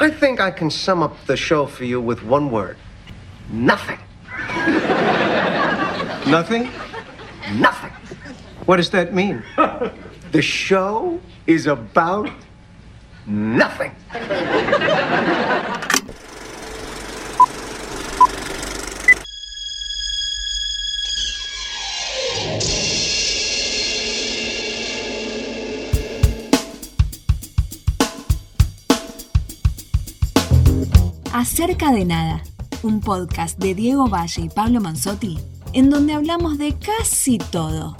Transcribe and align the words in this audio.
I 0.00 0.10
think 0.10 0.40
I 0.40 0.52
can 0.52 0.70
sum 0.70 1.02
up 1.02 1.16
the 1.26 1.36
show 1.36 1.66
for 1.66 1.84
you 1.84 2.00
with 2.00 2.22
one 2.22 2.50
word 2.50 2.76
nothing. 3.50 3.98
Nothing? 6.26 6.70
Nothing. 7.54 7.90
What 8.66 8.76
does 8.76 8.90
that 8.90 9.14
mean? 9.14 9.42
The 10.30 10.42
show 10.42 11.20
is 11.46 11.66
about 11.66 12.30
nothing. 13.26 13.94
Acerca 31.60 31.90
de 31.90 32.04
nada, 32.04 32.40
un 32.84 33.00
podcast 33.00 33.58
de 33.58 33.74
Diego 33.74 34.08
Valle 34.08 34.42
y 34.42 34.48
Pablo 34.48 34.80
Manzotti, 34.80 35.40
en 35.72 35.90
donde 35.90 36.12
hablamos 36.12 36.56
de 36.56 36.76
casi 36.78 37.38
todo. 37.38 37.96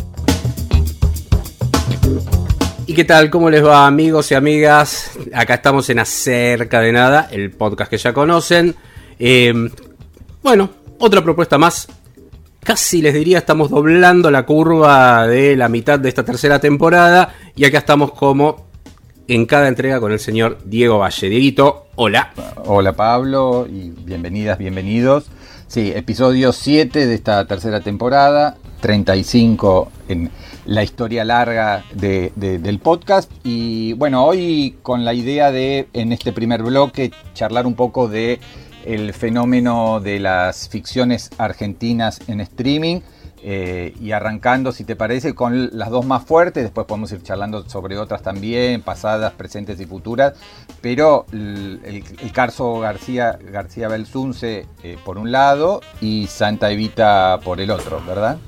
¿Y 2.86 2.94
qué 2.94 3.02
tal? 3.02 3.30
¿Cómo 3.30 3.50
les 3.50 3.64
va 3.64 3.88
amigos 3.88 4.30
y 4.30 4.36
amigas? 4.36 5.10
Acá 5.34 5.54
estamos 5.54 5.90
en 5.90 5.98
Acerca 5.98 6.80
de 6.80 6.92
Nada, 6.92 7.28
el 7.32 7.50
podcast 7.50 7.90
que 7.90 7.98
ya 7.98 8.12
conocen. 8.12 8.76
Eh, 9.18 9.52
bueno, 10.40 10.70
otra 11.00 11.24
propuesta 11.24 11.58
más. 11.58 11.88
Casi 12.62 13.02
les 13.02 13.12
diría, 13.12 13.38
estamos 13.38 13.70
doblando 13.70 14.30
la 14.30 14.46
curva 14.46 15.26
de 15.26 15.56
la 15.56 15.68
mitad 15.68 15.98
de 15.98 16.08
esta 16.08 16.24
tercera 16.24 16.60
temporada. 16.60 17.34
Y 17.56 17.64
acá 17.64 17.78
estamos 17.78 18.12
como 18.12 18.67
en 19.28 19.46
cada 19.46 19.68
entrega 19.68 20.00
con 20.00 20.12
el 20.12 20.18
señor 20.18 20.58
Diego 20.64 20.98
Valle. 20.98 21.28
Dieguito, 21.28 21.86
hola. 21.96 22.32
Hola 22.64 22.94
Pablo 22.94 23.66
y 23.70 23.90
bienvenidas, 23.90 24.58
bienvenidos. 24.58 25.26
Sí, 25.66 25.92
episodio 25.94 26.52
7 26.52 27.06
de 27.06 27.14
esta 27.14 27.46
tercera 27.46 27.80
temporada, 27.82 28.56
35 28.80 29.92
en 30.08 30.30
la 30.64 30.82
historia 30.82 31.24
larga 31.26 31.84
de- 31.92 32.32
de- 32.36 32.58
del 32.58 32.78
podcast. 32.78 33.30
Y 33.44 33.92
bueno, 33.94 34.24
hoy 34.24 34.76
con 34.82 35.04
la 35.04 35.12
idea 35.12 35.50
de, 35.52 35.88
en 35.92 36.12
este 36.12 36.32
primer 36.32 36.62
bloque, 36.62 37.10
charlar 37.34 37.66
un 37.66 37.74
poco 37.74 38.08
de 38.08 38.40
el 38.86 39.12
fenómeno 39.12 40.00
de 40.00 40.20
las 40.20 40.70
ficciones 40.70 41.30
argentinas 41.36 42.20
en 42.28 42.40
streaming. 42.40 43.00
Eh, 43.42 43.94
y 44.00 44.12
arrancando, 44.12 44.72
si 44.72 44.84
te 44.84 44.96
parece, 44.96 45.34
con 45.34 45.70
las 45.76 45.90
dos 45.90 46.04
más 46.04 46.24
fuertes, 46.24 46.64
después 46.64 46.86
podemos 46.86 47.12
ir 47.12 47.22
charlando 47.22 47.68
sobre 47.68 47.96
otras 47.98 48.22
también, 48.22 48.82
pasadas, 48.82 49.32
presentes 49.32 49.80
y 49.80 49.86
futuras, 49.86 50.34
pero 50.80 51.26
el, 51.32 52.02
caso 52.32 52.80
García, 52.80 53.38
García 53.52 53.88
Belsunce 53.88 54.66
eh, 54.82 54.96
por 55.04 55.18
un 55.18 55.32
lado 55.32 55.80
y 56.00 56.26
Santa 56.26 56.70
Evita 56.70 57.38
por 57.44 57.60
el 57.60 57.70
otro, 57.70 58.02
¿verdad? 58.06 58.38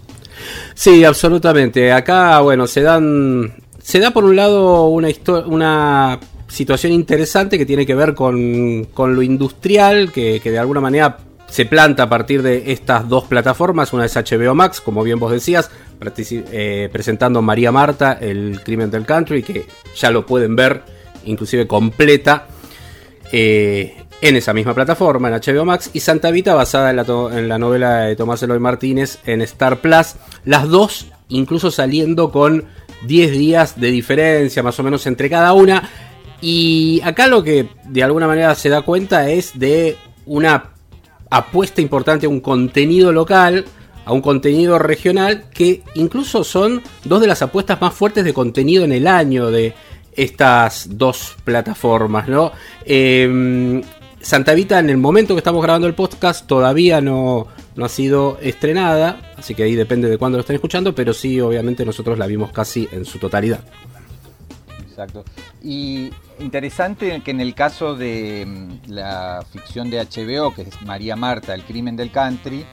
Sí, 0.75 1.05
absolutamente. 1.05 1.93
Acá, 1.93 2.41
bueno, 2.41 2.67
se 2.67 2.83
dan. 2.83 3.55
Se 3.83 3.99
da 3.99 4.11
por 4.11 4.25
un 4.25 4.37
lado 4.37 4.87
una, 4.87 5.09
una 5.47 6.21
situación 6.49 6.93
interesante 6.93 7.59
que 7.59 7.67
tiene 7.67 7.87
que 7.87 7.95
ver 7.95 8.15
con, 8.15 8.85
con 8.93 9.17
lo 9.17 9.23
industrial, 9.23 10.13
que, 10.13 10.41
que 10.41 10.51
de 10.51 10.59
alguna 10.59 10.81
manera 10.81 11.19
se 11.51 11.67
planta 11.67 12.05
a 12.05 12.09
partir 12.09 12.43
de 12.43 12.73
estas 12.73 13.09
dos 13.09 13.25
plataformas. 13.25 13.93
Una 13.93 14.07
es 14.07 14.15
HBO 14.15 14.55
Max, 14.55 14.81
como 14.81 15.03
bien 15.03 15.19
vos 15.19 15.33
decías, 15.33 15.71
eh, 16.01 16.89
presentando 16.93 17.43
María 17.43 17.73
Marta, 17.73 18.17
el 18.21 18.61
crimen 18.63 18.91
del 18.91 19.05
country, 19.05 19.43
que 19.43 19.67
ya 19.97 20.11
lo 20.11 20.25
pueden 20.25 20.57
ver, 20.57 20.83
inclusive 21.25 21.67
completa. 21.67 22.47
eh, 23.33 23.97
en 24.23 24.37
esa 24.37 24.53
misma 24.53 24.75
plataforma, 24.75 25.29
en 25.29 25.35
HBO 25.35 25.65
Max, 25.65 25.91
y 25.93 26.01
Santa 26.01 26.31
Vita, 26.31 26.55
basada 26.55 26.91
en 26.91 26.97
la, 26.97 27.03
en 27.03 27.49
la 27.49 27.59
novela 27.59 28.01
de 28.03 28.17
Tomás 28.17 28.43
Eloy 28.43 28.59
Martínez 28.59 29.19
en 29.25 29.41
Star 29.43 29.81
Plus. 29.81 30.17
Las 30.45 30.69
dos, 30.69 31.07
incluso 31.29 31.71
saliendo 31.71 32.31
con 32.31 32.67
10 33.07 33.33
días 33.33 33.81
de 33.81 33.91
diferencia, 33.91 34.63
más 34.63 34.79
o 34.79 34.83
menos 34.83 35.07
entre 35.07 35.31
cada 35.31 35.53
una. 35.55 35.89
Y 36.43 37.01
acá 37.05 37.29
lo 37.29 37.43
que 37.43 37.69
de 37.85 38.03
alguna 38.03 38.27
manera 38.27 38.55
se 38.55 38.69
da 38.69 38.83
cuenta 38.83 39.31
es 39.31 39.59
de 39.59 39.97
una 40.27 40.70
apuesta 41.31 41.81
importante 41.81 42.27
a 42.27 42.29
un 42.29 42.41
contenido 42.41 43.13
local, 43.13 43.65
a 44.05 44.13
un 44.13 44.21
contenido 44.21 44.79
regional, 44.79 45.45
que 45.55 45.83
incluso 45.95 46.45
son 46.45 46.83
dos 47.05 47.21
de 47.21 47.27
las 47.27 47.43
apuestas 47.43 47.81
más 47.81 47.95
fuertes 47.95 48.25
de 48.25 48.35
contenido 48.35 48.85
en 48.85 48.93
el 48.93 49.07
año 49.07 49.51
de 49.51 49.75
estas 50.17 50.99
dos 50.99 51.37
plataformas, 51.45 52.29
¿no? 52.29 52.53
Eh, 52.85 53.81
Santa 54.21 54.53
Vita, 54.53 54.79
en 54.79 54.91
el 54.91 54.99
momento 54.99 55.35
que 55.35 55.39
estamos 55.39 55.63
grabando 55.63 55.87
el 55.87 55.95
podcast, 55.95 56.47
todavía 56.47 57.01
no, 57.01 57.47
no 57.75 57.85
ha 57.87 57.89
sido 57.89 58.39
estrenada, 58.43 59.33
así 59.37 59.55
que 59.55 59.63
ahí 59.63 59.75
depende 59.75 60.11
de 60.11 60.19
cuándo 60.19 60.37
lo 60.37 60.41
estén 60.41 60.57
escuchando, 60.57 60.95
pero 60.95 61.15
sí, 61.15 61.41
obviamente 61.41 61.87
nosotros 61.87 62.19
la 62.19 62.27
vimos 62.27 62.53
casi 62.53 62.87
en 62.93 63.07
su 63.07 63.19
totalidad. 63.19 63.61
Exacto. 64.83 65.25
Y 65.63 66.11
interesante 66.41 67.21
que 67.23 67.31
en 67.31 67.41
el 67.41 67.55
caso 67.55 67.95
de 67.95 68.45
mm, 68.47 68.91
la 68.91 69.45
ficción 69.51 69.91
de 69.91 69.99
HBO, 69.99 70.55
que 70.55 70.63
es 70.63 70.83
María 70.83 71.17
Marta, 71.17 71.55
el 71.55 71.65
crimen 71.65 71.97
del 71.97 72.11
country, 72.11 72.65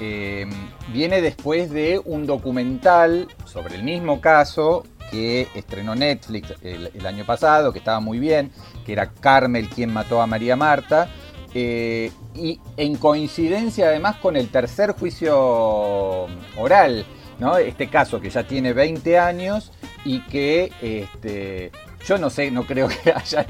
eh, 0.00 0.46
viene 0.92 1.20
después 1.20 1.70
de 1.70 2.00
un 2.04 2.26
documental 2.26 3.26
sobre 3.44 3.74
el 3.74 3.82
mismo 3.82 4.20
caso 4.20 4.84
que 5.10 5.48
estrenó 5.54 5.94
Netflix 5.94 6.54
el, 6.62 6.90
el 6.94 7.06
año 7.06 7.24
pasado, 7.24 7.72
que 7.72 7.78
estaba 7.78 7.98
muy 8.00 8.18
bien, 8.18 8.52
que 8.84 8.92
era 8.92 9.10
Carmel 9.10 9.68
quien 9.68 9.92
mató 9.92 10.20
a 10.22 10.26
María 10.26 10.56
Marta. 10.56 11.08
eh, 11.54 12.12
y 12.34 12.60
en 12.76 12.96
coincidencia 12.96 13.86
además 13.88 14.16
con 14.16 14.36
el 14.36 14.48
tercer 14.48 14.92
juicio 14.92 16.26
oral, 16.56 17.04
¿no? 17.38 17.56
Este 17.56 17.88
caso 17.88 18.20
que 18.20 18.30
ya 18.30 18.44
tiene 18.46 18.72
20 18.74 19.18
años 19.18 19.72
y 20.04 20.20
que 20.26 20.70
este, 20.82 21.72
yo 22.06 22.16
no 22.18 22.30
sé, 22.30 22.50
no 22.50 22.64
creo 22.66 22.88
que 23.04 23.12
hayan, 23.12 23.46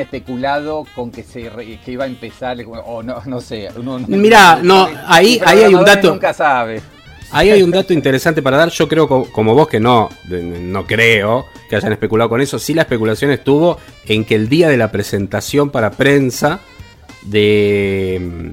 especulado 0.00 0.86
con 0.94 1.10
que 1.10 1.22
se 1.22 1.48
re- 1.50 1.78
que 1.84 1.92
iba 1.92 2.04
a 2.04 2.06
empezar 2.06 2.56
o 2.84 3.02
no, 3.02 3.22
no 3.26 3.40
sé. 3.40 3.68
Mirá, 4.06 4.60
no, 4.62 4.88
ahí- 5.06 5.38
el 5.42 5.48
ahí 5.48 5.62
hay 5.64 5.74
un 5.74 5.84
dato. 5.84 6.10
Nunca 6.12 6.32
sabe. 6.32 6.80
Ahí 7.30 7.50
hay 7.50 7.62
un 7.62 7.70
dato 7.70 7.92
interesante 7.92 8.40
para 8.40 8.56
dar. 8.56 8.70
Yo 8.70 8.88
creo, 8.88 9.06
co- 9.06 9.28
como 9.32 9.54
vos, 9.54 9.68
que 9.68 9.80
no, 9.80 10.08
no 10.28 10.86
creo 10.86 11.46
que 11.68 11.76
hayan 11.76 11.92
especulado 11.92 12.30
con 12.30 12.40
eso. 12.40 12.58
Sí, 12.58 12.72
la 12.72 12.82
especulación 12.82 13.30
estuvo 13.30 13.78
en 14.06 14.24
que 14.24 14.34
el 14.34 14.48
día 14.48 14.68
de 14.68 14.78
la 14.78 14.90
presentación 14.90 15.68
para 15.70 15.90
prensa 15.90 16.60
de, 17.22 18.50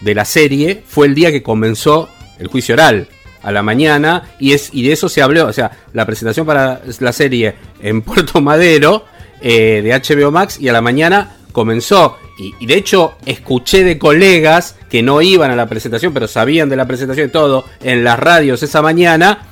de 0.00 0.14
la 0.14 0.24
serie 0.24 0.82
fue 0.86 1.06
el 1.06 1.14
día 1.14 1.30
que 1.32 1.42
comenzó 1.42 2.08
el 2.38 2.46
juicio 2.46 2.74
oral 2.74 3.08
a 3.46 3.52
la 3.52 3.62
mañana 3.62 4.24
y 4.40 4.52
es 4.52 4.70
y 4.72 4.82
de 4.82 4.92
eso 4.92 5.08
se 5.08 5.22
habló. 5.22 5.46
O 5.46 5.52
sea, 5.52 5.70
la 5.92 6.04
presentación 6.04 6.44
para 6.44 6.82
la 6.98 7.12
serie 7.12 7.54
en 7.80 8.02
Puerto 8.02 8.40
Madero 8.40 9.04
eh, 9.40 9.80
de 9.82 9.92
HBO 9.92 10.30
Max 10.32 10.58
y 10.60 10.68
a 10.68 10.72
la 10.72 10.82
mañana 10.82 11.36
comenzó. 11.52 12.18
Y, 12.38 12.66
de 12.66 12.74
hecho 12.74 13.14
escuché 13.24 13.84
de 13.84 13.98
colegas 13.98 14.76
que 14.90 15.02
no 15.02 15.22
iban 15.22 15.50
a 15.50 15.56
la 15.56 15.68
presentación, 15.68 16.12
pero 16.12 16.28
sabían 16.28 16.68
de 16.68 16.76
la 16.76 16.86
presentación 16.86 17.28
y 17.28 17.32
todo, 17.32 17.64
en 17.82 18.04
las 18.04 18.18
radios 18.18 18.62
esa 18.62 18.82
mañana, 18.82 19.46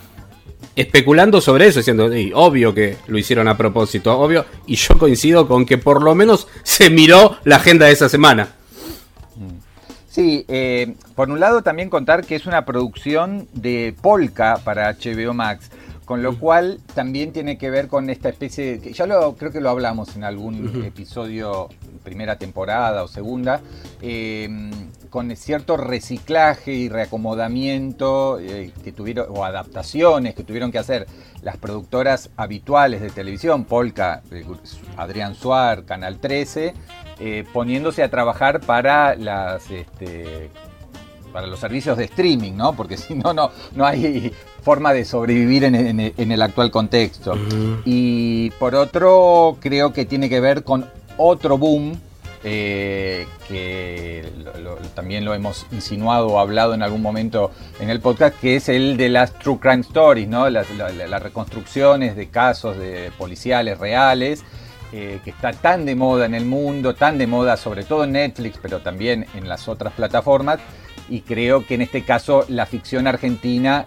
especulando 0.76 1.40
sobre 1.40 1.68
eso, 1.68 1.78
diciendo, 1.78 2.12
"Sí, 2.12 2.32
obvio 2.34 2.74
que 2.74 2.96
lo 3.06 3.16
hicieron 3.16 3.46
a 3.48 3.56
propósito, 3.56 4.18
obvio. 4.18 4.44
Y 4.66 4.74
yo 4.74 4.98
coincido 4.98 5.46
con 5.46 5.64
que 5.64 5.78
por 5.78 6.02
lo 6.02 6.14
menos 6.14 6.48
se 6.64 6.90
miró 6.90 7.38
la 7.44 7.56
agenda 7.56 7.86
de 7.86 7.92
esa 7.92 8.08
semana. 8.08 8.48
Sí, 10.14 10.44
eh, 10.46 10.94
por 11.16 11.28
un 11.28 11.40
lado 11.40 11.64
también 11.64 11.90
contar 11.90 12.24
que 12.24 12.36
es 12.36 12.46
una 12.46 12.64
producción 12.64 13.48
de 13.52 13.96
Polka 14.00 14.60
para 14.62 14.92
HBO 14.92 15.34
Max, 15.34 15.72
con 16.04 16.22
lo 16.22 16.38
cual 16.38 16.78
también 16.94 17.32
tiene 17.32 17.58
que 17.58 17.68
ver 17.68 17.88
con 17.88 18.08
esta 18.08 18.28
especie, 18.28 18.64
de, 18.64 18.80
que 18.80 18.92
ya 18.92 19.08
lo 19.08 19.34
creo 19.34 19.50
que 19.50 19.60
lo 19.60 19.70
hablamos 19.70 20.14
en 20.14 20.22
algún 20.22 20.84
episodio, 20.84 21.68
primera 22.04 22.36
temporada 22.38 23.02
o 23.02 23.08
segunda, 23.08 23.60
eh, 24.02 24.48
con 25.10 25.34
cierto 25.34 25.76
reciclaje 25.76 26.72
y 26.72 26.88
reacomodamiento 26.88 28.38
eh, 28.38 28.70
que 28.84 28.92
tuvieron, 28.92 29.26
o 29.30 29.44
adaptaciones 29.44 30.36
que 30.36 30.44
tuvieron 30.44 30.70
que 30.70 30.78
hacer 30.78 31.08
las 31.42 31.56
productoras 31.56 32.30
habituales 32.36 33.00
de 33.00 33.10
televisión, 33.10 33.64
Polka, 33.64 34.22
eh, 34.30 34.44
Adrián 34.96 35.34
Suar, 35.34 35.84
Canal 35.84 36.20
13, 36.20 36.72
eh, 37.20 37.44
poniéndose 37.52 38.02
a 38.02 38.10
trabajar 38.10 38.60
para 38.60 39.14
las 39.14 39.70
este, 39.70 40.50
para 41.32 41.46
los 41.46 41.58
servicios 41.58 41.96
de 41.98 42.04
streaming, 42.04 42.52
¿no? 42.52 42.74
Porque 42.74 42.96
si 42.98 43.14
no, 43.14 43.32
no, 43.32 43.50
no 43.74 43.84
hay 43.86 44.32
forma 44.62 44.92
de 44.92 45.04
sobrevivir 45.04 45.64
en, 45.64 45.74
en- 45.74 46.00
en 46.16 46.32
el 46.32 46.42
actual 46.42 46.70
contexto. 46.70 47.34
Y 47.84 48.50
por 48.58 48.74
otro, 48.74 49.56
creo 49.60 49.92
que 49.92 50.04
tiene 50.06 50.28
que 50.28 50.40
ver 50.40 50.64
con 50.64 50.86
otro 51.16 51.58
boom 51.58 51.98
eh, 52.46 53.26
que 53.48 54.30
lo- 54.38 54.58
lo- 54.60 54.76
también 54.94 55.24
lo 55.24 55.32
hemos 55.34 55.66
insinuado 55.72 56.26
o 56.28 56.38
hablado 56.38 56.74
en 56.74 56.82
algún 56.82 57.00
momento 57.02 57.50
en 57.80 57.88
el 57.90 58.00
podcast, 58.00 58.38
que 58.38 58.56
es 58.56 58.68
el 58.68 58.96
de 58.96 59.08
las 59.08 59.32
True 59.38 59.58
Crime 59.58 59.80
Stories, 59.80 60.28
¿no? 60.28 60.48
las, 60.50 60.70
la- 60.76 60.90
la- 60.90 61.06
las 61.06 61.22
reconstrucciones 61.22 62.16
de 62.16 62.28
casos 62.28 62.76
de 62.78 63.10
policiales 63.18 63.78
reales. 63.78 64.44
Que 64.94 65.30
está 65.30 65.52
tan 65.52 65.84
de 65.84 65.94
moda 65.94 66.26
en 66.26 66.34
el 66.34 66.44
mundo, 66.44 66.94
tan 66.94 67.18
de 67.18 67.26
moda 67.26 67.56
sobre 67.56 67.84
todo 67.84 68.04
en 68.04 68.12
Netflix, 68.12 68.58
pero 68.62 68.80
también 68.80 69.26
en 69.34 69.48
las 69.48 69.66
otras 69.68 69.92
plataformas, 69.94 70.60
y 71.08 71.22
creo 71.22 71.66
que 71.66 71.74
en 71.74 71.82
este 71.82 72.04
caso 72.04 72.44
la 72.48 72.66
ficción 72.66 73.06
argentina 73.06 73.86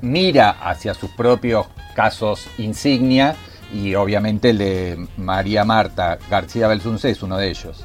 mira 0.00 0.50
hacia 0.50 0.94
sus 0.94 1.10
propios 1.10 1.66
casos 1.94 2.46
insignia 2.58 3.34
y 3.72 3.94
obviamente 3.94 4.50
el 4.50 4.58
de 4.58 5.06
María 5.16 5.64
Marta 5.64 6.18
García 6.30 6.68
Belsunce 6.68 7.10
es 7.10 7.22
uno 7.22 7.36
de 7.36 7.50
ellos. 7.50 7.84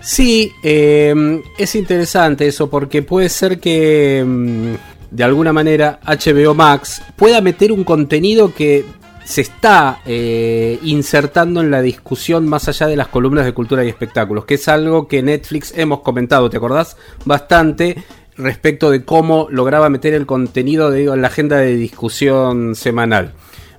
Sí, 0.00 0.52
eh, 0.62 1.14
es 1.56 1.74
interesante 1.76 2.46
eso 2.46 2.68
porque 2.68 3.02
puede 3.02 3.30
ser 3.30 3.58
que 3.58 4.22
mm, 4.26 4.74
de 5.10 5.24
alguna 5.24 5.52
manera 5.52 5.98
HBO 6.04 6.54
Max 6.54 7.00
pueda 7.16 7.40
meter 7.40 7.72
un 7.72 7.84
contenido 7.84 8.52
que 8.52 8.84
se 9.24 9.40
está 9.40 10.00
eh, 10.04 10.78
insertando 10.82 11.60
en 11.60 11.70
la 11.70 11.82
discusión 11.82 12.46
más 12.46 12.68
allá 12.68 12.86
de 12.86 12.96
las 12.96 13.08
columnas 13.08 13.44
de 13.44 13.54
cultura 13.54 13.84
y 13.84 13.88
espectáculos, 13.88 14.44
que 14.44 14.54
es 14.54 14.68
algo 14.68 15.08
que 15.08 15.22
Netflix 15.22 15.72
hemos 15.76 16.00
comentado, 16.00 16.50
¿te 16.50 16.58
acordás? 16.58 16.96
Bastante 17.24 18.04
respecto 18.36 18.90
de 18.90 19.04
cómo 19.04 19.48
lograba 19.50 19.88
meter 19.88 20.14
el 20.14 20.26
contenido 20.26 20.94
en 20.94 21.22
la 21.22 21.28
agenda 21.28 21.56
de 21.58 21.76
discusión 21.76 22.74
semanal. 22.74 23.32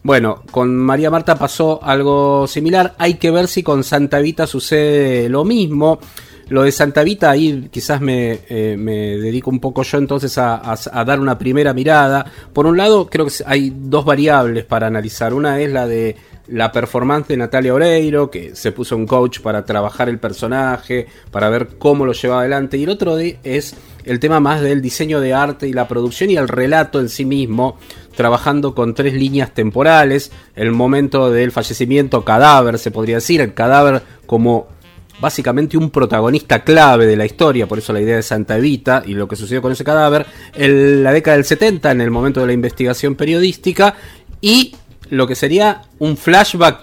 Bueno, 0.04 0.44
con 0.52 0.76
María 0.76 1.10
Marta 1.10 1.36
pasó 1.36 1.80
algo 1.84 2.48
similar. 2.48 2.94
Hay 3.00 3.16
que 3.16 3.32
ver 3.32 3.48
si 3.48 3.64
con 3.64 3.84
Santa 3.84 4.20
Vita 4.20 4.46
sucede 4.46 5.30
lo 5.30 5.44
mismo. 5.44 6.00
Lo 6.48 6.64
de 6.64 6.72
Santa 6.72 7.04
Vita, 7.04 7.32
ahí 7.32 7.70
quizás 7.72 8.02
me, 8.02 8.40
eh, 8.50 8.78
dedico 8.78 9.50
un 9.50 9.60
poco 9.60 9.82
yo 9.82 9.98
entonces 9.98 10.38
a, 10.38 10.76
dar 11.06 11.20
una 11.20 11.38
primera 11.38 11.74
mirada. 11.74 12.26
Por 12.54 12.68
un 12.68 12.78
lado, 12.78 13.08
creo 13.10 13.26
que 13.26 13.34
hay 13.46 13.74
dos 13.76 14.06
variables 14.06 14.64
para 14.64 14.88
analizar. 14.88 15.34
Una 15.34 15.60
es 15.60 15.72
la 15.72 15.88
de 15.88 16.16
la 16.48 16.72
performance 16.72 17.28
de 17.30 17.38
Natalia 17.38 17.74
Oreiro, 17.74 18.30
que 18.30 18.56
se 18.56 18.72
puso 18.72 18.96
un 18.96 19.08
coach 19.08 19.40
para 19.40 19.66
trabajar 19.66 20.08
el 20.10 20.20
personaje, 20.20 21.08
para 21.32 21.50
ver 21.50 21.78
cómo 21.80 22.06
lo 22.06 22.14
llevaba 22.14 22.42
adelante. 22.42 22.78
Y 22.78 22.84
el 22.84 22.90
otro 22.90 23.18
es 23.18 23.76
el 24.04 24.20
tema 24.20 24.40
más 24.40 24.62
del 24.62 24.84
diseño 24.84 25.20
de 25.20 25.34
arte 25.34 25.68
y 25.68 25.74
la 25.74 25.88
producción 25.88 26.30
y 26.30 26.38
el 26.38 26.48
relato 26.48 27.00
en 27.00 27.10
sí 27.10 27.26
mismo, 27.26 27.78
trabajando 28.16 28.76
con 28.76 28.94
tres 28.94 29.16
líneas 29.16 29.52
temporales. 29.52 30.32
El 30.56 30.72
momento 30.72 31.32
del 31.32 31.52
fallecimiento, 31.52 32.24
cadáver, 32.24 32.78
se 32.78 32.92
podría 32.92 33.16
decir, 33.16 33.42
el 33.42 33.56
cadáver 33.56 34.04
como 34.28 34.75
básicamente 35.20 35.78
un 35.78 35.90
protagonista 35.90 36.64
clave 36.64 37.06
de 37.06 37.16
la 37.16 37.26
historia, 37.26 37.68
por 37.68 37.78
eso 37.78 37.94
la 37.94 38.02
idea 38.02 38.18
de 38.18 38.24
Santa 38.24 38.58
Evita 38.58 39.04
y 39.06 39.14
lo 39.14 39.28
que 39.28 39.36
sucedió 39.36 39.62
con 39.62 39.72
ese 39.72 39.84
cadáver, 39.84 40.26
en 40.54 41.04
la 41.04 41.14
década 41.14 41.38
del 41.38 41.46
70, 41.46 41.92
en 41.92 42.02
el 42.02 42.12
momento 42.12 42.42
de 42.42 42.48
la 42.48 42.54
investigación 42.54 43.16
periodística, 43.16 43.96
y 44.42 44.76
lo 45.10 45.28
que 45.28 45.36
sería 45.36 45.84
un 46.00 46.18
flashback 46.18 46.80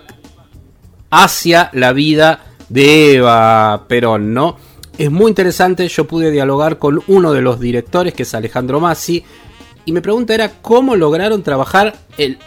hacia 1.10 1.70
la 1.74 1.92
vida 1.92 2.40
de 2.68 3.16
Eva 3.16 3.84
Perón, 3.86 4.32
¿no? 4.32 4.56
Es 4.96 5.10
muy 5.10 5.28
interesante, 5.28 5.86
yo 5.88 6.06
pude 6.06 6.30
dialogar 6.30 6.78
con 6.78 7.02
uno 7.06 7.32
de 7.32 7.42
los 7.42 7.60
directores, 7.60 8.14
que 8.14 8.22
es 8.22 8.34
Alejandro 8.34 8.80
Massi, 8.80 9.24
y 9.84 9.92
mi 9.92 10.00
pregunta 10.00 10.34
era 10.34 10.60
cómo 10.62 10.96
lograron 10.96 11.42
trabajar 11.42 11.94
el... 12.16 12.38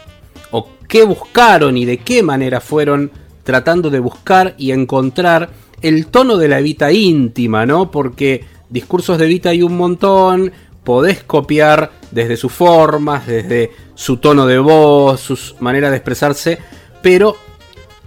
o 0.50 0.68
qué 0.88 1.04
buscaron 1.04 1.76
y 1.76 1.84
de 1.84 1.98
qué 1.98 2.22
manera 2.22 2.60
fueron 2.60 3.10
tratando 3.44 3.90
de 3.90 4.00
buscar 4.00 4.54
y 4.58 4.72
encontrar 4.72 5.50
el 5.88 6.08
tono 6.08 6.36
de 6.36 6.48
la 6.48 6.58
Evita 6.58 6.90
íntima, 6.90 7.64
¿no? 7.64 7.90
Porque 7.90 8.44
discursos 8.68 9.18
de 9.18 9.26
Evita 9.26 9.50
hay 9.50 9.62
un 9.62 9.76
montón, 9.76 10.50
podés 10.82 11.22
copiar 11.22 11.92
desde 12.10 12.36
sus 12.36 12.52
formas, 12.52 13.26
desde 13.26 13.70
su 13.94 14.16
tono 14.16 14.46
de 14.46 14.58
voz, 14.58 15.20
sus 15.20 15.54
maneras 15.60 15.90
de 15.90 15.98
expresarse, 15.98 16.58
pero 17.02 17.36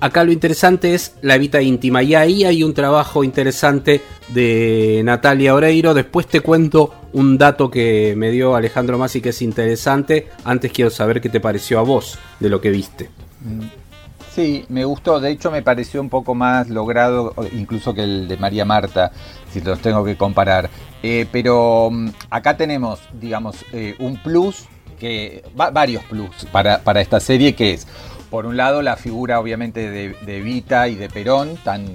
acá 0.02 0.26
lo 0.26 0.34
interesante 0.34 0.94
es 0.94 1.16
la 1.22 1.36
Evita 1.36 1.62
íntima 1.62 2.04
y 2.04 2.16
ahí 2.16 2.44
hay 2.44 2.64
un 2.64 2.74
trabajo 2.74 3.24
interesante 3.24 4.02
de 4.28 5.02
Natalia 5.06 5.56
Oreiro. 5.56 5.94
Después 5.94 6.28
te 6.28 6.42
cuento 6.42 6.94
un 7.14 7.38
dato 7.38 7.72
que 7.72 8.14
me 8.18 8.30
dio 8.30 8.56
Alejandro 8.56 8.98
Masi 8.98 9.22
que 9.22 9.30
es 9.30 9.42
interesante. 9.42 10.28
Antes 10.44 10.74
quiero 10.74 10.90
saber 10.90 11.22
qué 11.22 11.30
te 11.30 11.40
pareció 11.40 11.80
a 11.80 11.84
vos 11.84 12.20
de 12.42 12.50
lo 12.50 12.60
que 12.60 12.72
viste. 12.72 13.10
Mm, 13.42 13.89
Sí, 14.32 14.66
me 14.70 14.86
gustó. 14.86 15.20
De 15.20 15.32
hecho, 15.32 15.52
me 15.52 15.62
pareció 15.62 16.02
un 16.02 16.10
poco 16.10 16.36
más 16.36 16.70
logrado, 16.70 17.34
incluso 17.52 17.94
que 17.94 18.04
el 18.04 18.28
de 18.28 18.38
María 18.38 18.64
Marta, 18.64 19.12
si 19.52 19.62
los 19.62 19.80
tengo 19.80 20.04
que 20.04 20.16
comparar. 20.16 20.70
Eh, 21.02 21.26
pero 21.32 21.90
mm, 21.92 22.10
acá 22.30 22.56
tenemos, 22.56 23.00
digamos, 23.14 23.66
eh, 23.74 23.96
un 24.00 24.18
plus, 24.18 24.68
que 25.00 25.44
varios 25.56 26.04
plus 26.04 26.46
para, 26.52 27.02
esta 27.02 27.20
serie, 27.20 27.56
que 27.56 27.74
es, 27.74 27.88
por 28.30 28.46
un 28.46 28.58
lado, 28.58 28.82
la 28.82 28.98
figura 28.98 29.40
obviamente 29.40 29.90
de, 29.90 30.10
de 30.10 30.42
Vita 30.42 30.88
y 30.90 30.96
de 30.96 31.10
Perón, 31.10 31.58
tan 31.64 31.86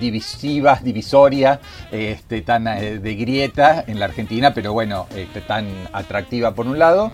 divisiva, 0.00 0.78
divisoria, 0.82 1.60
este, 1.90 2.40
tan 2.42 2.68
eh, 2.68 2.98
de 2.98 3.14
grieta 3.16 3.84
en 3.86 3.98
la 3.98 4.06
Argentina, 4.06 4.54
pero 4.54 4.72
bueno, 4.72 5.06
este, 5.14 5.40
tan 5.40 5.66
atractiva 5.92 6.54
por 6.54 6.66
un 6.66 6.78
lado 6.78 7.12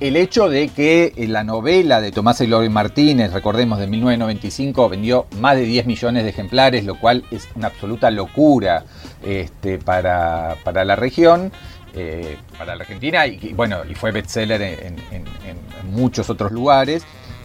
el 0.00 0.16
hecho 0.16 0.48
de 0.48 0.68
que 0.68 1.12
eh, 1.14 1.28
la 1.28 1.44
novela 1.44 2.00
de 2.00 2.10
Tomás 2.10 2.40
Eloy 2.40 2.70
Martínez, 2.70 3.32
recordemos 3.32 3.78
de 3.78 3.86
1995, 3.86 4.88
vendió 4.88 5.26
más 5.38 5.56
de 5.56 5.62
10 5.62 5.86
millones 5.86 6.24
de 6.24 6.30
ejemplares, 6.30 6.86
lo 6.86 6.98
cual 6.98 7.24
es 7.30 7.48
una 7.54 7.66
absoluta 7.66 8.10
locura 8.10 8.84
este, 9.22 9.78
para, 9.78 10.56
la 10.64 10.96
región, 10.96 11.52
eh, 11.94 12.38
para 12.56 12.74
la 12.74 12.82
Argentina, 12.82 13.26
y, 13.26 13.52
bueno, 13.52 13.82
y 13.88 13.94
fue 13.94 14.10
bestseller 14.10 14.62
en, 14.62 14.96
en, 15.12 15.24
muchos 15.90 16.30
otros 16.30 16.52
lugares. 16.52 17.02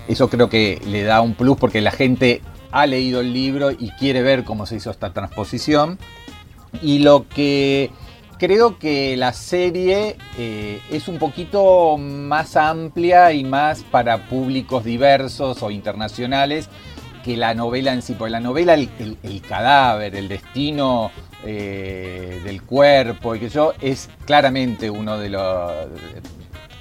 Eso 0.08 0.30
creo 0.30 0.50
que 0.50 0.82
le 0.88 1.04
da 1.04 1.22
un 1.22 1.34
plus 1.34 1.58
porque 1.58 1.82
la 1.82 1.92
gente 1.92 2.42
ha 2.72 2.86
leído 2.86 3.22
el 3.22 3.34
libro 3.34 3.72
y 3.72 3.90
quiere 3.92 4.22
ver 4.22 4.44
cómo 4.44 4.66
se 4.66 4.76
hizo 4.76 4.92
esta 4.92 5.12
transposición. 5.12 5.98
Y 6.82 7.00
lo 7.00 7.28
que 7.28 7.90
creo 8.38 8.78
que 8.78 9.16
la 9.18 9.34
serie 9.34 10.18
eh, 10.38 10.82
es 10.92 11.08
un 11.08 11.18
poquito 11.18 11.98
más 11.98 12.56
amplia 12.56 13.32
y 13.32 13.44
más 13.44 13.84
para 13.84 14.28
públicos 14.28 14.84
diversos 14.84 15.62
o 15.64 15.72
internacionales 15.72 16.70
que 17.24 17.36
la 17.36 17.54
novela 17.54 17.94
en 17.94 18.02
sí. 18.02 18.14
Porque 18.14 18.32
la 18.32 18.40
novela, 18.40 18.76
el, 18.76 19.42
cadáver, 19.48 20.16
el 20.16 20.28
destino 20.28 21.12
eh, 21.44 22.42
del 22.44 22.62
cuerpo 22.62 23.36
y 23.36 23.40
que 23.40 23.50
yo, 23.50 23.74
es 23.82 24.10
claramente 24.26 24.90
uno 24.90 25.18
de 25.18 25.30
los 25.30 25.72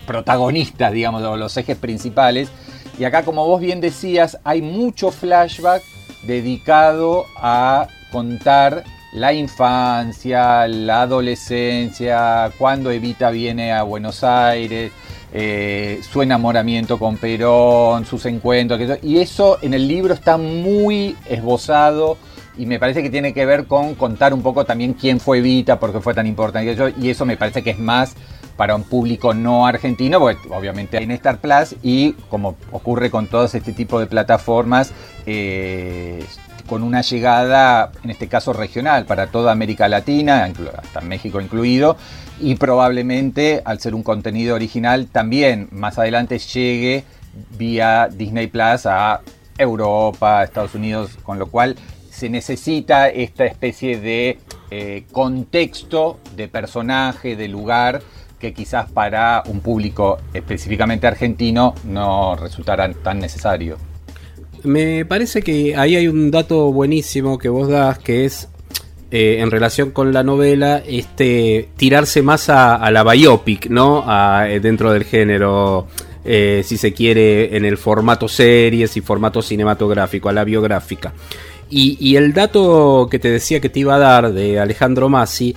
protagonistas, 0.06 0.93
digamos, 0.93 1.23
de 1.23 1.37
los 1.37 1.56
ejes 1.56 1.79
principales. 1.79 2.51
Y 2.99 3.05
acá, 3.05 3.25
como 3.25 3.47
vos 3.47 3.61
bien 3.61 3.81
decías, 3.81 4.39
hay 4.44 4.63
mucho 4.63 5.11
flashback 5.11 5.82
dedicado 6.23 7.25
a 7.37 7.89
contar 8.13 8.84
la 9.15 9.33
infancia, 9.33 10.67
la 10.67 11.03
adolescencia, 11.03 12.51
cuando 12.59 12.91
Evita 12.91 13.31
viene 13.31 13.73
a 13.73 13.85
Buenos 13.85 14.25
Aires, 14.25 14.91
eh, 15.33 16.01
su 16.03 16.21
enamoramiento 16.21 16.99
con 16.99 17.17
Perón, 17.17 18.06
sus 18.06 18.27
encuentros, 18.27 18.81
y 19.03 19.19
eso 19.19 19.59
en 19.63 19.73
el 19.73 19.87
libro 19.87 20.15
está 20.15 20.37
muy 20.37 21.17
esbozado 21.27 22.19
y 22.59 22.67
me 22.67 22.79
parece 22.79 23.03
que 23.03 23.11
tiene 23.11 23.33
que 23.33 23.47
ver 23.47 23.67
con 23.67 23.94
contar 23.94 24.35
un 24.35 24.43
poco 24.43 24.65
también 24.65 24.94
quién 24.94 25.21
fue 25.21 25.39
Evita, 25.39 25.79
por 25.79 25.93
qué 25.93 26.01
fue 26.01 26.15
tan 26.15 26.27
importante, 26.27 26.93
y 27.01 27.09
eso 27.09 27.25
me 27.25 27.37
parece 27.37 27.63
que 27.63 27.71
es 27.71 27.79
más 27.79 28.15
para 28.56 28.75
un 28.75 28.83
público 28.83 29.33
no 29.33 29.67
argentino, 29.67 30.19
porque 30.19 30.49
obviamente 30.51 30.97
en 30.97 31.13
Star 31.13 31.39
Plus 31.39 31.77
y 31.83 32.13
como 32.31 32.56
ocurre 32.73 33.11
con 33.11 33.29
todos 33.29 33.55
este 33.55 33.73
tipo 33.73 34.01
de 34.01 34.06
plataformas, 34.06 34.93
eh, 35.27 36.25
con 36.67 36.83
una 36.83 37.03
llegada, 37.03 37.93
en 38.03 38.11
este 38.11 38.29
caso 38.29 38.53
regional, 38.53 39.05
para 39.05 39.29
toda 39.29 39.53
América 39.53 39.89
Latina, 39.89 40.51
hasta 40.77 41.01
México 41.01 41.41
incluido, 41.41 41.97
y 42.41 42.55
probablemente 42.56 43.63
al 43.65 43.81
ser 43.81 43.94
un 43.94 44.03
contenido 44.03 44.55
original 44.55 45.06
también 45.06 45.69
más 45.71 45.99
adelante 45.99 46.39
llegue 46.39 47.05
vía 47.56 48.09
Disney 48.11 48.47
Plus 48.47 48.87
a 48.87 49.21
Europa, 49.59 50.43
Estados 50.43 50.75
Unidos, 50.75 51.17
con 51.23 51.39
lo 51.39 51.47
cual 51.47 51.77
se 52.11 52.29
necesita 52.29 53.09
esta 53.09 53.44
especie 53.44 54.01
de 54.01 54.39
eh, 54.71 55.05
contexto 55.13 56.21
de 56.37 56.49
personaje, 56.49 57.37
de 57.37 57.49
lugar, 57.49 58.03
que 58.39 58.53
quizás 58.53 58.91
para 58.91 59.43
un 59.47 59.61
público 59.61 60.19
específicamente 60.33 61.06
argentino 61.06 61.75
no 61.85 62.37
resultará 62.37 62.93
tan 62.93 63.19
necesario. 63.19 63.94
Me 64.65 65.05
parece 65.05 65.43
que 65.43 65.77
ahí 65.77 65.94
hay 65.94 66.09
un 66.09 66.31
dato 66.31 66.73
buenísimo 66.73 67.39
que 67.39 67.51
vos 67.51 67.69
das, 67.69 67.99
que 67.99 68.25
es 68.25 68.49
eh, 69.11 69.37
en 69.41 69.51
relación 69.51 69.91
con 69.91 70.13
la 70.13 70.23
novela, 70.23 70.83
este 70.85 71.69
tirarse 71.77 72.23
más 72.23 72.49
a, 72.49 72.91
la 72.91 73.05
biopic, 73.05 73.69
¿no? 73.69 74.05
Eh, 74.47 74.61
dentro 74.61 74.91
del 74.91 75.05
género, 75.05 75.87
eh, 76.25 76.63
si 76.65 76.79
se 76.79 76.94
quiere, 76.94 77.55
en 77.56 77.67
el 77.67 77.77
formato 77.77 78.27
series 78.27 78.97
y 78.97 79.03
formato 79.03 79.43
cinematográfico, 79.43 80.31
a 80.31 80.33
la 80.33 80.44
biográfica. 80.44 81.13
Y, 81.69 82.17
el 82.17 82.33
dato 82.33 83.09
que 83.11 83.19
te 83.19 83.31
decía 83.31 83.61
que 83.61 83.69
te 83.69 83.81
iba 83.81 83.97
a 83.97 83.99
dar 83.99 84.33
de 84.33 84.61
Alejandro 84.61 85.09
Massi, 85.09 85.55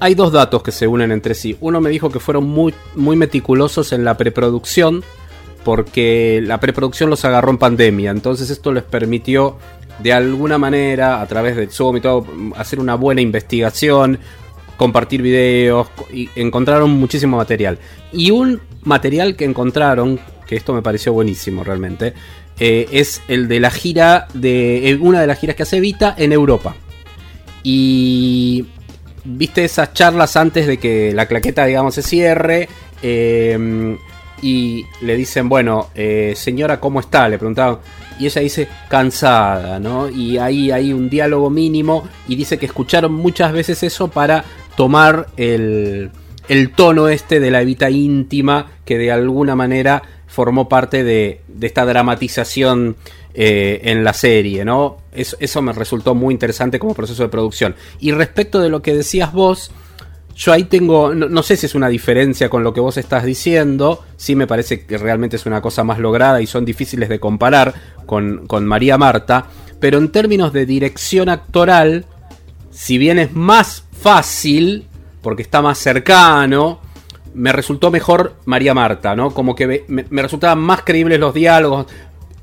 hay 0.00 0.14
dos 0.14 0.32
datos 0.32 0.62
que 0.62 0.70
se 0.70 0.86
unen 0.86 1.10
entre 1.10 1.34
sí. 1.34 1.56
Uno 1.60 1.80
me 1.80 1.90
dijo 1.90 2.10
que 2.10 2.20
fueron 2.20 2.44
muy, 2.44 2.74
muy 2.94 3.16
meticulosos 3.16 3.92
en 3.92 4.04
la 4.04 4.16
preproducción 4.16 5.02
porque 5.68 6.40
la 6.42 6.60
preproducción 6.60 7.10
los 7.10 7.26
agarró 7.26 7.50
en 7.50 7.58
pandemia, 7.58 8.10
entonces 8.10 8.48
esto 8.48 8.72
les 8.72 8.84
permitió 8.84 9.58
de 9.98 10.14
alguna 10.14 10.56
manera, 10.56 11.20
a 11.20 11.26
través 11.26 11.56
de 11.56 11.66
Zoom 11.66 11.98
y 11.98 12.00
todo, 12.00 12.26
hacer 12.56 12.80
una 12.80 12.94
buena 12.94 13.20
investigación, 13.20 14.18
compartir 14.78 15.20
videos 15.20 15.88
y 16.10 16.30
encontraron 16.36 16.92
muchísimo 16.92 17.36
material. 17.36 17.78
Y 18.14 18.30
un 18.30 18.62
material 18.84 19.36
que 19.36 19.44
encontraron, 19.44 20.18
que 20.46 20.56
esto 20.56 20.72
me 20.72 20.80
pareció 20.80 21.12
buenísimo 21.12 21.62
realmente, 21.62 22.14
eh, 22.58 22.88
es 22.90 23.20
el 23.28 23.46
de 23.46 23.60
la 23.60 23.70
gira 23.70 24.26
de 24.32 24.88
eh, 24.88 24.98
una 24.98 25.20
de 25.20 25.26
las 25.26 25.38
giras 25.38 25.54
que 25.54 25.64
hace 25.64 25.80
Vita 25.80 26.14
en 26.16 26.32
Europa. 26.32 26.76
Y 27.62 28.64
viste 29.22 29.66
esas 29.66 29.92
charlas 29.92 30.34
antes 30.38 30.66
de 30.66 30.78
que 30.78 31.12
la 31.12 31.26
claqueta, 31.26 31.66
digamos, 31.66 31.94
se 31.94 32.00
cierre. 32.00 32.70
Eh, 33.02 33.98
y 34.42 34.86
le 35.00 35.16
dicen, 35.16 35.48
bueno, 35.48 35.88
señora, 36.34 36.80
¿cómo 36.80 37.00
está? 37.00 37.28
Le 37.28 37.38
preguntaban 37.38 37.78
y 38.18 38.26
ella 38.26 38.40
dice 38.42 38.68
cansada, 38.88 39.78
¿no? 39.78 40.08
Y 40.08 40.38
ahí 40.38 40.70
hay 40.70 40.92
un 40.92 41.08
diálogo 41.08 41.50
mínimo 41.50 42.08
y 42.26 42.36
dice 42.36 42.58
que 42.58 42.66
escucharon 42.66 43.12
muchas 43.12 43.52
veces 43.52 43.82
eso 43.82 44.08
para 44.08 44.44
tomar 44.76 45.28
el, 45.36 46.10
el 46.48 46.70
tono 46.72 47.08
este 47.08 47.40
de 47.40 47.50
la 47.50 47.62
evita 47.62 47.90
íntima 47.90 48.72
que 48.84 48.98
de 48.98 49.12
alguna 49.12 49.54
manera 49.54 50.02
formó 50.26 50.68
parte 50.68 51.04
de, 51.04 51.40
de 51.48 51.66
esta 51.66 51.84
dramatización 51.84 52.96
eh, 53.34 53.80
en 53.84 54.04
la 54.04 54.12
serie, 54.12 54.64
¿no? 54.64 54.98
Eso 55.12 55.62
me 55.62 55.72
resultó 55.72 56.14
muy 56.14 56.34
interesante 56.34 56.78
como 56.78 56.94
proceso 56.94 57.22
de 57.22 57.28
producción. 57.28 57.74
Y 58.00 58.12
respecto 58.12 58.60
de 58.60 58.68
lo 58.68 58.82
que 58.82 58.94
decías 58.94 59.32
vos, 59.32 59.70
yo 60.38 60.52
ahí 60.52 60.64
tengo, 60.64 61.16
no, 61.16 61.42
sé 61.42 61.56
si 61.56 61.66
es 61.66 61.74
una 61.74 61.88
diferencia 61.88 62.48
con 62.48 62.62
lo 62.62 62.72
que 62.72 62.78
vos 62.78 62.96
estás 62.96 63.24
diciendo, 63.24 64.04
sí 64.16 64.36
me 64.36 64.46
parece 64.46 64.86
que 64.86 64.96
realmente 64.96 65.34
es 65.34 65.46
una 65.46 65.60
cosa 65.60 65.82
más 65.82 65.98
lograda 65.98 66.40
y 66.40 66.46
son 66.46 66.64
difíciles 66.64 67.08
de 67.08 67.18
comparar 67.18 67.74
con, 68.06 68.46
con 68.46 68.64
María 68.64 68.96
Marta, 68.96 69.46
pero 69.80 69.98
en 69.98 70.12
términos 70.12 70.52
de 70.52 70.64
dirección 70.64 71.28
actoral, 71.28 72.06
si 72.70 72.98
bien 72.98 73.18
es 73.18 73.32
más 73.32 73.84
fácil, 74.00 74.86
porque 75.22 75.42
está 75.42 75.60
más 75.60 75.78
cercano, 75.78 76.78
me 77.34 77.50
resultó 77.50 77.90
mejor 77.90 78.36
María 78.44 78.74
Marta, 78.74 79.16
¿no? 79.16 79.32
Como 79.32 79.56
que 79.56 79.84
me, 79.88 80.04
me 80.08 80.22
resultaban 80.22 80.60
más 80.60 80.82
creíbles 80.82 81.18
los 81.18 81.34
diálogos, 81.34 81.86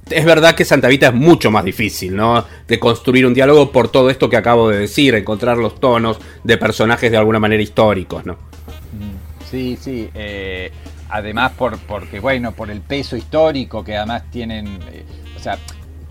es 0.10 0.26
verdad 0.26 0.56
que 0.56 0.66
Santa 0.66 0.88
Vita 0.88 1.08
es 1.08 1.14
mucho 1.14 1.50
más 1.50 1.66
difícil, 1.66 2.16
¿no? 2.16 2.46
De 2.68 2.80
construir 2.80 3.26
un 3.26 3.34
diálogo 3.34 3.72
por 3.72 3.90
todo 3.90 4.10
esto 4.10 4.30
que 4.30 4.38
acabo 4.38 4.70
de 4.70 4.80
decir, 4.80 5.16
encontrar 5.16 5.58
los 5.58 5.80
tonos 5.80 6.20
de 6.44 6.58
personajes 6.58 7.12
de 7.12 7.18
alguna 7.18 7.40
manera 7.40 7.62
históricos, 7.64 8.26
¿no? 8.26 8.38
Sí, 9.50 9.78
sí. 9.80 10.10
Eh, 10.14 10.72
además, 11.10 11.54
por, 11.54 11.78
porque, 11.80 12.20
bueno, 12.20 12.52
por 12.52 12.70
el 12.70 12.82
peso 12.82 13.16
histórico 13.16 13.84
que 13.84 13.98
además 13.98 14.24
tienen. 14.32 14.68
Eh, 14.92 15.06
o 15.36 15.40
sea, 15.40 15.58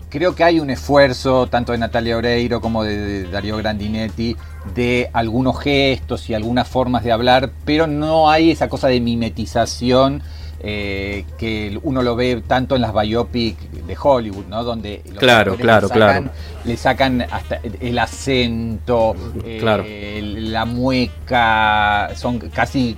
creo 0.09 0.35
que 0.35 0.43
hay 0.43 0.59
un 0.59 0.69
esfuerzo, 0.69 1.47
tanto 1.47 1.71
de 1.71 1.77
Natalia 1.77 2.17
Oreiro 2.17 2.59
como 2.59 2.83
de 2.83 3.23
Darío 3.25 3.57
Grandinetti, 3.57 4.35
de 4.73 5.09
algunos 5.13 5.59
gestos 5.59 6.29
y 6.29 6.33
algunas 6.33 6.67
formas 6.67 7.03
de 7.03 7.11
hablar, 7.11 7.51
pero 7.65 7.87
no 7.87 8.29
hay 8.29 8.51
esa 8.51 8.67
cosa 8.67 8.87
de 8.87 8.99
mimetización 8.99 10.21
eh, 10.67 11.25
que 11.37 11.79
uno 11.83 12.01
lo 12.01 12.15
ve 12.15 12.41
tanto 12.47 12.75
en 12.75 12.81
las 12.81 12.93
biopic 12.93 13.55
de 13.85 13.97
Hollywood, 14.01 14.45
¿no? 14.47 14.63
Donde 14.63 15.01
claro, 15.17 15.55
claro, 15.55 15.87
le 15.87 15.93
sacan, 15.93 16.23
claro. 16.23 16.31
le 16.63 16.77
sacan 16.77 17.21
hasta 17.21 17.59
el 17.79 17.99
acento, 17.99 19.15
eh, 19.43 20.21
la 20.37 20.65
mueca, 20.65 22.09
son 22.15 22.39
casi 22.39 22.97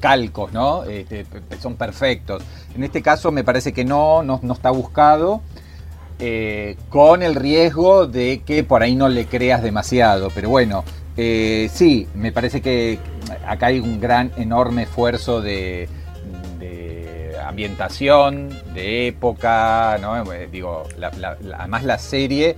calcos, 0.00 0.52
¿no? 0.52 0.84
Este, 0.84 1.26
son 1.60 1.76
perfectos. 1.76 2.42
En 2.74 2.84
este 2.84 3.02
caso 3.02 3.30
me 3.32 3.44
parece 3.44 3.72
que 3.72 3.84
no, 3.84 4.22
no, 4.22 4.40
está 4.52 4.70
buscado. 4.70 5.42
Eh, 6.20 6.76
con 6.90 7.24
el 7.24 7.34
riesgo 7.34 8.06
de 8.06 8.42
que 8.46 8.62
por 8.62 8.84
ahí 8.84 8.94
no 8.94 9.08
le 9.08 9.26
creas 9.26 9.62
demasiado. 9.62 10.28
Pero 10.34 10.48
bueno, 10.48 10.84
sí, 11.16 12.08
me 12.14 12.32
parece 12.32 12.60
que 12.62 12.98
acá 13.46 13.66
hay 13.66 13.80
un 13.80 14.00
gran, 14.00 14.30
enorme 14.36 14.84
esfuerzo 14.84 15.40
de, 15.40 15.88
ambientación, 17.48 18.50
de 18.74 19.08
época, 19.08 19.98
¿no? 20.00 20.32
Eh, 20.32 20.48
digo, 20.50 20.84
además 21.58 21.84
la 21.84 21.98
serie, 21.98 22.56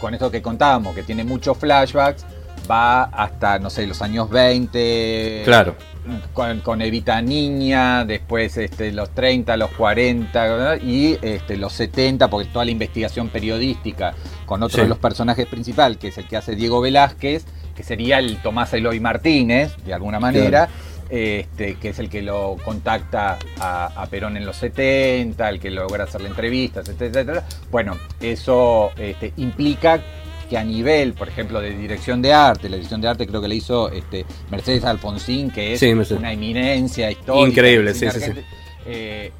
con 0.00 0.14
esto 0.14 0.30
que 0.30 0.42
contábamos, 0.42 0.94
que 0.94 1.02
tiene 1.02 1.24
muchos 1.24 1.56
flashbacks, 1.58 2.24
va 2.70 3.04
hasta, 3.04 3.58
no 3.58 3.70
sé, 3.70 3.86
los 3.86 4.02
años 4.02 4.30
20. 4.30 5.42
Claro. 5.44 5.74
Con, 6.32 6.80
Evita 6.80 7.20
Niña, 7.20 8.06
después 8.06 8.56
este, 8.56 8.92
los 8.92 9.10
30, 9.10 9.58
los 9.58 9.70
40 9.72 10.78
y 10.78 11.18
este, 11.20 11.58
los 11.58 11.74
70, 11.74 12.30
porque 12.30 12.48
toda 12.48 12.64
la 12.64 12.70
investigación 12.70 13.28
periodística 13.28 14.14
con 14.46 14.62
otro 14.62 14.82
de 14.82 14.88
los 14.88 14.96
personajes 14.98 15.46
principales, 15.46 15.98
que 15.98 16.08
es 16.08 16.16
el 16.16 16.26
que 16.26 16.38
hace 16.38 16.56
Diego 16.56 16.80
Velázquez, 16.80 17.44
que 17.74 17.82
sería 17.82 18.20
el 18.20 18.40
Tomás 18.40 18.72
Eloy 18.72 19.00
Martínez, 19.00 19.76
de 19.84 19.92
alguna 19.92 20.18
manera 20.18 20.70
este, 21.08 21.74
que 21.76 21.90
es 21.90 21.98
el 21.98 22.08
que 22.08 22.22
lo 22.22 22.56
contacta 22.64 23.38
a, 23.60 24.06
Perón 24.10 24.36
en 24.36 24.46
los 24.46 24.56
70, 24.56 25.48
el 25.48 25.60
que 25.60 25.70
logra 25.70 26.04
hacerle 26.04 26.28
entrevistas, 26.28 26.88
etcétera, 26.88 27.44
Bueno, 27.70 27.96
eso 28.20 28.90
este, 28.96 29.32
implica 29.36 30.00
que 30.48 30.56
a 30.56 30.64
nivel, 30.64 31.12
por 31.12 31.28
ejemplo, 31.28 31.60
de 31.60 31.76
dirección 31.76 32.22
de 32.22 32.32
arte, 32.32 32.68
la 32.68 32.76
dirección 32.76 33.00
de 33.00 33.08
arte 33.08 33.26
creo 33.26 33.40
que 33.40 33.48
le 33.48 33.54
hizo 33.54 33.90
este, 33.90 34.24
Mercedes 34.50 34.84
Alfonsín, 34.84 35.50
que 35.50 35.74
es 35.74 35.82
una 36.10 36.32
eminencia 36.32 37.10
histórica. 37.10 37.48
Increíble, 37.48 37.94
sí, 37.94 38.10
sí, 38.10 38.20
sí. 38.20 38.32
Eh, 38.86 39.30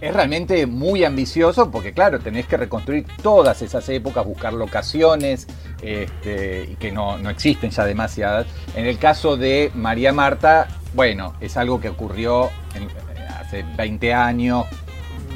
es 0.00 0.14
realmente 0.14 0.66
muy 0.66 1.04
ambicioso 1.04 1.70
porque, 1.70 1.92
claro, 1.92 2.18
tenés 2.20 2.46
que 2.46 2.56
reconstruir 2.56 3.06
todas 3.22 3.62
esas 3.62 3.88
épocas, 3.88 4.24
buscar 4.24 4.52
locaciones 4.52 5.46
este, 5.82 6.76
que 6.78 6.92
no, 6.92 7.16
existen 7.28 7.70
ya 7.70 7.84
demasiadas. 7.84 8.46
En 8.74 8.86
el 8.86 8.98
caso 8.98 9.36
de 9.36 9.70
María 9.74 10.12
Marta, 10.12 10.68
bueno, 10.94 11.34
es 11.40 11.56
algo 11.56 11.80
que 11.80 11.88
ocurrió 11.88 12.46
eh, 12.46 12.88
hace 13.40 13.64
20 13.76 14.14
años, 14.14 14.66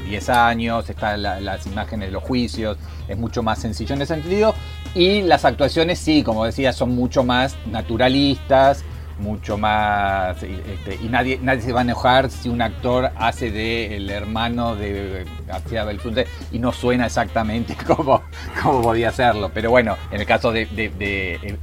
10 0.07 0.29
años, 0.29 0.89
están 0.89 1.21
las 1.21 1.67
imágenes 1.67 2.07
de 2.07 2.13
los 2.13 2.23
juicios, 2.23 2.77
es 3.07 3.17
mucho 3.17 3.43
más 3.43 3.59
sencillo 3.59 3.95
en 3.95 4.01
ese 4.01 4.15
sentido. 4.15 4.55
Y 4.95 5.21
las 5.21 5.45
actuaciones, 5.45 5.99
sí, 5.99 6.23
como 6.23 6.45
decía, 6.45 6.73
son 6.73 6.95
mucho 6.95 7.23
más 7.23 7.55
naturalistas 7.67 8.83
mucho 9.19 9.57
más 9.57 10.41
este, 10.41 10.95
y 11.01 11.09
nadie 11.09 11.39
nadie 11.41 11.61
se 11.61 11.73
va 11.73 11.81
a 11.81 11.83
enojar 11.83 12.29
si 12.29 12.49
un 12.49 12.61
actor 12.61 13.11
hace 13.17 13.51
de 13.51 13.97
el 13.97 14.09
hermano 14.09 14.75
de 14.75 15.25
García 15.45 15.83
Belsunce 15.83 16.25
y 16.51 16.59
no 16.59 16.71
suena 16.71 17.05
exactamente 17.05 17.75
como, 17.87 18.23
como 18.61 18.81
podía 18.81 19.09
hacerlo. 19.09 19.51
Pero 19.53 19.69
bueno 19.69 19.97
en 20.11 20.21
el 20.21 20.25
caso 20.25 20.51
de, 20.51 20.67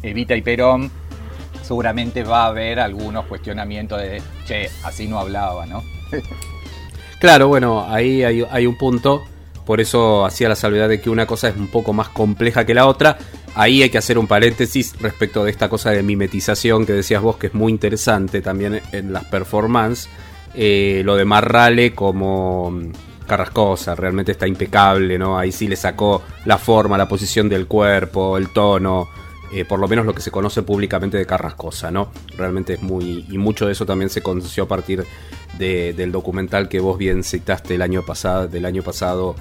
Evita 0.02 0.36
y 0.36 0.42
Perón 0.42 0.90
seguramente 1.62 2.22
va 2.22 2.44
a 2.44 2.48
haber 2.48 2.78
algunos 2.78 3.26
cuestionamientos 3.26 4.00
de 4.00 4.22
che 4.46 4.70
así 4.84 5.08
no 5.08 5.18
hablaba 5.18 5.66
no 5.66 5.82
claro 7.18 7.48
bueno 7.48 7.86
ahí 7.88 8.22
hay, 8.22 8.44
hay 8.50 8.66
un 8.66 8.76
punto. 8.76 9.24
Por 9.64 9.80
eso 9.80 10.24
hacía 10.24 10.48
la 10.48 10.54
salvedad 10.54 10.88
de 10.88 11.00
que 11.00 11.10
una 11.10 11.26
cosa 11.26 11.48
es 11.48 11.56
un 11.56 11.66
poco 11.66 11.92
más 11.92 12.08
compleja 12.10 12.64
que 12.64 12.72
la 12.72 12.86
otra. 12.86 13.18
Ahí 13.56 13.82
hay 13.82 13.88
que 13.88 13.96
hacer 13.96 14.18
un 14.18 14.26
paréntesis 14.26 14.94
respecto 15.00 15.42
de 15.42 15.50
esta 15.50 15.70
cosa 15.70 15.90
de 15.90 16.02
mimetización 16.02 16.84
que 16.84 16.92
decías 16.92 17.22
vos, 17.22 17.38
que 17.38 17.46
es 17.46 17.54
muy 17.54 17.72
interesante 17.72 18.42
también 18.42 18.82
en 18.92 19.14
las 19.14 19.24
performances. 19.24 20.10
Eh, 20.54 21.00
lo 21.06 21.16
de 21.16 21.24
Marrale 21.24 21.94
como 21.94 22.70
mm, 22.70 22.92
Carrascosa, 23.26 23.94
realmente 23.94 24.32
está 24.32 24.46
impecable, 24.46 25.18
¿no? 25.18 25.38
Ahí 25.38 25.52
sí 25.52 25.68
le 25.68 25.76
sacó 25.76 26.22
la 26.44 26.58
forma, 26.58 26.98
la 26.98 27.08
posición 27.08 27.48
del 27.48 27.66
cuerpo, 27.66 28.36
el 28.36 28.50
tono, 28.50 29.08
eh, 29.54 29.64
por 29.64 29.78
lo 29.78 29.88
menos 29.88 30.04
lo 30.04 30.14
que 30.14 30.20
se 30.20 30.30
conoce 30.30 30.62
públicamente 30.62 31.16
de 31.16 31.24
Carrascosa, 31.24 31.90
¿no? 31.90 32.10
Realmente 32.36 32.74
es 32.74 32.82
muy. 32.82 33.24
Y 33.30 33.38
mucho 33.38 33.64
de 33.64 33.72
eso 33.72 33.86
también 33.86 34.10
se 34.10 34.22
conoció 34.22 34.64
a 34.64 34.68
partir 34.68 35.06
del 35.58 36.12
documental 36.12 36.68
que 36.68 36.78
vos 36.78 36.98
bien 36.98 37.24
citaste 37.24 37.76
el 37.76 37.80
año 37.80 38.02
pasado, 38.02 38.48
del 38.48 38.66
año 38.66 38.82
pasado, 38.82 39.34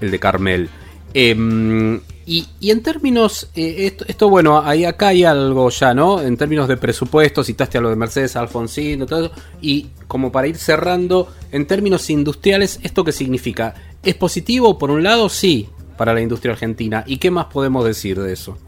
el 0.00 0.10
de 0.10 0.18
Carmel. 0.18 0.70
Em, 1.12 2.00
y, 2.28 2.70
en 2.70 2.82
términos, 2.82 3.48
eh, 3.54 3.96
esto, 4.06 4.28
bueno, 4.28 4.60
ahí 4.60 4.84
acá 4.84 5.08
hay 5.08 5.24
algo 5.24 5.70
ya, 5.70 5.94
¿no? 5.94 6.20
En 6.20 6.36
términos 6.36 6.68
de 6.68 6.76
presupuesto, 6.76 7.42
citaste 7.42 7.78
a 7.78 7.80
lo 7.80 7.88
de 7.88 7.96
Mercedes 7.96 8.36
Alfonsín, 8.36 9.06
todo 9.06 9.26
eso, 9.26 9.34
y 9.62 9.86
como 10.06 10.30
para 10.30 10.46
ir 10.46 10.58
cerrando, 10.58 11.32
en 11.52 11.66
términos 11.66 12.10
industriales, 12.10 12.80
¿esto 12.82 13.02
qué 13.02 13.12
significa? 13.12 13.74
¿Es 14.02 14.14
positivo 14.14 14.76
por 14.76 14.90
un 14.90 15.02
lado? 15.02 15.30
Sí, 15.30 15.70
para 15.96 16.12
la 16.12 16.20
industria 16.20 16.52
argentina. 16.52 17.02
¿Y 17.06 17.16
qué 17.16 17.30
más 17.30 17.46
podemos 17.46 17.84
decir 17.84 18.20
de 18.20 18.34
eso? 18.34 18.58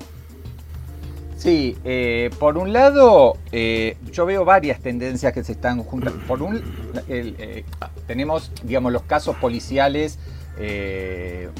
Sí, 1.36 1.76
eh, 1.84 2.30
por 2.38 2.58
un 2.58 2.72
lado, 2.72 3.38
eh, 3.50 3.96
yo 4.12 4.26
veo 4.26 4.44
varias 4.44 4.80
tendencias 4.80 5.32
que 5.32 5.44
se 5.44 5.52
están 5.52 5.82
juntando. 5.82 6.18
Por 6.26 6.42
un, 6.42 6.62
eh, 7.08 7.64
tenemos, 8.06 8.52
digamos, 8.62 8.92
los 8.92 9.02
casos 9.02 9.36
policiales 9.36 10.18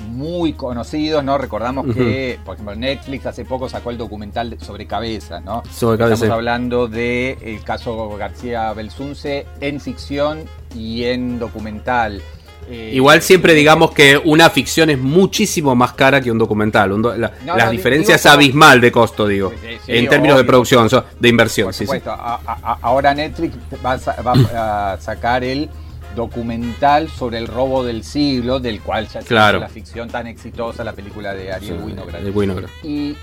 muy 0.09 0.53
conocidos, 0.53 1.25
¿no? 1.25 1.39
Recordamos 1.39 1.87
que, 1.95 2.39
por 2.45 2.55
ejemplo, 2.55 2.75
Netflix 2.75 3.27
hace 3.27 3.45
poco 3.45 3.69
sacó 3.69 3.91
el 3.91 3.99
documental 3.99 4.57
sobre 4.61 4.87
cabeza, 4.87 5.41
¿no? 5.41 5.63
Estamos 5.65 6.23
hablando 6.31 6.87
del 6.89 7.63
caso 7.65 8.17
García 8.19 8.73
Belsunce 8.75 9.47
en 9.61 9.81
ficción 9.81 10.41
y 10.77 11.05
en 11.05 11.39
documental. 11.39 12.21
Eh, 12.69 12.91
Igual 12.95 13.21
siempre 13.23 13.55
digamos 13.55 13.91
que 13.91 14.17
una 14.23 14.49
ficción 14.51 14.91
es 14.91 14.99
muchísimo 14.99 15.75
más 15.75 15.95
cara 15.95 16.21
que 16.21 16.31
un 16.31 16.39
documental. 16.39 16.93
Un 16.93 17.03
do- 17.03 17.17
la, 17.17 17.33
No, 17.45 17.57
la 17.57 17.65
no, 17.65 17.71
diferencia 17.73 18.15
digo 18.15 18.35
abismal 18.35 18.81
de 18.81 18.93
costo, 18.93 19.27
digo. 19.27 19.51
Sí, 19.51 19.79
sí, 19.87 19.93
en 19.97 20.09
términos 20.09 20.37
de 20.37 20.45
producción, 20.45 20.89
de 21.19 21.29
inversión. 21.29 21.67
Por 21.69 21.75
sí, 21.75 21.79
sí. 21.79 21.85
supuesto, 21.87 22.11
a- 22.13 22.39
a- 22.47 22.79
ahora 22.83 23.13
Netflix 23.15 23.57
va 23.85 23.93
a, 23.93 23.99
sa- 23.99 24.17
va 24.23 24.93
a 24.93 25.01
sacar 25.01 25.43
el 25.43 25.69
documental 26.17 27.09
sobre 27.09 27.39
el 27.39 27.47
robo 27.47 27.85
del 27.85 28.05
siglo, 28.05 28.61
del 28.61 28.81
cual 28.81 29.07
ya 29.09 29.21
se 29.23 29.29
Claro. 29.29 29.59
hizo 29.59 29.67
la 29.67 29.69
ficción 29.69 30.09
tan 30.09 30.27
exitosa, 30.27 30.85
la 30.85 30.93
película 30.93 31.35
de 31.35 31.53
Ariel 31.53 31.81
Winograd. 31.83 32.21
De 32.21 32.31
Winograd. 32.31 32.69
Y, 32.83 33.17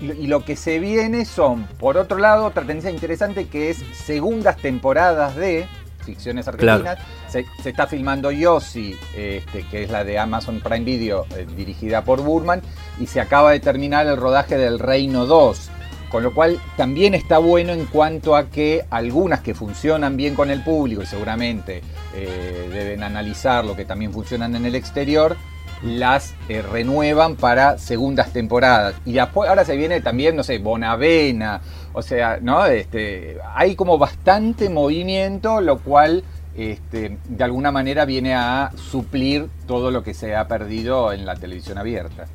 y 0.00 0.26
lo 0.26 0.44
que 0.44 0.56
se 0.56 0.78
viene 0.78 1.24
son, 1.24 1.64
por 1.78 1.96
otro 1.96 2.18
lado, 2.18 2.44
otra 2.46 2.62
tendencia 2.62 2.90
interesante 2.90 3.48
que 3.48 3.70
es 3.70 3.78
segundas 4.04 4.56
temporadas 4.56 5.36
de 5.36 5.66
ficciones 6.04 6.48
argentinas. 6.48 6.98
Se, 7.28 7.44
se 7.62 7.70
está 7.70 7.86
filmando 7.86 8.30
Yossi, 8.30 8.96
este, 9.16 9.64
que 9.70 9.84
es 9.84 9.90
la 9.90 10.02
de 10.02 10.18
Amazon 10.18 10.60
Prime 10.60 10.84
Video, 10.84 11.26
eh, 11.36 11.46
dirigida 11.56 12.02
por 12.02 12.22
Burman, 12.22 12.62
y 12.98 13.06
se 13.06 13.20
acaba 13.20 13.52
de 13.52 13.60
terminar 13.60 14.06
el 14.06 14.16
rodaje 14.16 14.56
del 14.56 14.78
Reino 14.78 15.26
2. 15.26 15.70
Con 16.10 16.24
lo 16.24 16.34
cual 16.34 16.60
también 16.76 17.14
está 17.14 17.38
bueno 17.38 17.72
en 17.72 17.86
cuanto 17.86 18.34
a 18.34 18.50
que 18.50 18.84
algunas 18.90 19.40
que 19.40 19.54
funcionan 19.54 20.16
bien 20.16 20.34
con 20.34 20.50
el 20.50 20.62
público 20.62 21.02
y 21.02 21.06
seguramente 21.06 21.82
eh, 22.14 22.68
deben 22.72 23.04
analizar 23.04 23.64
lo 23.64 23.76
que 23.76 23.84
también 23.84 24.12
funcionan 24.12 24.56
en 24.56 24.66
el 24.66 24.74
exterior, 24.74 25.36
las 25.82 26.34
eh, 26.48 26.62
renuevan 26.62 27.36
para 27.36 27.78
segundas 27.78 28.32
temporadas. 28.32 28.96
Y 29.04 29.12
después, 29.12 29.48
ahora 29.48 29.64
se 29.64 29.76
viene 29.76 30.00
también, 30.00 30.34
no 30.34 30.42
sé, 30.42 30.58
Bonavena, 30.58 31.60
o 31.92 32.02
sea, 32.02 32.38
¿no? 32.40 32.66
Este, 32.66 33.38
hay 33.54 33.76
como 33.76 33.96
bastante 33.96 34.68
movimiento, 34.68 35.60
lo 35.60 35.78
cual 35.78 36.24
este, 36.56 37.18
de 37.28 37.44
alguna 37.44 37.70
manera 37.70 38.04
viene 38.04 38.34
a 38.34 38.72
suplir 38.76 39.48
todo 39.66 39.90
lo 39.90 40.02
que 40.02 40.14
se 40.14 40.34
ha 40.34 40.48
perdido 40.48 41.12
en 41.12 41.24
la 41.24 41.36
televisión 41.36 41.78
abierta. 41.78 42.26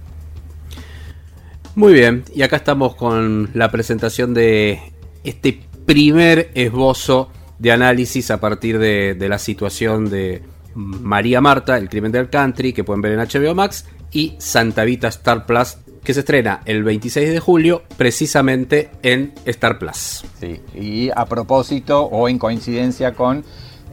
Muy 1.75 1.91
bien, 1.91 2.24
y 2.34 2.41
acá 2.41 2.55
estamos 2.55 2.96
con 2.96 3.50
la 3.53 3.70
presentación 3.70 4.34
de 4.34 4.79
este 5.25 5.60
primer 5.86 6.50
esbozo 6.53 7.29
de 7.60 7.74
análisis 7.74 8.32
a 8.32 8.39
partir 8.39 8.79
de, 8.79 9.17
la 9.27 9.38
situación 9.38 10.10
de 10.10 10.41
María 10.74 11.41
Marta, 11.41 11.77
el 11.77 11.89
crimen 11.89 12.13
del 12.13 12.29
country, 12.29 12.72
que 12.72 12.86
pueden 12.86 13.01
ver 13.01 13.12
en 13.12 13.20
HBO 13.20 13.53
Max, 13.53 13.86
y 14.13 14.36
Santa 14.38 14.86
Vita 14.86 15.10
Star 15.10 15.46
Plus, 15.46 15.75
que 16.01 16.13
se 16.13 16.22
estrena 16.22 16.62
el 16.63 16.82
26 16.82 17.32
de 17.32 17.39
julio, 17.41 17.84
precisamente 17.98 18.91
en 19.03 19.34
Star 19.44 19.77
Plus. 19.77 20.24
Sí, 20.39 20.62
y 20.74 21.10
a 21.13 21.25
propósito 21.25 22.03
o 22.03 22.29
en 22.29 22.39
coincidencia 22.39 23.13
con 23.15 23.44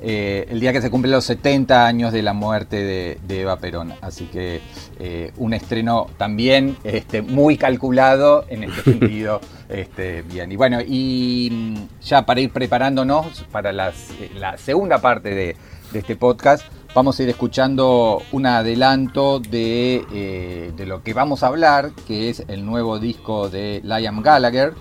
eh, 0.03 0.47
el 0.51 0.61
día 0.61 0.73
que 0.73 0.83
se 0.83 0.91
cumplen 0.91 1.13
los 1.13 1.25
70 1.25 1.87
años 1.87 2.13
de 2.13 2.23
la 2.23 2.33
muerte 2.33 2.77
de, 2.83 3.19
de 3.27 3.41
Eva 3.43 3.57
Perón. 3.59 3.95
Así 4.01 4.25
que 4.27 4.61
eh, 4.99 5.33
un 5.37 5.55
estreno 5.55 6.09
también 6.19 6.77
este, 6.85 7.23
muy 7.23 7.57
calculado 7.57 8.45
en 8.49 8.65
este 8.65 8.83
sentido. 8.99 9.41
este, 9.69 10.23
bien, 10.23 10.51
y 10.53 10.57
bueno, 10.57 10.79
y 10.87 11.49
mm, 11.51 12.03
ya 12.05 12.27
para 12.27 12.41
ir 12.41 12.51
preparándonos 12.53 13.45
para 13.51 13.73
las- 13.73 14.11
eh, 14.21 14.31
la 14.37 14.59
segunda 14.59 14.99
parte 15.01 15.31
de, 15.35 15.57
de 15.93 15.99
este 15.99 16.17
podcast, 16.17 16.65
vamos 16.95 17.19
a 17.19 17.23
ir 17.23 17.29
escuchando 17.31 18.21
un 18.33 18.45
adelanto 18.47 19.41
de, 19.41 20.05
eh, 20.13 20.73
de 20.77 20.87
lo 20.87 21.03
que 21.03 21.15
vamos 21.15 21.43
a 21.43 21.47
hablar, 21.47 21.91
que 22.07 22.29
es 22.29 22.45
el 22.49 22.67
nuevo 22.67 22.99
disco 22.99 23.49
de 23.49 23.81
Liam 23.85 24.21
Gallagher. 24.23 24.75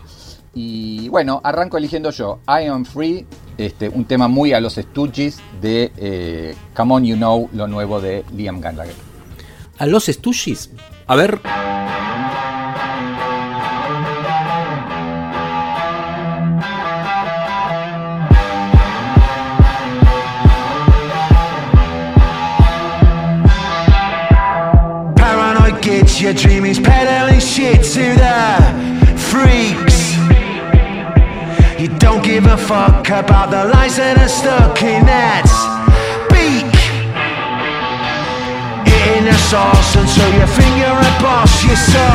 Y 0.54 1.08
bueno, 1.08 1.40
arranco 1.46 1.78
eligiendo 1.78 2.10
yo, 2.12 2.40
I 2.46 2.66
Am 2.66 2.84
Free, 2.84 3.25
este, 3.65 3.89
un 3.89 4.06
tema 4.06 4.27
muy 4.27 4.53
a 4.53 4.60
los 4.60 4.75
Stooges 4.75 5.39
de 5.62 5.91
eh, 5.98 6.56
Come 6.74 6.94
On 6.96 7.03
You 7.06 7.15
Know, 7.15 7.50
lo 7.53 7.68
nuevo 7.68 8.01
de 8.01 8.24
Liam 8.36 8.62
Gallagher. 8.62 8.96
A 9.77 9.86
los 9.86 10.06
Stooges, 10.06 10.70
a 11.07 11.16
ver, 11.16 11.40
your 26.22 26.33
dreamings 26.33 26.79
peddling 26.79 27.40
shit 27.40 27.81
to 27.81 28.14
the 28.16 29.18
freaks. 29.18 29.80
You 31.81 31.89
don't 31.98 32.24
give 32.24 32.46
a 32.46 32.57
fuck 32.57 33.09
about 33.09 33.50
the 33.50 33.65
lies 33.74 33.98
that 33.98 34.13
are 34.22 34.29
stuck 34.29 34.85
in 34.85 35.01
that 35.09 35.50
beak. 36.29 36.70
Eating 38.85 39.25
the 39.25 39.33
sauce 39.50 39.98
until 39.98 40.29
your 40.37 40.46
finger 40.46 40.94
you're 41.65 41.74
so 41.74 42.05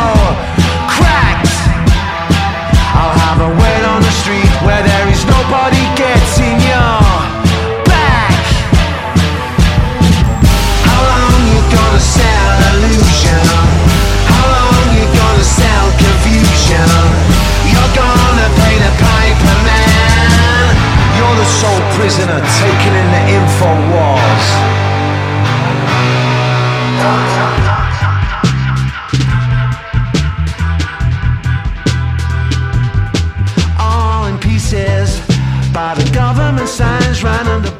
cracked. 0.87 1.50
I'll 2.94 3.18
have 3.26 3.42
a 3.42 3.50
wait 3.59 3.83
on 3.90 4.07
the 4.07 4.14
street 4.22 4.55
where 4.62 4.87
there 4.87 5.07
is 5.11 5.26
nobody 5.26 5.76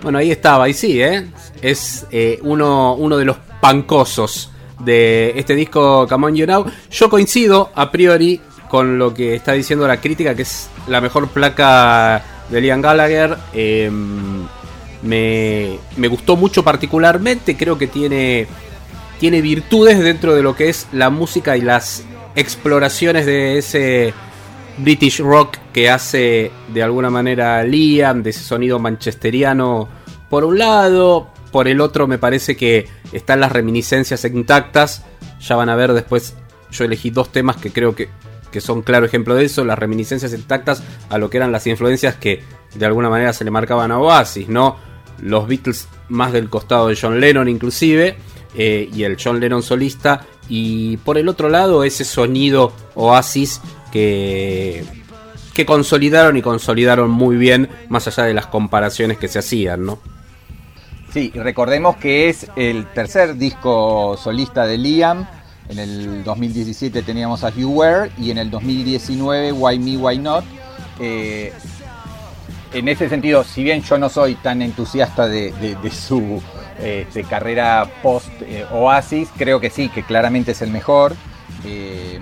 Bueno, 0.07 0.21
ahí 0.21 0.31
estaba, 0.31 0.69
y 0.69 0.73
sí, 0.73 1.03
¿eh? 1.03 1.27
Es 1.61 2.07
eh, 2.12 2.38
uno, 2.42 2.95
uno 2.95 3.16
de 3.16 3.25
los 3.25 3.38
pancosos 3.61 4.53
de 4.79 5.33
este 5.35 5.57
disco 5.57 6.07
Come 6.09 6.29
On 6.29 6.37
You 6.37 6.47
Know. 6.47 6.64
Yo 6.92 7.11
coincido 7.11 7.73
a 7.75 7.90
priori 7.90 8.40
con 8.69 9.01
lo 9.01 9.12
que 9.12 9.35
está 9.35 9.51
diciendo 9.55 9.85
la 9.88 10.01
crítica, 10.01 10.37
que 10.37 10.42
es 10.42 10.71
la 10.87 11.01
mejor 11.01 11.27
placa 11.31 12.23
de 12.49 12.61
Liam 12.61 12.83
Gallagher. 12.83 13.37
Eh, 13.53 13.90
me, 15.03 15.77
me 15.97 16.07
gustó 16.07 16.37
mucho 16.37 16.62
particularmente, 16.62 17.57
creo 17.57 17.77
que 17.77 17.88
tiene, 17.88 18.47
tiene 19.19 19.40
virtudes 19.40 19.99
dentro 19.99 20.37
de 20.37 20.42
lo 20.45 20.55
que 20.55 20.69
es 20.69 20.87
la 20.92 21.11
música 21.11 21.57
y 21.57 21.62
las 21.62 22.05
exploraciones 22.37 23.27
de 23.27 23.59
ese 23.59 24.14
British 24.79 25.21
rock 25.21 25.57
que 25.73 25.91
hace 25.91 26.51
de 26.73 26.83
alguna 26.83 27.11
manera 27.11 27.62
Liam, 27.65 28.23
de 28.23 28.31
ese 28.31 28.41
sonido 28.41 28.79
manchesteriano 28.79 29.89
por 30.29 30.45
un 30.45 30.59
lado, 30.59 31.29
por 31.53 31.69
el 31.69 31.81
otro 31.81 32.07
me 32.07 32.19
parece 32.19 32.57
que 32.57 32.89
están 33.12 33.41
las 33.41 33.53
reminiscencias 33.53 34.25
intactas, 34.25 35.05
ya 35.41 35.57
van 35.57 35.69
a 35.69 35.77
ver 35.77 35.93
después, 35.93 36.35
yo 36.71 36.85
elegí 36.85 37.11
dos 37.11 37.31
temas 37.31 37.57
que 37.57 37.73
creo 37.73 37.95
que, 37.95 38.09
que 38.51 38.61
son 38.61 38.83
claro 38.83 39.07
ejemplo 39.07 39.35
de 39.35 39.45
eso, 39.45 39.65
las 39.65 39.79
reminiscencias 39.79 40.33
intactas 40.33 40.83
a 41.09 41.19
lo 41.19 41.31
que 41.31 41.37
eran 41.37 41.53
las 41.53 41.67
influencias 41.67 42.17
que 42.17 42.43
de 42.75 42.87
alguna 42.87 43.09
manera 43.09 43.33
se 43.33 43.45
le 43.45 43.51
marcaban 43.51 43.93
a 43.93 43.99
Oasis, 43.99 44.49
¿no? 44.49 44.77
Los 45.23 45.47
Beatles 45.47 45.89
más 46.09 46.33
del 46.33 46.51
costado 46.51 46.89
de 46.89 46.99
John 47.01 47.21
Lennon 47.21 47.49
inclusive, 47.49 48.17
eh, 48.57 48.91
y 48.93 49.05
el 49.05 49.17
John 49.23 49.39
Lennon 49.39 49.62
solista, 49.62 50.27
y 50.49 50.97
por 50.99 51.19
el 51.19 51.29
otro 51.29 51.49
lado 51.49 51.85
ese 51.85 52.05
sonido 52.05 52.73
Oasis 52.95 53.61
que, 55.55 55.65
consolidaron 55.67 56.37
y 56.37 56.43
consolidaron 56.43 57.11
muy 57.11 57.37
bien, 57.37 57.69
más 57.89 58.07
allá 58.07 58.25
de 58.25 58.35
las 58.35 58.47
comparaciones 58.47 59.19
que 59.19 59.29
se 59.29 59.39
hacían, 59.39 59.87
¿no? 59.87 59.99
Sí, 61.13 61.33
recordemos 61.35 61.97
que 61.97 62.29
es 62.29 62.47
el 62.57 62.87
tercer 62.93 63.37
disco 63.37 64.19
solista 64.23 64.67
de 64.67 64.77
Liam. 64.77 65.27
En 65.69 65.79
el 65.79 66.25
2017 66.25 67.03
teníamos 67.03 67.43
a 67.43 67.51
You 67.51 67.71
Were 67.71 68.11
y 68.19 68.31
en 68.31 68.39
el 68.39 68.51
2019 68.51 69.53
Why 69.53 69.79
Me, 69.79 69.97
Why 69.97 70.19
Not. 70.19 70.45
Eh, 71.01 71.53
en 72.73 72.89
ese 72.89 73.09
sentido, 73.09 73.43
si 73.43 73.65
bien 73.65 73.83
yo 73.83 73.97
no 73.97 74.11
soy 74.11 74.35
tan 74.35 74.61
entusiasta 74.61 75.27
de 75.27 75.55
su 75.91 76.43
este, 76.83 77.25
carrera 77.25 77.89
post 78.03 78.29
eh, 78.43 78.67
Oasis, 78.71 79.29
creo 79.39 79.59
que 79.59 79.71
sí, 79.71 79.89
que 79.89 80.03
claramente 80.03 80.53
es 80.53 80.61
el 80.61 80.71
mejor. 80.71 81.17
eh, 81.65 82.21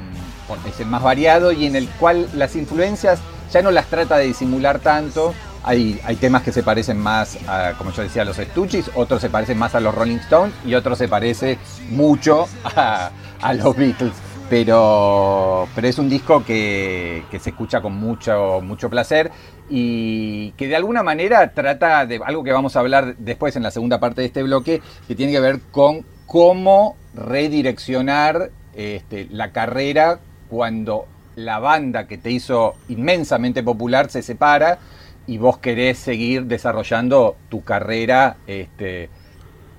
es 0.66 0.86
más 0.86 1.02
variado 1.02 1.52
y 1.52 1.66
en 1.66 1.76
el 1.76 1.88
cual 1.88 2.28
las 2.34 2.56
influencias 2.56 3.20
ya 3.52 3.62
no 3.62 3.70
las 3.70 3.86
trata 3.86 4.18
de 4.18 4.26
disimular 4.26 4.78
tanto. 4.80 5.34
Hay, 5.62 5.98
hay 6.04 6.16
temas 6.16 6.42
que 6.42 6.52
se 6.52 6.62
parecen 6.62 6.98
más, 6.98 7.38
a, 7.48 7.72
como 7.78 7.90
yo 7.90 8.02
decía, 8.02 8.22
a 8.22 8.24
los 8.26 8.36
Stooges, 8.36 8.90
otros 8.94 9.22
se 9.22 9.30
parecen 9.30 9.56
más 9.56 9.74
a 9.74 9.80
los 9.80 9.94
Rolling 9.94 10.18
Stones 10.18 10.54
y 10.66 10.74
otros 10.74 10.98
se 10.98 11.08
parece 11.08 11.58
mucho 11.88 12.46
a, 12.64 13.10
a 13.40 13.54
los 13.54 13.74
Beatles. 13.74 14.12
pero, 14.50 15.66
pero 15.74 15.88
es 15.88 15.98
un 15.98 16.10
disco 16.10 16.44
que, 16.44 17.24
que 17.30 17.38
se 17.38 17.50
escucha 17.50 17.80
con 17.80 17.94
mucho, 17.94 18.60
mucho 18.62 18.90
placer 18.90 19.30
y 19.70 20.50
que 20.52 20.68
de 20.68 20.76
alguna 20.76 21.02
manera 21.02 21.52
trata 21.52 22.04
de 22.04 22.20
algo 22.24 22.44
que 22.44 22.52
vamos 22.52 22.76
a 22.76 22.80
hablar 22.80 23.16
después 23.16 23.56
en 23.56 23.62
la 23.62 23.70
segunda 23.70 23.98
parte 23.98 24.20
de 24.20 24.26
este 24.26 24.42
bloque, 24.42 24.82
que 25.08 25.14
tiene 25.14 25.32
que 25.32 25.40
ver 25.40 25.60
con 25.70 26.04
cómo 26.26 26.96
redireccionar 27.14 28.50
este, 28.74 29.28
la 29.30 29.52
carrera 29.52 30.18
cuando 30.48 31.06
la 31.36 31.58
banda 31.58 32.06
que 32.06 32.18
te 32.18 32.30
hizo 32.30 32.74
inmensamente 32.88 33.62
popular 33.62 34.10
se 34.10 34.22
separa 34.22 34.78
y 35.26 35.38
vos 35.38 35.58
querés 35.58 35.98
seguir 35.98 36.44
desarrollando 36.44 37.36
tu 37.48 37.64
carrera 37.64 38.36
este, 38.46 39.08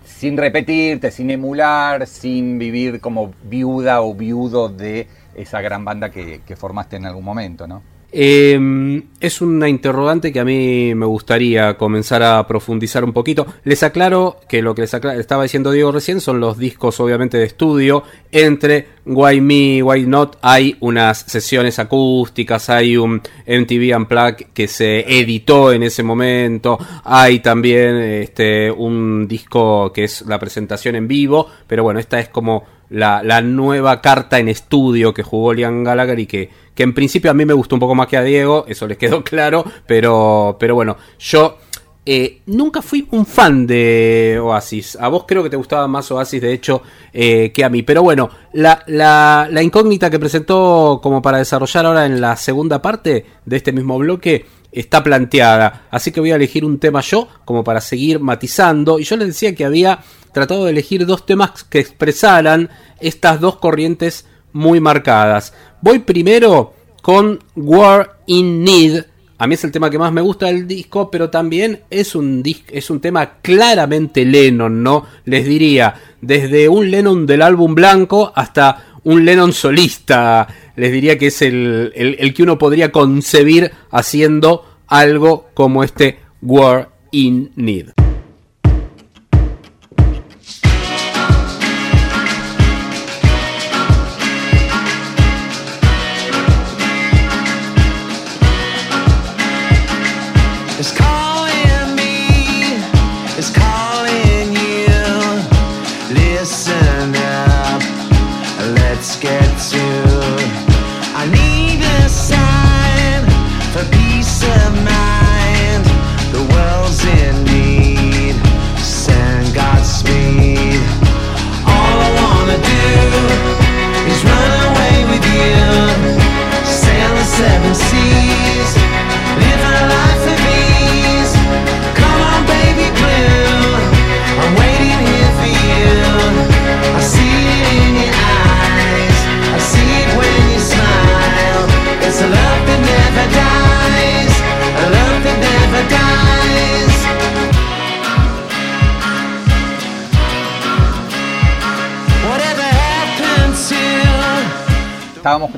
sin 0.06 0.38
repetirte, 0.38 1.12
sin 1.12 1.32
emular, 1.32 2.08
sin 2.08 2.58
vivir 2.58 3.00
como 3.00 3.34
viuda 3.44 4.02
o 4.02 4.14
viudo 4.14 4.70
de 4.70 5.08
esa 5.36 5.62
gran 5.62 5.84
banda 5.84 6.10
que, 6.10 6.42
formaste 6.56 6.96
en 6.96 7.06
algún 7.06 7.26
momento, 7.26 7.68
¿no? 7.68 7.82
Eh, 8.18 9.04
es 9.20 9.42
una 9.42 9.68
interrogante 9.68 10.32
que 10.32 10.40
a 10.40 10.46
mí 10.46 10.96
me 10.96 11.06
gustaría 11.06 11.76
comenzar 11.76 12.24
a 12.24 12.48
profundizar 12.48 13.04
un 13.04 13.12
poquito. 13.12 13.46
Les 13.66 13.84
aclaro 13.84 14.38
que 14.48 14.62
lo 14.62 14.74
que 14.74 14.84
les 14.84 14.94
estaba 14.94 15.44
diciendo 15.44 15.72
Diego 15.72 15.92
recién 15.92 16.22
son 16.22 16.40
los 16.40 16.58
discos 16.58 16.98
obviamente 17.02 17.38
de 17.38 17.44
estudio. 17.44 18.04
Entre 18.32 18.88
Why 19.06 19.40
Me, 19.40 19.84
Why 19.84 20.06
Not 20.08 20.38
hay 20.42 20.78
unas 20.80 21.20
sesiones 21.20 21.78
acústicas, 21.78 22.70
hay 22.70 22.98
un 22.98 23.22
MTV 23.46 23.96
Unplugged 23.96 24.48
que 24.54 24.68
se 24.68 25.20
editó 25.20 25.72
en 25.72 25.84
ese 25.84 26.02
momento, 26.02 26.80
hay 27.04 27.40
también 27.40 27.98
este, 27.98 28.72
un 28.72 29.28
disco 29.28 29.94
que 29.94 30.06
es 30.06 30.22
la 30.24 30.40
presentación 30.40 30.96
en 30.96 31.08
vivo, 31.08 31.48
pero 31.68 31.84
bueno, 31.84 32.00
esta 32.00 32.20
es 32.20 32.30
como 32.30 32.64
la, 32.90 33.22
la 33.24 33.42
nueva 33.42 34.02
carta 34.02 34.40
en 34.40 34.50
estudio 34.50 35.14
que 35.14 35.24
jugó 35.24 35.54
Liam 35.54 35.84
Gallagher 35.84 36.20
y 36.20 36.26
que, 36.26 36.50
que 36.74 36.84
en 36.84 36.94
principio 36.94 37.32
a 37.32 37.34
mí 37.34 37.46
me 37.46 37.54
gustó 37.54 37.76
un 37.76 37.80
poco 37.80 37.96
más 37.96 38.08
que 38.08 38.18
a 38.18 38.24
Diego, 38.24 38.66
eso 38.68 38.88
les 38.88 38.98
quedó 38.98 39.24
claro, 39.24 39.66
pero, 39.86 40.58
pero 40.60 40.76
bueno, 40.76 40.98
yo 41.20 41.58
eh, 42.06 42.42
nunca 42.46 42.82
fui 42.82 43.08
un 43.12 43.26
fan 43.26 43.66
de 43.66 44.40
Oasis. 44.42 44.96
A 45.00 45.08
vos 45.08 45.26
creo 45.28 45.42
que 45.42 45.50
te 45.50 45.58
gustaba 45.58 45.88
más 45.88 46.12
Oasis, 46.12 46.42
de 46.42 46.54
hecho, 46.54 46.84
eh, 47.12 47.52
que 47.52 47.64
a 47.64 47.70
mí. 47.70 47.82
Pero 47.82 48.04
bueno, 48.04 48.30
la, 48.54 48.84
la, 48.88 49.48
la 49.50 49.64
incógnita 49.64 50.10
que 50.10 50.20
presentó 50.20 51.00
como 51.02 51.22
para 51.22 51.40
desarrollar 51.40 51.86
ahora 51.86 52.06
en 52.06 52.22
la 52.22 52.38
segunda 52.38 52.82
parte 52.82 53.26
de 53.44 53.58
este 53.58 53.72
mismo 53.72 53.98
bloque 53.98 54.46
está 54.72 55.02
planteada. 55.02 55.88
Así 55.90 56.12
que 56.12 56.20
voy 56.20 56.32
a 56.32 56.36
elegir 56.36 56.64
un 56.64 56.80
tema 56.80 57.02
yo 57.02 57.28
como 57.44 57.64
para 57.64 57.82
seguir 57.82 58.20
matizando. 58.20 59.00
Y 59.00 59.04
yo 59.04 59.16
les 59.18 59.30
decía 59.30 59.56
que 59.56 59.66
había 59.66 60.00
tratado 60.32 60.66
de 60.66 60.72
elegir 60.72 61.06
dos 61.06 61.26
temas 61.26 61.64
que 61.64 61.80
expresaran 61.80 62.70
estas 63.00 63.40
dos 63.40 63.56
corrientes 63.56 64.28
muy 64.52 64.80
marcadas. 64.80 65.54
Voy 65.82 66.00
primero 66.00 66.74
con 67.02 67.40
War 67.56 68.18
in 68.28 68.64
Need. 68.64 69.06
A 69.38 69.48
mí 69.48 69.56
es 69.56 69.64
el 69.66 69.72
tema 69.72 69.90
que 69.90 70.00
más 70.00 70.14
me 70.14 70.22
gusta 70.22 70.46
del 70.46 70.66
disco, 70.66 71.12
pero 71.12 71.30
también 71.30 71.82
es 71.90 72.16
un, 72.16 72.42
es 72.72 72.90
un 72.90 73.02
tema 73.02 73.34
claramente 73.42 74.24
Lennon, 74.24 74.82
¿no? 74.82 75.06
Les 75.26 75.46
diría, 75.46 75.94
desde 76.22 76.70
un 76.70 76.90
Lennon 76.90 77.26
del 77.26 77.42
álbum 77.42 77.76
blanco 77.76 78.32
hasta 78.34 78.86
un 79.04 79.26
Lennon 79.26 79.52
solista. 79.52 80.48
Les 80.78 80.92
diría 80.92 81.18
que 81.18 81.28
es 81.28 81.42
el, 81.42 81.92
el- 81.96 82.16
el 82.20 82.34
que 82.34 82.44
uno 82.44 82.58
podría 82.58 82.94
concebir 82.94 83.72
haciendo 83.92 84.66
algo 84.88 85.50
como 85.54 85.84
este 85.84 86.20
War 86.42 86.90
in 87.12 87.52
Need. 87.58 88.05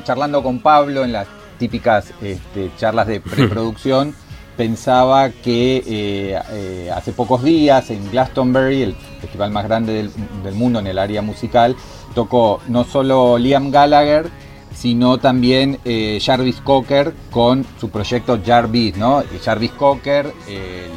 Charlando 0.08 0.42
con 0.42 0.60
Pablo 0.60 1.04
en 1.04 1.12
las 1.12 1.26
típicas 1.58 2.14
este, 2.22 2.70
charlas 2.78 3.06
de 3.08 3.20
preproducción. 3.20 4.14
Pensaba 4.56 5.28
que 5.28 5.84
eh, 5.86 6.40
eh, 6.50 6.90
hace 6.92 7.12
pocos 7.12 7.44
días 7.44 7.90
en 7.90 8.10
Glastonbury, 8.10 8.84
el 8.84 8.94
festival 9.20 9.50
más 9.50 9.64
grande 9.64 9.92
del, 9.92 10.10
del 10.42 10.54
mundo 10.54 10.78
en 10.78 10.86
el 10.86 10.98
área 10.98 11.20
musical, 11.20 11.76
tocó 12.14 12.60
no 12.68 12.84
solo 12.84 13.36
Liam 13.36 13.70
Gallagher, 13.70 14.30
sino 14.74 15.18
también 15.18 15.78
eh, 15.84 16.18
Jarvis 16.24 16.62
Cocker 16.62 17.12
con 17.30 17.66
su 17.78 17.90
proyecto 17.90 18.40
Jarvis, 18.44 18.96
¿no? 18.96 19.22
Y 19.22 19.38
Jarvis 19.40 19.72
Cocker, 19.72 20.32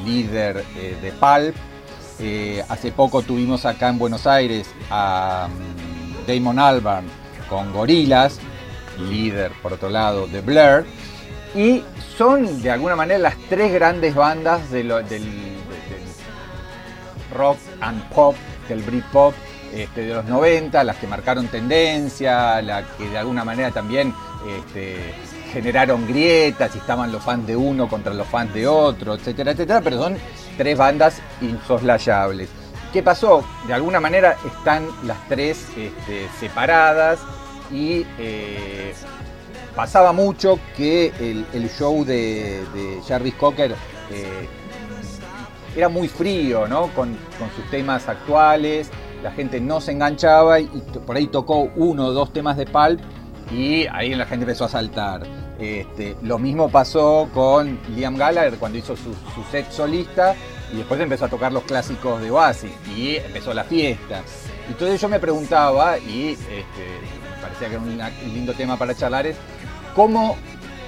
líder 0.05 0.63
de 1.01 1.11
Pulp. 1.19 1.55
Hace 2.69 2.91
poco 2.93 3.23
tuvimos 3.23 3.65
acá 3.65 3.89
en 3.89 3.99
Buenos 3.99 4.25
Aires 4.25 4.69
a 4.89 5.49
mm, 5.49 6.27
Damon 6.27 6.59
Albarn 6.59 7.05
con 7.49 7.73
Gorillaz, 7.73 8.39
líder 9.09 9.51
por 9.61 9.73
otro 9.73 9.89
lado 9.89 10.27
de 10.27 10.41
Blur. 10.41 10.85
Y 11.55 11.83
son 12.17 12.61
de 12.61 12.71
alguna 12.71 12.95
manera 12.95 13.19
las 13.19 13.35
tres 13.49 13.73
grandes 13.73 14.15
bandas 14.15 14.69
del 14.71 14.89
rock 17.33 17.57
and 17.81 18.03
pop, 18.09 18.35
del 18.69 18.81
Britpop 18.81 19.33
este, 19.73 20.01
de 20.01 20.13
los 20.13 20.25
90, 20.25 20.83
las 20.83 20.97
que 20.97 21.07
marcaron 21.07 21.47
tendencia, 21.47 22.61
las 22.61 22.85
que 22.97 23.09
de 23.09 23.17
alguna 23.17 23.43
manera 23.45 23.71
también 23.71 24.13
este, 24.57 25.13
generaron 25.51 26.07
grietas 26.07 26.75
y 26.75 26.77
estaban 26.77 27.11
los 27.11 27.23
fans 27.23 27.47
de 27.47 27.55
uno 27.55 27.87
contra 27.87 28.13
los 28.13 28.27
fans 28.27 28.53
de 28.53 28.67
otro, 28.67 29.15
etcétera, 29.15 29.51
etcétera, 29.51 29.81
pero 29.81 29.97
son 29.97 30.17
tres 30.57 30.77
bandas 30.77 31.21
insoslayables. 31.41 32.49
¿Qué 32.91 33.01
pasó? 33.01 33.45
De 33.67 33.73
alguna 33.73 34.01
manera 34.01 34.35
están 34.45 34.85
las 35.05 35.25
tres 35.29 35.65
este, 35.77 36.27
separadas 36.39 37.19
y 37.71 38.05
eh, 38.17 38.93
pasaba 39.75 40.11
mucho 40.11 40.59
que 40.75 41.11
el, 41.53 41.69
show 41.69 42.03
de, 42.03 42.63
de 42.73 43.01
Jarvis 43.07 43.35
Cocker 43.35 43.75
eh, 44.11 44.47
era 45.75 45.89
muy 45.89 46.07
frío, 46.07 46.67
¿no? 46.67 46.87
Con, 46.93 47.17
sus 47.55 47.69
temas 47.71 48.07
actuales, 48.07 48.89
la 49.23 49.31
gente 49.31 49.59
no 49.59 49.81
se 49.81 49.91
enganchaba 49.91 50.59
y 50.59 50.67
por 51.05 51.15
ahí 51.15 51.27
tocó 51.27 51.71
uno 51.75 52.07
o 52.07 52.11
dos 52.11 52.33
temas 52.33 52.57
de 52.57 52.65
Pulp 52.65 52.99
y 53.51 53.87
ahí 53.87 54.13
la 54.13 54.25
gente 54.25 54.43
empezó 54.43 54.65
a 54.65 54.69
saltar. 54.69 55.23
Este, 55.59 56.15
lo 56.23 56.39
mismo 56.39 56.69
pasó 56.69 57.29
con 57.33 57.79
Liam 57.95 58.15
Gallagher 58.15 58.57
cuando 58.57 58.79
hizo 58.79 58.95
su, 58.95 59.13
su 59.13 59.43
set 59.51 59.69
solista 59.71 60.35
y 60.73 60.77
después 60.77 60.99
empezó 60.99 61.25
a 61.25 61.29
tocar 61.29 61.51
los 61.51 61.63
clásicos 61.63 62.21
de 62.21 62.31
Oasis 62.31 62.71
y 62.95 63.17
empezó 63.17 63.53
la 63.53 63.63
fiesta. 63.63 64.23
Entonces 64.67 65.01
yo 65.01 65.09
me 65.09 65.19
preguntaba, 65.19 65.97
y 65.97 66.29
este, 66.31 67.20
parecía 67.61 67.69
que 67.69 67.93
era 67.95 68.11
un 68.25 68.33
lindo 68.33 68.53
tema 68.53 68.77
para 68.77 68.95
charlar, 68.95 69.27
es 69.27 69.37
cómo 69.95 70.37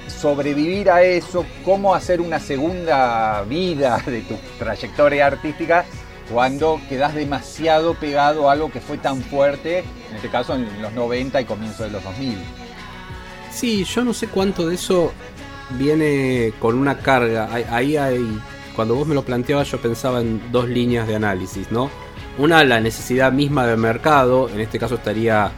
sobrevivir 0.08 0.90
a 0.90 1.02
eso, 1.02 1.44
cómo 1.64 1.94
hacer 1.94 2.20
una 2.20 2.38
segunda 2.40 3.42
vida 3.48 4.02
de 4.06 4.22
tu 4.22 4.34
trayectoria 4.58 5.26
artística 5.26 5.84
cuando 6.32 6.80
quedas 6.88 7.14
demasiado 7.14 7.94
pegado 7.94 8.48
a 8.48 8.52
algo 8.52 8.70
que 8.70 8.80
fue 8.80 8.98
tan 8.98 9.20
fuerte, 9.22 9.80
en 10.10 10.16
este 10.16 10.28
caso 10.28 10.54
en 10.54 10.80
los 10.80 10.92
90 10.92 11.40
y 11.40 11.44
comienzo 11.44 11.84
de 11.84 11.90
los 11.90 12.02
2000. 12.02 12.38
Sí, 13.52 13.84
yo 13.84 14.04
no 14.04 14.12
sé 14.14 14.26
cuánto 14.28 14.66
de 14.66 14.74
eso 14.74 15.12
viene 15.70 16.52
con 16.58 16.76
una 16.78 16.98
carga. 16.98 17.48
Ahí- 17.52 17.66
Ahí 17.70 17.96
hay, 17.96 18.38
cuando 18.74 18.94
vos 18.94 19.06
me 19.06 19.14
lo 19.14 19.22
planteabas, 19.22 19.70
yo 19.70 19.80
pensaba 19.80 20.20
en 20.20 20.50
dos 20.50 20.68
líneas 20.68 21.06
de 21.06 21.14
análisis, 21.16 21.70
¿no? 21.70 21.90
Una, 22.38 22.64
la 22.64 22.80
necesidad 22.80 23.30
misma 23.30 23.66
del 23.66 23.76
mercado, 23.76 24.48
en 24.48 24.60
este 24.60 24.78
caso 24.78 24.96
estaría 24.96 25.52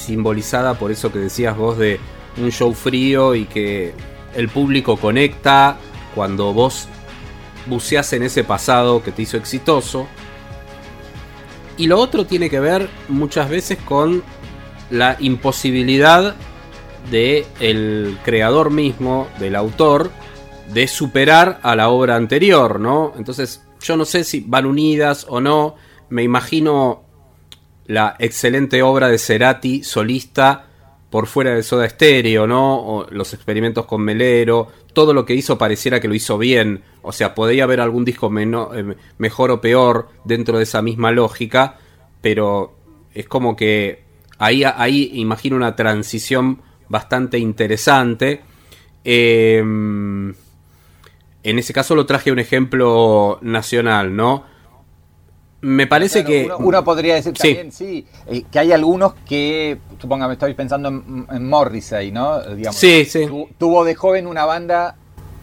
simbolizada 0.00 0.74
por 0.74 0.90
eso 0.90 1.12
que 1.12 1.18
decías 1.18 1.56
vos 1.56 1.78
de 1.78 2.00
un 2.38 2.50
show 2.50 2.72
frío 2.72 3.34
y 3.34 3.44
que 3.44 3.92
el 4.34 4.48
público 4.48 4.96
conecta 4.96 5.76
cuando 6.14 6.52
vos 6.52 6.88
buceás 7.66 8.12
en 8.12 8.22
ese 8.22 8.44
pasado 8.44 9.02
que 9.02 9.12
te 9.12 9.22
hizo 9.22 9.36
exitoso. 9.36 10.06
Y 11.76 11.86
lo 11.86 11.98
otro 11.98 12.26
tiene 12.26 12.50
que 12.50 12.60
ver 12.60 12.88
muchas 13.08 13.48
veces 13.48 13.78
con 13.78 14.22
la 14.90 15.16
imposibilidad 15.20 16.34
de 17.10 17.46
el 17.60 18.18
creador 18.24 18.70
mismo, 18.70 19.28
del 19.38 19.56
autor, 19.56 20.10
de 20.72 20.86
superar 20.86 21.58
a 21.62 21.74
la 21.74 21.88
obra 21.88 22.16
anterior, 22.16 22.80
¿no? 22.80 23.12
Entonces, 23.16 23.62
yo 23.80 23.96
no 23.96 24.04
sé 24.04 24.24
si 24.24 24.44
van 24.46 24.66
unidas 24.66 25.26
o 25.28 25.40
no. 25.40 25.76
Me 26.10 26.22
imagino 26.22 27.02
la 27.90 28.14
excelente 28.20 28.82
obra 28.82 29.08
de 29.08 29.18
Cerati 29.18 29.82
solista 29.82 30.66
por 31.10 31.26
fuera 31.26 31.56
de 31.56 31.64
Soda 31.64 31.88
Stereo, 31.88 32.46
¿no? 32.46 33.04
Los 33.10 33.34
experimentos 33.34 33.84
con 33.84 34.02
Melero, 34.02 34.68
todo 34.92 35.12
lo 35.12 35.26
que 35.26 35.34
hizo 35.34 35.58
pareciera 35.58 35.98
que 35.98 36.06
lo 36.06 36.14
hizo 36.14 36.38
bien. 36.38 36.84
O 37.02 37.10
sea, 37.10 37.34
podría 37.34 37.64
haber 37.64 37.80
algún 37.80 38.04
disco 38.04 38.30
eh, 38.38 38.96
mejor 39.18 39.50
o 39.50 39.60
peor 39.60 40.08
dentro 40.24 40.58
de 40.58 40.62
esa 40.62 40.82
misma 40.82 41.10
lógica, 41.10 41.78
pero 42.20 42.76
es 43.12 43.26
como 43.26 43.56
que 43.56 44.04
ahí, 44.38 44.62
ahí 44.62 45.10
imagino 45.14 45.56
una 45.56 45.74
transición 45.74 46.62
bastante 46.88 47.40
interesante. 47.40 48.42
Eh, 49.02 49.58
en 49.58 50.36
ese 51.42 51.72
caso 51.72 51.96
lo 51.96 52.06
traje 52.06 52.30
un 52.30 52.38
ejemplo 52.38 53.40
nacional, 53.42 54.14
¿no? 54.14 54.44
Me 55.62 55.86
parece 55.86 56.24
que. 56.24 56.50
Uno, 56.58 56.84
podría 56.84 57.14
decir 57.14 57.34
también, 57.34 57.70
sí, 57.70 58.06
eh, 58.26 58.44
que 58.50 58.58
hay 58.58 58.72
algunos 58.72 59.14
que, 59.26 59.78
me 60.08 60.32
estoy 60.32 60.54
pensando 60.54 60.88
en, 60.88 61.48
Morrissey, 61.48 62.10
¿no? 62.10 62.40
Digamos, 62.40 62.76
sí, 62.76 63.04
sí. 63.04 63.26
tuvo 63.58 63.84
de 63.84 63.94
joven 63.94 64.26
una 64.26 64.46
banda 64.46 64.96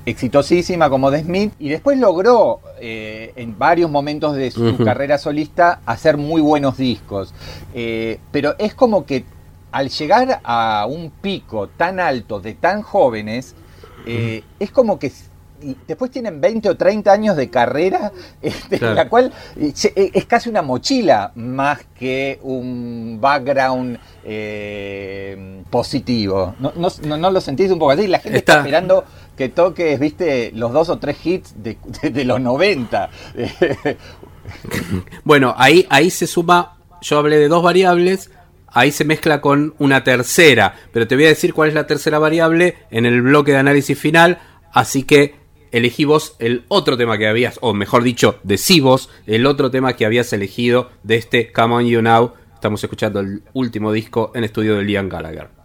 exitosísima 0.06 0.90
como 0.90 1.12
The 1.12 1.24
Smith 1.24 1.54
y 1.60 1.70
después 1.70 2.00
logró 2.00 2.62
eh, 2.80 3.34
en 3.36 3.60
varios 3.60 3.92
momentos 3.92 4.36
de 4.36 4.52
su 4.52 4.78
carrera 4.78 5.18
solista 5.18 5.82
hacer 5.86 6.18
muy 6.18 6.42
buenos 6.42 6.78
discos. 6.78 7.34
Eh, 7.76 8.20
pero 8.32 8.56
es 8.58 8.74
como 8.74 9.06
que 9.06 9.26
al 9.72 9.90
llegar 9.90 10.40
a 10.44 10.88
un 10.90 11.12
pico 11.12 11.68
tan 11.68 12.00
alto 12.00 12.40
de 12.40 12.54
tan 12.56 12.82
jóvenes, 12.82 13.54
es 14.06 14.72
como 14.72 14.98
que 14.98 15.12
después 15.88 16.12
tienen 16.12 16.40
20 16.40 16.70
o 16.70 16.78
30 16.78 17.12
años 17.12 17.36
de 17.36 17.50
carrera, 17.50 18.12
este, 18.42 18.80
la 18.80 19.08
cual 19.10 19.32
eh, 19.56 19.74
eh, 19.96 20.12
es 20.14 20.26
casi 20.26 20.50
una 20.50 20.62
mochila 20.62 21.32
más 21.36 21.80
que 21.98 22.40
un 22.44 23.18
background 23.20 24.00
eh, 24.24 25.64
positivo. 25.70 26.56
¿No, 26.60 26.74
no, 27.18 27.32
lo 27.32 27.42
sentís 27.42 27.72
un 27.72 27.80
poco 27.80 27.92
así? 27.92 28.08
La 28.08 28.20
gente 28.20 28.40
está, 28.40 28.58
esperando 28.60 29.06
que 29.36 29.50
toques, 29.50 30.00
viste, 30.00 30.52
los 30.54 30.74
dos 30.74 30.90
o 30.90 30.98
tres 30.98 31.18
hits 31.24 31.56
de, 31.58 31.78
los 32.26 32.42
90. 32.42 33.10
bueno, 35.24 35.54
ahí, 35.58 35.86
ahí 35.90 36.10
se 36.10 36.28
suma, 36.28 36.78
yo 37.02 37.20
hablé 37.20 37.38
de 37.38 37.48
dos 37.48 37.64
variables, 37.64 38.32
ahí 38.68 38.92
se 38.92 39.06
mezcla 39.06 39.42
con 39.42 39.74
una 39.80 40.04
tercera, 40.04 40.76
pero 40.92 41.08
te 41.08 41.16
voy 41.16 41.26
a 41.26 41.30
decir 41.30 41.54
cuál 41.54 41.70
es 41.70 41.76
la 41.76 41.88
tercera 41.88 42.20
variable 42.20 42.76
en 42.92 43.06
el 43.06 43.22
bloque 43.22 43.52
de 43.52 43.58
análisis 43.58 43.98
final, 43.98 44.40
así 44.72 45.04
que 45.04 45.47
elegí 45.72 46.06
vos 46.06 46.36
el 46.40 46.64
otro 46.68 46.98
tema 46.98 47.18
que 47.18 47.28
habías, 47.28 47.58
o 47.62 47.74
mejor 47.74 48.04
dicho, 48.04 48.40
decí 48.44 48.80
vos 48.80 49.10
el 49.26 49.46
otro 49.46 49.72
tema 49.72 49.94
que 49.94 50.06
habías 50.06 50.32
elegido 50.34 50.90
de 51.04 51.16
este 51.16 51.52
Come 51.52 51.76
On 51.76 51.86
You 51.86 52.02
Now. 52.02 52.34
Estamos 52.54 52.84
escuchando 52.84 53.20
el 53.20 53.44
último 53.54 53.92
disco 53.92 54.32
en 54.36 54.44
estudio 54.44 54.76
de 54.76 54.84
Liam 54.84 55.10
Gallagher. 55.10 55.57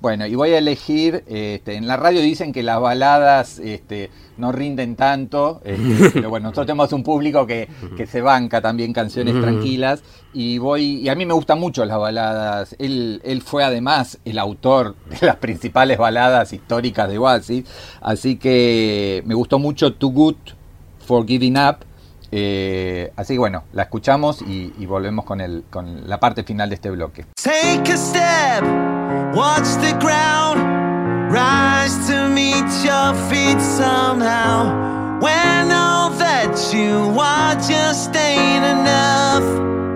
Bueno, 0.00 0.26
y 0.26 0.36
voy 0.36 0.50
a 0.50 0.58
elegir, 0.58 1.24
este, 1.26 1.74
en 1.74 1.88
la 1.88 1.96
radio 1.96 2.20
dicen 2.20 2.52
que 2.52 2.62
las 2.62 2.80
baladas 2.80 3.58
este, 3.58 4.10
no 4.36 4.52
rinden 4.52 4.94
tanto, 4.94 5.60
este, 5.64 6.10
pero 6.14 6.30
bueno, 6.30 6.44
nosotros 6.44 6.66
tenemos 6.66 6.92
un 6.92 7.02
público 7.02 7.48
que, 7.48 7.68
se 8.08 8.20
banca 8.20 8.60
también 8.60 8.92
canciones 8.92 9.40
tranquilas, 9.40 10.04
y 10.32 10.58
voy, 10.58 11.00
y 11.00 11.08
a 11.08 11.16
mí 11.16 11.26
me 11.26 11.34
gustan 11.34 11.58
mucho 11.58 11.84
las 11.84 11.98
baladas, 11.98 12.76
él, 12.78 13.20
él 13.24 13.42
fue 13.42 13.64
además 13.64 14.18
el 14.24 14.38
autor 14.38 14.94
de 15.20 15.26
las 15.26 15.36
principales 15.36 15.98
baladas 15.98 16.52
históricas 16.52 17.08
de 17.08 17.18
Oasis, 17.18 17.64
así 18.00 18.36
que 18.36 19.24
me 19.26 19.34
gustó 19.34 19.58
mucho 19.58 19.94
Too 19.94 20.10
Good 20.10 20.36
for 21.04 21.26
Giving 21.26 21.58
Up, 21.58 21.78
eh, 22.30 23.10
así 23.16 23.34
que 23.34 23.38
bueno, 23.40 23.64
la 23.72 23.84
escuchamos 23.84 24.42
y, 24.42 24.72
y 24.78 24.86
volvemos 24.86 25.24
con, 25.24 25.40
el, 25.40 25.64
con 25.70 26.08
la 26.08 26.20
parte 26.20 26.44
final 26.44 26.68
de 26.68 26.76
este 26.76 26.90
bloque. 26.90 27.24
Take 27.42 27.92
a 27.92 27.96
step. 27.96 29.07
Watch 29.34 29.68
the 29.84 29.96
ground 30.00 30.58
rise 31.30 31.94
to 32.08 32.28
meet 32.28 32.68
your 32.82 33.14
feet 33.28 33.60
somehow. 33.60 35.18
When 35.20 35.70
all 35.70 36.10
that 36.10 36.72
you 36.72 37.14
are 37.20 37.54
just 37.56 38.16
ain't 38.16 38.64
enough. 38.64 39.87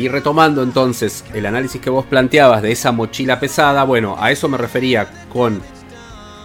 Ahí 0.00 0.08
retomando 0.08 0.62
entonces 0.62 1.24
el 1.34 1.44
análisis 1.44 1.80
que 1.80 1.90
vos 1.90 2.06
planteabas 2.06 2.62
de 2.62 2.72
esa 2.72 2.90
mochila 2.90 3.38
pesada, 3.38 3.84
bueno, 3.84 4.16
a 4.18 4.30
eso 4.30 4.48
me 4.48 4.56
refería 4.56 5.26
con 5.30 5.60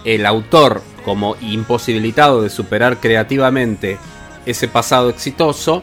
el 0.04 0.26
autor 0.26 0.82
como 1.04 1.36
imposibilitado 1.40 2.42
de 2.42 2.50
superar 2.50 2.98
creativamente 2.98 3.98
ese 4.44 4.68
pasado 4.68 5.08
exitoso, 5.08 5.82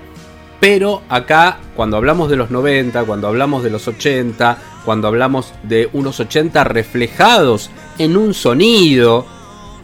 pero 0.59 1.01
acá 1.09 1.57
cuando 1.75 1.97
hablamos 1.97 2.29
de 2.29 2.35
los 2.35 2.51
90, 2.51 3.03
cuando 3.05 3.27
hablamos 3.27 3.63
de 3.63 3.71
los 3.71 3.87
80, 3.87 4.57
cuando 4.85 5.07
hablamos 5.07 5.51
de 5.63 5.89
unos 5.93 6.19
80 6.19 6.63
reflejados 6.65 7.71
en 7.97 8.15
un 8.15 8.35
sonido, 8.35 9.25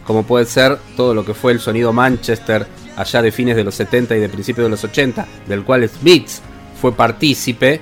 como 0.06 0.22
puede 0.22 0.46
ser 0.46 0.78
todo 0.96 1.12
lo 1.12 1.24
que 1.24 1.34
fue 1.34 1.52
el 1.52 1.60
sonido 1.60 1.92
Manchester 1.92 2.66
allá 2.96 3.20
de 3.20 3.32
fines 3.32 3.56
de 3.56 3.64
los 3.64 3.74
70 3.74 4.16
y 4.16 4.20
de 4.20 4.28
principios 4.28 4.66
de 4.66 4.70
los 4.70 4.84
80, 4.84 5.26
del 5.48 5.64
cual 5.64 5.88
Smiths 5.88 6.42
fue 6.80 6.92
partícipe. 6.92 7.80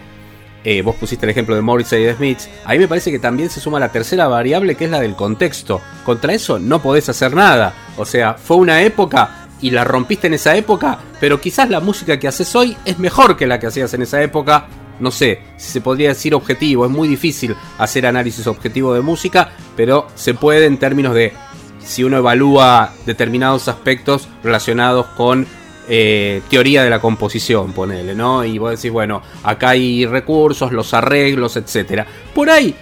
Eh, 0.64 0.82
vos 0.82 0.96
pusiste 0.96 1.24
el 1.24 1.30
ejemplo 1.30 1.54
de 1.54 1.62
Morrissey 1.62 2.02
y 2.02 2.06
de 2.06 2.14
Smith. 2.14 2.40
Ahí 2.64 2.78
me 2.78 2.88
parece 2.88 3.10
que 3.10 3.18
también 3.18 3.48
se 3.48 3.60
suma 3.60 3.78
la 3.78 3.92
tercera 3.92 4.26
variable 4.26 4.74
que 4.74 4.84
es 4.84 4.90
la 4.90 5.00
del 5.00 5.14
contexto. 5.14 5.80
Contra 6.04 6.34
eso 6.34 6.58
no 6.58 6.82
podés 6.82 7.08
hacer 7.08 7.34
nada. 7.34 7.74
O 7.96 8.04
sea, 8.04 8.34
fue 8.34 8.56
una 8.56 8.82
época 8.82 9.48
y 9.60 9.70
la 9.70 9.84
rompiste 9.84 10.26
en 10.26 10.34
esa 10.34 10.56
época, 10.56 10.98
pero 11.20 11.40
quizás 11.40 11.68
la 11.70 11.80
música 11.80 12.18
que 12.18 12.28
haces 12.28 12.54
hoy 12.54 12.76
es 12.84 12.98
mejor 12.98 13.36
que 13.36 13.46
la 13.46 13.58
que 13.58 13.66
hacías 13.66 13.92
en 13.94 14.02
esa 14.02 14.22
época. 14.22 14.66
No 15.00 15.10
sé 15.12 15.40
si 15.56 15.70
se 15.70 15.80
podría 15.80 16.08
decir 16.08 16.34
objetivo, 16.34 16.84
es 16.84 16.90
muy 16.90 17.06
difícil 17.06 17.54
hacer 17.78 18.04
análisis 18.04 18.46
objetivo 18.48 18.94
de 18.94 19.00
música, 19.00 19.50
pero 19.76 20.08
se 20.16 20.34
puede 20.34 20.66
en 20.66 20.78
términos 20.78 21.14
de 21.14 21.32
si 21.78 22.04
uno 22.04 22.18
evalúa 22.18 22.92
determinados 23.06 23.68
aspectos 23.68 24.28
relacionados 24.42 25.06
con 25.16 25.46
eh, 25.88 26.42
teoría 26.50 26.84
de 26.84 26.90
la 26.90 27.00
composición, 27.00 27.72
ponele, 27.72 28.14
¿no? 28.14 28.44
Y 28.44 28.58
vos 28.58 28.70
decís, 28.72 28.90
bueno, 28.90 29.22
acá 29.42 29.70
hay 29.70 30.04
recursos, 30.04 30.72
los 30.72 30.92
arreglos, 30.92 31.56
etcétera. 31.56 32.06
Por 32.34 32.50
ahí, 32.50 32.74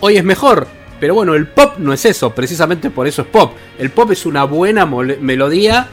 hoy 0.00 0.16
es 0.16 0.24
mejor. 0.24 0.66
Pero 1.00 1.14
bueno, 1.14 1.34
el 1.34 1.48
pop 1.48 1.74
no 1.78 1.92
es 1.92 2.04
eso, 2.04 2.30
precisamente 2.30 2.90
por 2.90 3.06
eso 3.06 3.22
es 3.22 3.28
pop. 3.28 3.54
El 3.78 3.90
pop 3.90 4.12
es 4.12 4.24
una 4.24 4.44
buena 4.44 4.86
melodía 4.86 5.88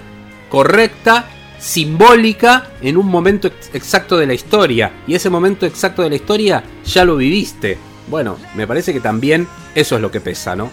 correcta, 0.50 1.26
simbólica, 1.58 2.69
en 2.82 2.97
un 2.97 3.08
momento 3.08 3.47
exacto 3.74 4.17
de 4.17 4.28
la 4.28 4.34
historia. 4.34 4.91
Y 5.08 5.15
ese 5.15 5.30
momento 5.30 5.65
exacto 5.65 6.04
de 6.04 6.10
la 6.10 6.15
historia 6.15 6.63
ya 6.86 7.04
lo 7.04 7.17
viviste. 7.17 7.78
Bueno, 8.08 8.38
me 8.56 8.67
parece 8.67 8.93
que 8.93 9.00
también 9.00 9.47
eso 9.74 9.95
es 9.95 10.02
lo 10.02 10.12
que 10.12 10.21
pesa, 10.21 10.56
¿no? 10.56 10.69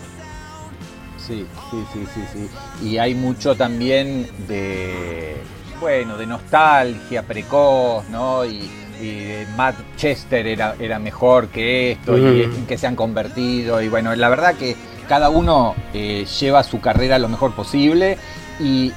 Sí, 1.16 1.44
sí, 1.70 1.84
sí, 1.92 2.00
sí, 2.14 2.20
sí. 2.32 2.86
Y 2.86 2.98
hay 2.98 3.14
mucho 3.14 3.54
también 3.54 4.28
de 4.46 5.36
bueno, 5.80 6.16
de 6.16 6.26
nostalgia 6.26 7.22
precoz, 7.22 8.08
¿no? 8.08 8.44
Y, 8.44 8.70
y 9.00 9.44
Matt 9.56 9.76
Chester 9.96 10.46
era, 10.46 10.74
era 10.78 10.98
mejor 10.98 11.48
que 11.48 11.92
esto 11.92 12.18
y 12.18 12.42
en 12.42 12.66
que 12.66 12.76
se 12.76 12.86
han 12.86 12.96
convertido. 12.96 13.80
Y 13.80 13.88
bueno, 13.88 14.14
la 14.14 14.28
verdad 14.28 14.54
que 14.54 14.76
cada 15.08 15.30
uno 15.30 15.74
eh, 15.94 16.26
lleva 16.40 16.62
su 16.62 16.80
carrera 16.80 17.18
lo 17.18 17.28
mejor 17.28 17.54
posible 17.54 18.18
y 18.60 18.92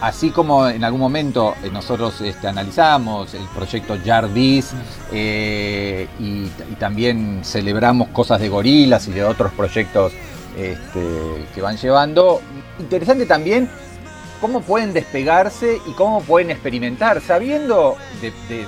así 0.00 0.30
como 0.30 0.68
en 0.68 0.84
algún 0.84 1.00
momento 1.00 1.54
eh, 1.62 1.70
nosotros 1.72 2.20
este, 2.20 2.48
analizamos 2.48 3.34
el 3.34 3.44
proyecto 3.54 3.96
Jardis 4.04 4.72
eh, 5.12 6.08
y, 6.18 6.44
y 6.44 6.76
también 6.78 7.40
celebramos 7.42 8.08
cosas 8.08 8.40
de 8.40 8.48
gorilas 8.48 9.08
y 9.08 9.12
de 9.12 9.24
otros 9.24 9.52
proyectos 9.52 10.12
este, 10.56 11.46
que 11.54 11.60
van 11.60 11.76
llevando, 11.76 12.40
interesante 12.78 13.26
también 13.26 13.68
cómo 14.40 14.60
pueden 14.60 14.92
despegarse 14.92 15.78
y 15.86 15.92
cómo 15.92 16.20
pueden 16.22 16.50
experimentar, 16.50 17.20
sabiendo 17.20 17.96
de, 18.20 18.30
de- 18.48 18.66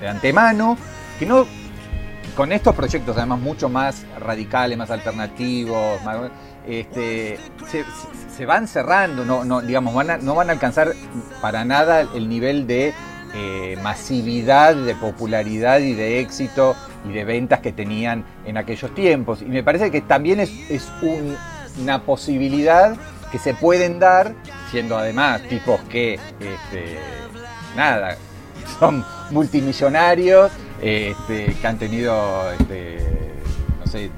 de- 0.00 0.08
antemano 0.08 0.76
que 1.18 1.26
no 1.26 1.46
con 2.36 2.52
estos 2.52 2.74
proyectos 2.74 3.16
además 3.16 3.38
mucho 3.40 3.68
más 3.68 4.04
radicales, 4.18 4.76
más 4.76 4.90
alternativos, 4.90 6.00
este, 6.66 7.38
se, 8.36 8.44
van 8.46 8.66
cerrando, 8.66 9.24
no, 9.24 9.44
no, 9.44 9.60
digamos, 9.60 9.94
van 9.94 10.10
a- 10.10 10.16
no 10.18 10.34
van 10.34 10.48
a 10.50 10.52
alcanzar 10.54 10.92
para 11.40 11.64
nada 11.64 12.00
el 12.00 12.28
nivel 12.28 12.66
de 12.66 12.92
eh, 13.36 13.76
masividad, 13.82 14.74
de 14.76 14.94
popularidad 14.94 15.78
y 15.80 15.94
de 15.94 16.20
éxito 16.20 16.76
y 17.08 17.12
de 17.12 17.24
ventas 17.24 17.60
que 17.60 17.72
tenían 17.72 18.24
en 18.46 18.56
aquellos 18.56 18.94
tiempos. 18.94 19.42
Y 19.42 19.46
me 19.46 19.62
parece 19.64 19.90
que 19.90 20.00
también 20.00 20.38
es, 20.40 20.50
es 20.70 20.88
un- 21.02 21.36
una 21.82 22.02
posibilidad 22.02 22.96
que 23.34 23.40
se 23.40 23.52
pueden 23.52 23.98
dar, 23.98 24.32
siendo 24.70 24.96
además 24.96 25.42
tipos 25.48 25.80
que, 25.90 26.14
este, 26.14 27.00
nada, 27.74 28.16
son 28.78 29.04
multimillonarios, 29.32 30.52
este, 30.80 31.56
que 31.60 31.66
han 31.66 31.76
tenido, 31.76 32.52
este, 32.52 33.00
sé, 33.86 34.10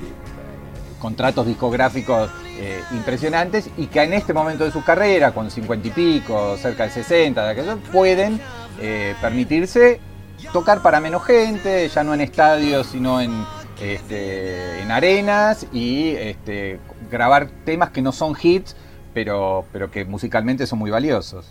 contratos 0.99 1.47
discográficos 1.47 2.31
eh, 2.59 2.83
impresionantes 2.93 3.71
y 3.79 3.87
que 3.87 4.03
en 4.03 4.13
este 4.13 4.35
momento 4.35 4.65
de 4.65 4.71
su 4.71 4.85
carrera, 4.85 5.33
con 5.33 5.51
50 5.51 5.89
y 5.89 5.91
pico, 5.93 6.59
cerca 6.59 6.85
de 6.85 6.91
60, 6.91 7.43
de 7.43 7.51
aquello, 7.53 7.79
pueden 7.91 8.39
eh, 8.83 9.15
permitirse 9.23 9.99
tocar 10.53 10.83
para 10.83 11.01
menos 11.01 11.25
gente, 11.25 11.89
ya 11.89 12.05
no 12.05 12.13
en 12.13 12.21
estadios, 12.21 12.89
sino 12.89 13.23
en, 13.23 13.47
este, 13.81 14.83
en 14.83 14.91
arenas 14.91 15.67
y 15.73 16.17
grabar 17.11 17.49
temas 17.65 17.89
que 17.89 18.03
no 18.03 18.13
son 18.13 18.37
hits, 18.39 18.77
pero, 19.17 19.65
pero 19.73 19.91
que 19.91 20.05
musicalmente 20.05 20.67
son 20.67 20.79
muy 20.79 20.91
valiosos. 20.91 21.47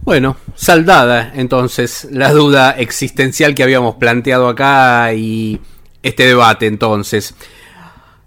Bueno, 0.00 0.38
saldada 0.54 1.30
entonces 1.34 2.08
la 2.10 2.32
duda 2.32 2.70
existencial 2.70 3.54
que 3.54 3.62
habíamos 3.62 3.96
planteado 3.96 4.48
acá 4.48 5.12
y 5.12 5.60
este 6.02 6.26
debate 6.26 6.66
entonces. 6.66 7.34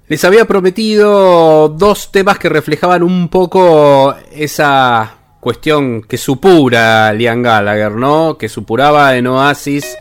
Les 0.07 0.23
había 0.23 0.45
prometido 0.45 1.69
dos 1.69 2.11
temas 2.11 2.37
que 2.37 2.49
reflejaban 2.49 3.01
un 3.01 3.29
poco 3.29 4.13
esa 4.31 5.15
cuestión 5.39 6.03
que 6.03 6.19
supura 6.19 7.11
Liam 7.13 7.41
Gallagher, 7.41 7.93
¿no? 7.93 8.37
Que 8.37 8.49
supuraba 8.49 9.15
en 9.15 9.25
Oasis 9.25 9.97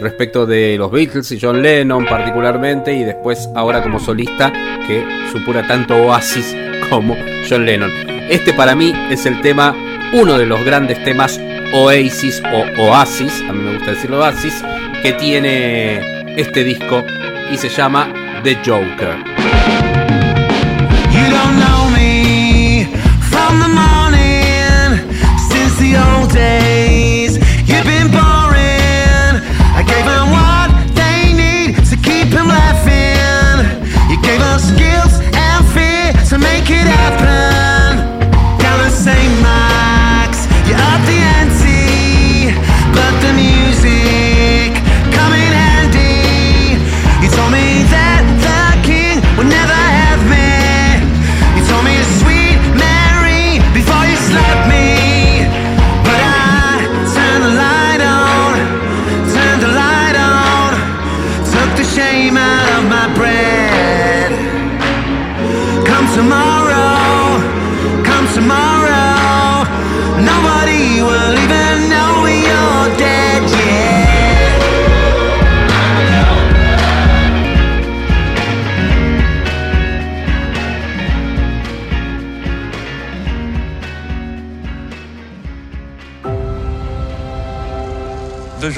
respecto 0.00 0.46
de 0.46 0.76
los 0.78 0.92
Beatles 0.92 1.32
y 1.32 1.40
John 1.40 1.60
Lennon 1.60 2.06
particularmente 2.06 2.92
y 2.92 3.02
después 3.02 3.48
ahora 3.56 3.82
como 3.82 3.98
solista 3.98 4.52
que 4.86 5.04
supura 5.32 5.66
tanto 5.66 5.96
Oasis 5.96 6.54
como 6.88 7.16
John 7.48 7.66
Lennon. 7.66 8.11
Este 8.28 8.52
para 8.52 8.74
mí 8.74 8.92
es 9.10 9.26
el 9.26 9.40
tema, 9.40 9.74
uno 10.12 10.38
de 10.38 10.46
los 10.46 10.64
grandes 10.64 11.02
temas 11.04 11.40
Oasis 11.72 12.42
o 12.52 12.82
Oasis, 12.82 13.42
a 13.48 13.52
mí 13.52 13.62
me 13.62 13.74
gusta 13.74 13.92
decirlo 13.92 14.20
Oasis, 14.20 14.62
que 15.02 15.12
tiene 15.12 16.36
este 16.36 16.64
disco 16.64 17.04
y 17.50 17.56
se 17.56 17.68
llama 17.68 18.12
The 18.42 18.56
Joker. 18.64 19.31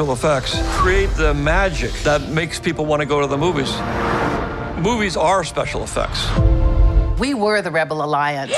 Visual 0.04 0.12
effects 0.12 0.60
create 0.76 1.08
the 1.16 1.32
magic 1.32 1.90
that 2.02 2.20
makes 2.28 2.60
people 2.60 2.84
want 2.84 3.00
to 3.00 3.06
go 3.06 3.20
to 3.20 3.26
the 3.26 3.36
movies. 3.36 3.72
Movies 4.78 5.16
are 5.16 5.44
special 5.44 5.82
effects. 5.82 6.28
We 7.18 7.32
were 7.32 7.62
the 7.62 7.70
Rebel 7.70 8.02
Alliance. 8.02 8.52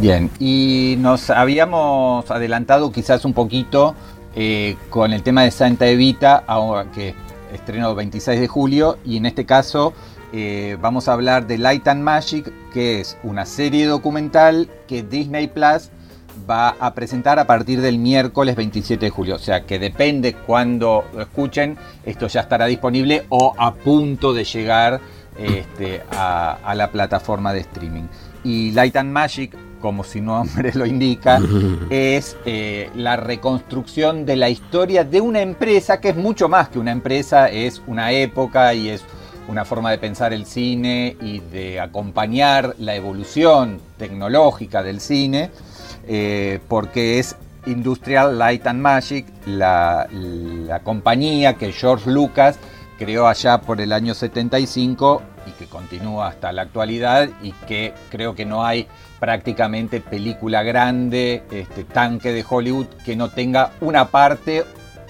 Bien, 0.00 0.30
y 0.40 0.96
nos 0.98 1.30
habíamos 1.30 2.28
adelantado 2.30 2.90
quizás 2.90 3.24
un 3.24 3.34
poquito 3.34 3.94
eh, 4.34 4.76
con 4.90 5.12
el 5.12 5.22
tema 5.22 5.42
de 5.42 5.50
Santa 5.50 5.86
Evita, 5.86 6.42
ahora 6.46 6.90
que 6.90 7.14
estrenó 7.52 7.94
26 7.94 8.40
de 8.40 8.48
julio, 8.48 8.98
y 9.04 9.18
en 9.18 9.26
este 9.26 9.44
caso 9.44 9.92
eh, 10.32 10.76
vamos 10.80 11.08
a 11.08 11.12
hablar 11.12 11.46
de 11.46 11.58
Light 11.58 11.86
and 11.88 12.02
Magic, 12.02 12.52
que 12.72 13.00
es 13.00 13.18
una 13.22 13.44
serie 13.46 13.86
documental 13.86 14.68
que 14.86 15.02
Disney 15.02 15.48
Plus 15.48 15.90
va 16.48 16.70
a 16.80 16.94
presentar 16.94 17.38
a 17.38 17.46
partir 17.46 17.80
del 17.80 17.98
miércoles 17.98 18.56
27 18.56 19.06
de 19.06 19.10
julio. 19.10 19.36
O 19.36 19.38
sea 19.38 19.64
que 19.64 19.78
depende 19.78 20.34
cuando 20.34 21.04
lo 21.14 21.22
escuchen, 21.22 21.76
esto 22.04 22.26
ya 22.28 22.40
estará 22.40 22.66
disponible 22.66 23.24
o 23.28 23.54
a 23.58 23.74
punto 23.74 24.32
de 24.32 24.44
llegar 24.44 25.00
este, 25.38 26.02
a, 26.10 26.58
a 26.64 26.74
la 26.74 26.90
plataforma 26.90 27.52
de 27.52 27.60
streaming. 27.60 28.04
Y 28.44 28.72
Light 28.72 28.96
and 28.96 29.12
Magic, 29.12 29.56
como 29.80 30.04
su 30.04 30.22
nombre 30.22 30.72
lo 30.74 30.86
indica, 30.86 31.40
es 31.90 32.36
eh, 32.44 32.90
la 32.94 33.16
reconstrucción 33.16 34.24
de 34.24 34.36
la 34.36 34.48
historia 34.48 35.04
de 35.04 35.20
una 35.20 35.40
empresa 35.40 36.00
que 36.00 36.10
es 36.10 36.16
mucho 36.16 36.48
más 36.48 36.68
que 36.68 36.78
una 36.78 36.92
empresa, 36.92 37.50
es 37.50 37.82
una 37.86 38.12
época 38.12 38.74
y 38.74 38.88
es 38.88 39.04
una 39.48 39.64
forma 39.64 39.90
de 39.90 39.98
pensar 39.98 40.32
el 40.32 40.46
cine 40.46 41.16
y 41.20 41.40
de 41.40 41.80
acompañar 41.80 42.74
la 42.78 42.94
evolución 42.94 43.80
tecnológica 43.98 44.82
del 44.82 45.00
cine, 45.00 45.50
eh, 46.06 46.60
porque 46.68 47.18
es 47.18 47.36
Industrial 47.66 48.38
Light 48.38 48.66
and 48.66 48.80
Magic, 48.80 49.26
la, 49.46 50.06
la 50.10 50.80
compañía 50.80 51.54
que 51.54 51.72
George 51.72 52.10
Lucas 52.10 52.58
creó 52.98 53.26
allá 53.26 53.60
por 53.60 53.80
el 53.80 53.92
año 53.92 54.14
75 54.14 55.22
y 55.46 55.50
que 55.52 55.66
continúa 55.66 56.28
hasta 56.28 56.52
la 56.52 56.62
actualidad 56.62 57.28
y 57.42 57.52
que 57.66 57.94
creo 58.10 58.34
que 58.34 58.44
no 58.44 58.64
hay 58.64 58.86
prácticamente 59.18 60.00
película 60.00 60.62
grande, 60.62 61.42
este 61.50 61.84
tanque 61.84 62.32
de 62.32 62.44
Hollywood 62.48 62.86
que 63.04 63.16
no 63.16 63.28
tenga 63.28 63.72
una 63.80 64.08
parte 64.08 64.64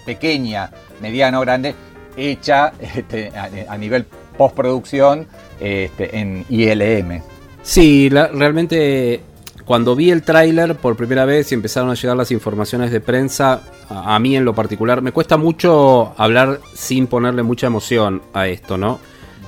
pequeña, 0.04 0.70
mediana 1.00 1.38
o 1.38 1.42
grande 1.42 1.74
hecha 2.16 2.72
este, 2.80 3.32
a, 3.36 3.72
a 3.72 3.78
nivel 3.78 4.07
postproducción 4.37 5.26
este, 5.61 6.18
en 6.18 6.45
ILM. 6.49 7.22
Sí, 7.62 8.09
realmente 8.09 9.20
cuando 9.64 9.95
vi 9.95 10.11
el 10.11 10.22
tráiler 10.22 10.74
por 10.76 10.97
primera 10.97 11.24
vez 11.24 11.53
y 11.53 11.55
empezaron 11.55 11.91
a 11.91 11.95
llegar 11.95 12.16
las 12.16 12.30
informaciones 12.33 12.91
de 12.91 13.01
prensa, 13.01 13.62
a, 13.89 14.14
a 14.14 14.18
mí 14.18 14.37
en 14.37 14.45
lo 14.45 14.55
particular, 14.55 15.03
me 15.03 15.12
cuesta 15.12 15.37
mucho 15.37 16.14
hablar 16.16 16.61
sin 16.74 17.07
ponerle 17.07 17.43
mucha 17.43 17.68
emoción 17.68 18.22
a 18.35 18.49
esto, 18.49 18.76
¿no? 18.76 18.99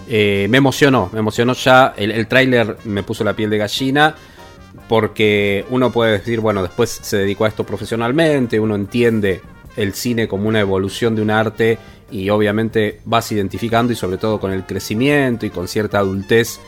Eh, 0.09 0.47
me 0.51 0.59
emocionó, 0.59 1.09
me 1.13 1.19
emocionó 1.19 1.55
ya, 1.55 1.95
el, 1.97 2.11
el 2.11 2.27
tráiler 2.27 2.77
me 2.85 3.03
puso 3.03 3.25
la 3.25 3.35
piel 3.35 3.51
de 3.51 3.59
gallina, 3.59 4.15
porque 4.89 5.65
uno 5.71 5.91
puede 5.91 6.13
decir, 6.13 6.41
bueno, 6.41 6.63
después 6.63 6.91
se 7.03 7.19
dedicó 7.19 7.47
a 7.47 7.49
esto 7.49 7.65
profesionalmente, 7.65 8.61
uno 8.61 8.75
entiende 8.75 9.41
el 9.77 9.95
cine 9.95 10.29
como 10.29 10.49
una 10.49 10.61
evolución 10.61 11.15
de 11.15 11.23
un 11.23 11.31
arte 11.31 11.79
y 12.11 12.31
obviamente 12.31 13.01
vas 13.05 13.31
identificando 13.33 13.93
y 13.93 13.97
sobre 13.97 14.19
todo 14.19 14.39
con 14.39 14.53
el 14.53 14.65
crecimiento 14.65 15.47
y 15.47 15.51
con 15.51 15.69
cierta 15.69 15.99
adultez 15.99 16.61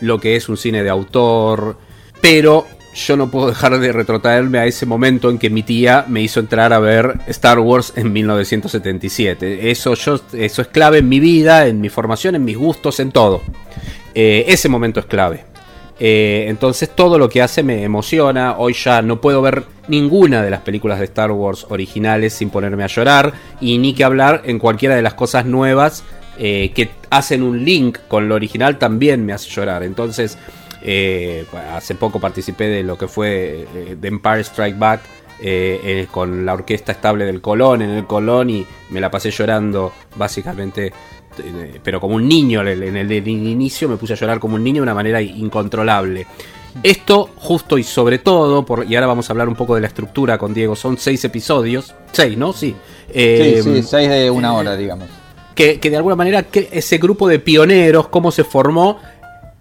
lo 0.00 0.20
que 0.20 0.36
es 0.36 0.48
un 0.48 0.56
cine 0.56 0.82
de 0.82 0.90
autor, 0.90 1.78
pero 2.20 2.66
yo 2.94 3.16
no 3.16 3.30
puedo 3.30 3.48
dejar 3.48 3.78
de 3.78 3.92
retrotraerme 3.92 4.58
a 4.58 4.66
ese 4.66 4.86
momento 4.86 5.28
en 5.28 5.38
que 5.38 5.50
mi 5.50 5.62
tía 5.62 6.04
me 6.08 6.22
hizo 6.22 6.40
entrar 6.40 6.72
a 6.72 6.78
ver 6.78 7.18
Star 7.26 7.58
Wars 7.58 7.92
en 7.94 8.12
1977. 8.12 9.70
Eso, 9.70 9.94
yo, 9.94 10.18
eso 10.32 10.62
es 10.62 10.68
clave 10.68 10.98
en 10.98 11.08
mi 11.08 11.20
vida, 11.20 11.66
en 11.66 11.80
mi 11.80 11.90
formación, 11.90 12.34
en 12.34 12.44
mis 12.44 12.56
gustos, 12.56 12.98
en 13.00 13.12
todo. 13.12 13.42
Eh, 14.14 14.46
ese 14.48 14.68
momento 14.70 15.00
es 15.00 15.06
clave. 15.06 15.44
Eh, 15.98 16.46
entonces 16.48 16.90
todo 16.94 17.18
lo 17.18 17.28
que 17.28 17.42
hace 17.42 17.62
me 17.62 17.82
emociona. 17.82 18.56
Hoy 18.58 18.74
ya 18.74 19.02
no 19.02 19.20
puedo 19.20 19.40
ver 19.42 19.64
ninguna 19.88 20.42
de 20.42 20.50
las 20.50 20.60
películas 20.60 20.98
de 20.98 21.06
Star 21.06 21.30
Wars 21.30 21.66
originales 21.68 22.34
sin 22.34 22.50
ponerme 22.50 22.84
a 22.84 22.88
llorar. 22.88 23.32
Y 23.60 23.78
ni 23.78 23.94
que 23.94 24.04
hablar 24.04 24.42
en 24.44 24.58
cualquiera 24.58 24.94
de 24.94 25.02
las 25.02 25.14
cosas 25.14 25.46
nuevas 25.46 26.04
eh, 26.38 26.72
que 26.74 26.90
hacen 27.10 27.42
un 27.42 27.64
link 27.64 27.98
con 28.08 28.28
lo 28.28 28.34
original 28.34 28.78
también 28.78 29.24
me 29.24 29.32
hace 29.32 29.48
llorar. 29.48 29.82
Entonces 29.82 30.38
eh, 30.82 31.46
hace 31.72 31.94
poco 31.94 32.20
participé 32.20 32.68
de 32.68 32.82
lo 32.82 32.98
que 32.98 33.08
fue 33.08 33.66
The 34.00 34.08
Empire 34.08 34.40
Strike 34.40 34.78
Back. 34.78 35.00
con 36.10 36.44
la 36.46 36.54
orquesta 36.54 36.92
estable 36.92 37.24
del 37.24 37.40
Colón 37.40 37.82
en 37.82 37.90
el 37.90 38.06
Colón 38.06 38.50
y 38.50 38.66
me 38.90 39.00
la 39.00 39.10
pasé 39.10 39.30
llorando 39.30 39.92
básicamente 40.16 40.92
pero 41.82 42.00
como 42.00 42.16
un 42.16 42.28
niño 42.28 42.60
en 42.62 42.68
el, 42.68 42.82
en 42.82 42.96
el- 42.96 43.12
en 43.12 43.26
el 43.26 43.46
inicio 43.48 43.88
me 43.88 43.96
puse 43.96 44.12
a 44.14 44.16
llorar 44.16 44.38
como 44.40 44.54
un 44.56 44.64
niño 44.64 44.76
de 44.76 44.82
una 44.82 44.94
manera 44.94 45.20
incontrolable. 45.22 46.26
Esto 46.82 47.30
justo 47.36 47.78
y 47.78 47.82
sobre 47.84 48.18
todo, 48.18 48.64
por, 48.66 48.84
y 48.90 48.94
ahora 48.96 49.06
vamos 49.06 49.28
a 49.30 49.32
hablar 49.32 49.48
un 49.48 49.54
poco 49.56 49.74
de 49.74 49.80
la 49.80 49.86
estructura 49.86 50.36
con 50.36 50.52
Diego, 50.52 50.76
son 50.76 50.98
seis 50.98 51.24
episodios, 51.24 51.94
seis, 52.12 52.36
¿no? 52.36 52.52
Sí. 52.52 52.74
Eh, 53.12 53.60
sí, 53.64 53.76
sí, 53.76 53.82
seis 53.82 54.08
de 54.10 54.30
una 54.30 54.52
hora, 54.52 54.76
digamos. 54.76 55.08
que, 55.54 55.80
que 55.80 55.88
de 55.88 55.96
alguna 55.96 56.16
manera 56.16 56.42
que 56.42 56.68
ese 56.70 56.98
grupo 56.98 57.28
de 57.28 57.38
pioneros, 57.38 58.08
cómo 58.08 58.30
se 58.30 58.44
formó. 58.44 58.98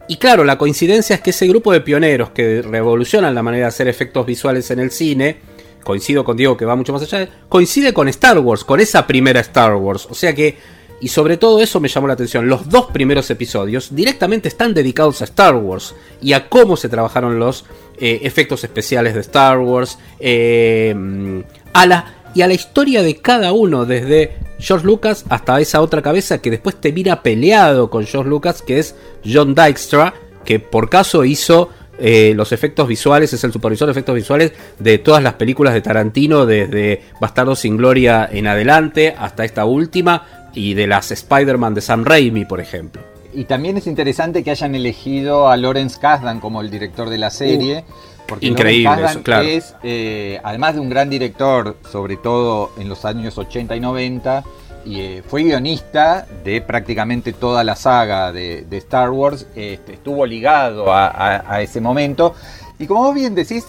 Y 0.10 0.18
claro, 0.18 0.44
la 0.44 0.58
coincidencia 0.58 1.16
es 1.16 1.22
que 1.22 1.30
ese 1.30 1.48
grupo 1.48 1.72
de 1.72 1.80
pioneros 1.82 2.30
que 2.32 2.62
revolucionan 2.62 3.34
la 3.34 3.42
manera 3.42 3.64
de 3.64 3.70
hacer 3.70 3.88
efectos 3.88 4.26
visuales 4.26 4.70
en 4.72 4.80
el 4.80 4.92
cine, 4.92 5.38
coincido 5.84 6.24
con 6.26 6.36
Diego 6.36 6.58
que 6.58 6.66
va 6.66 6.76
mucho 6.76 6.92
más 6.94 7.02
allá, 7.04 7.28
coincide 7.48 7.94
con 7.94 8.08
Star 8.10 8.38
Wars, 8.40 8.64
con 8.66 8.80
esa 8.82 9.08
primera 9.08 9.40
Star 9.40 9.74
Wars. 9.76 10.06
O 10.10 10.14
sea 10.14 10.36
que, 10.36 10.58
y 11.02 11.10
sobre 11.10 11.38
todo 11.38 11.62
eso 11.62 11.80
me 11.80 11.88
llamó 11.88 12.08
la 12.08 12.14
atención, 12.14 12.48
los 12.48 12.70
dos 12.70 12.88
primeros 12.88 13.30
episodios 13.30 13.94
directamente 13.94 14.48
están 14.48 14.74
dedicados 14.74 15.22
a 15.22 15.26
Star 15.26 15.56
Wars 15.56 15.94
y 16.22 16.34
a 16.34 16.48
cómo 16.48 16.78
se 16.78 16.90
trabajaron 16.90 17.40
los 17.40 17.66
eh, 17.98 18.22
efectos 18.24 18.64
especiales 18.64 19.14
de 19.14 19.22
Star 19.22 19.60
Wars, 19.60 19.98
eh, 20.20 21.44
a 21.74 21.86
la, 21.86 22.14
y 22.34 22.42
a 22.42 22.48
la 22.48 22.54
historia 22.54 23.04
de 23.04 23.18
cada 23.18 23.54
uno, 23.54 23.86
desde 23.86 24.38
George 24.60 24.86
Lucas 24.86 25.26
hasta 25.30 25.60
esa 25.60 25.82
otra 25.82 26.02
cabeza 26.02 26.40
que 26.42 26.52
después 26.52 26.76
te 26.76 26.92
mira 26.92 27.22
peleado 27.22 27.90
con 27.90 28.06
George 28.06 28.30
Lucas, 28.30 28.62
que 28.62 28.80
es 28.80 28.96
John 29.26 29.56
Dykstra, 29.56 30.14
que 30.44 30.60
por 30.60 30.90
caso 30.90 31.26
hizo 31.26 31.70
eh, 31.98 32.34
los 32.36 32.52
efectos 32.52 32.88
visuales, 32.88 33.32
es 33.34 33.44
el 33.44 33.54
supervisor 33.54 33.88
de 33.88 33.92
efectos 33.92 34.16
visuales 34.16 34.52
de 34.80 34.98
todas 34.98 35.24
las 35.24 35.36
películas 35.36 35.74
de 35.74 35.82
Tarantino, 35.82 36.46
desde 36.46 37.04
Bastardo 37.22 37.56
sin 37.56 37.78
Gloria 37.78 38.28
en 38.30 38.48
adelante 38.48 39.16
hasta 39.18 39.46
esta 39.46 39.66
última, 39.66 40.45
y 40.56 40.74
de 40.74 40.88
las 40.88 41.12
Spider-Man 41.12 41.74
de 41.76 41.82
Sam 41.82 42.04
Raimi, 42.06 42.46
por 42.46 42.60
ejemplo. 42.60 43.02
Y 43.34 43.44
también 43.44 43.78
es 43.78 43.86
interesante 43.86 44.44
que 44.44 44.52
hayan 44.52 44.74
elegido 44.76 45.50
a 45.50 45.58
Lawrence 45.58 46.00
Kasdan 46.00 46.40
como 46.40 46.62
el 46.62 46.72
director 46.72 47.10
de 47.10 47.18
la 47.18 47.30
serie. 47.30 47.84
Porque 48.28 48.48
increíble 48.48 49.06
eso, 49.06 49.22
claro. 49.22 49.44
es, 49.46 49.76
eh, 49.84 50.40
además 50.44 50.74
de 50.74 50.80
un 50.80 50.90
gran 50.90 51.10
director, 51.12 51.78
sobre 51.92 52.16
todo 52.18 52.72
en 52.80 52.90
los 52.90 53.06
años 53.06 53.38
80 53.38 53.76
y 53.76 53.80
90, 53.80 54.44
y 54.86 55.00
eh, 55.02 55.24
fue 55.28 55.44
guionista 55.44 56.26
de 56.44 56.62
prácticamente 56.62 57.34
toda 57.34 57.64
la 57.64 57.76
saga 57.76 58.32
de, 58.32 58.64
de 58.64 58.78
Star 58.78 59.12
Wars, 59.12 59.46
este, 59.56 59.94
estuvo 59.94 60.26
ligado 60.26 60.92
a, 60.92 61.06
a- 61.08 61.54
a 61.56 61.62
ese 61.62 61.82
momento. 61.82 62.34
Y 62.80 62.88
como 62.88 63.04
vos 63.04 63.14
bien 63.14 63.36
decís, 63.36 63.68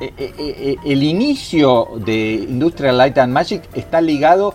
eh, 0.00 0.76
el 0.86 1.02
inicio 1.02 1.88
de 1.96 2.46
Industrial 2.48 2.96
Light 2.96 3.18
and 3.18 3.32
Magic 3.32 3.62
está 3.74 4.00
ligado 4.00 4.54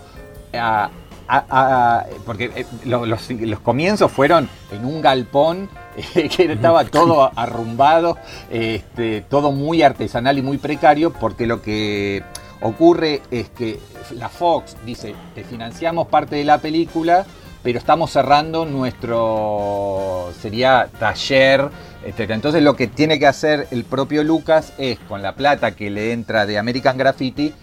a, 0.53 0.89
a- 1.27 1.45
a- 1.49 2.05
porque 2.25 2.51
eh, 2.55 2.65
lo- 2.85 3.05
los, 3.05 3.29
los 3.31 3.59
comienzos 3.59 4.11
fueron 4.11 4.49
en 4.71 4.85
un 4.85 5.01
galpón 5.01 5.69
eh, 6.15 6.29
que 6.35 6.51
estaba 6.51 6.85
todo 6.85 7.31
arrumbado, 7.35 8.17
este, 8.51 9.21
todo 9.21 9.51
muy 9.51 9.81
artesanal 9.81 10.37
y 10.37 10.41
muy 10.41 10.57
precario, 10.57 11.11
porque 11.13 11.47
lo 11.47 11.61
que 11.61 12.23
ocurre 12.61 13.21
es 13.31 13.49
que 13.49 13.79
la 14.15 14.29
Fox 14.29 14.75
dice, 14.85 15.15
te 15.35 15.43
financiamos 15.43 16.07
parte 16.07 16.35
de 16.35 16.43
la 16.45 16.57
película, 16.59 17.25
pero 17.61 17.77
estamos 17.79 18.11
cerrando 18.11 18.65
nuestro, 18.65 20.31
sería 20.41 20.89
taller, 20.99 21.69
etc. 22.05 22.31
Entonces 22.31 22.61
lo 22.61 22.75
que 22.75 22.87
tiene 22.87 23.19
que 23.19 23.27
hacer 23.27 23.67
el 23.71 23.83
propio 23.85 24.23
Lucas 24.23 24.73
es, 24.77 24.99
con 24.99 25.21
la 25.21 25.35
plata 25.35 25.71
que 25.75 25.89
le 25.89 26.11
entra 26.11 26.45
de 26.45 26.57
American 26.57 26.97
Graffiti, 26.97 27.53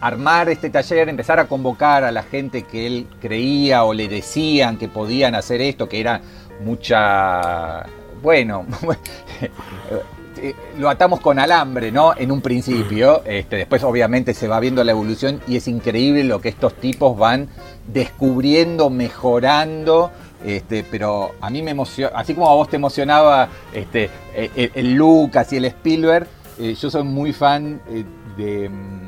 armar 0.00 0.48
este 0.48 0.70
taller, 0.70 1.08
empezar 1.08 1.38
a 1.40 1.46
convocar 1.46 2.04
a 2.04 2.12
la 2.12 2.22
gente 2.22 2.62
que 2.62 2.86
él 2.86 3.06
creía 3.20 3.84
o 3.84 3.94
le 3.94 4.08
decían 4.08 4.76
que 4.78 4.88
podían 4.88 5.34
hacer 5.34 5.60
esto, 5.60 5.88
que 5.88 6.00
era 6.00 6.20
mucha... 6.64 7.84
Bueno, 8.22 8.64
eh, 10.42 10.54
lo 10.78 10.88
atamos 10.88 11.20
con 11.20 11.38
alambre, 11.38 11.92
¿no? 11.92 12.12
En 12.16 12.32
un 12.32 12.40
principio, 12.40 13.22
este, 13.24 13.56
después 13.56 13.82
obviamente 13.84 14.34
se 14.34 14.48
va 14.48 14.58
viendo 14.58 14.82
la 14.84 14.92
evolución 14.92 15.40
y 15.46 15.56
es 15.56 15.68
increíble 15.68 16.24
lo 16.24 16.40
que 16.40 16.48
estos 16.48 16.74
tipos 16.74 17.16
van 17.16 17.48
descubriendo, 17.86 18.90
mejorando. 18.90 20.10
Este, 20.44 20.84
pero 20.90 21.32
a 21.40 21.50
mí 21.50 21.62
me 21.62 21.70
emociona, 21.72 22.12
así 22.14 22.34
como 22.34 22.48
a 22.50 22.54
vos 22.54 22.68
te 22.68 22.76
emocionaba 22.76 23.48
este, 23.72 24.10
el, 24.34 24.50
el- 24.56 24.70
el 24.74 24.94
Lucas 24.94 25.52
y 25.52 25.56
el 25.56 25.64
Spielberg, 25.66 26.26
eh, 26.58 26.74
yo 26.74 26.90
soy 26.90 27.02
muy 27.04 27.32
fan 27.32 27.80
eh, 27.88 28.04
de, 28.36 28.68
mm, 28.68 29.05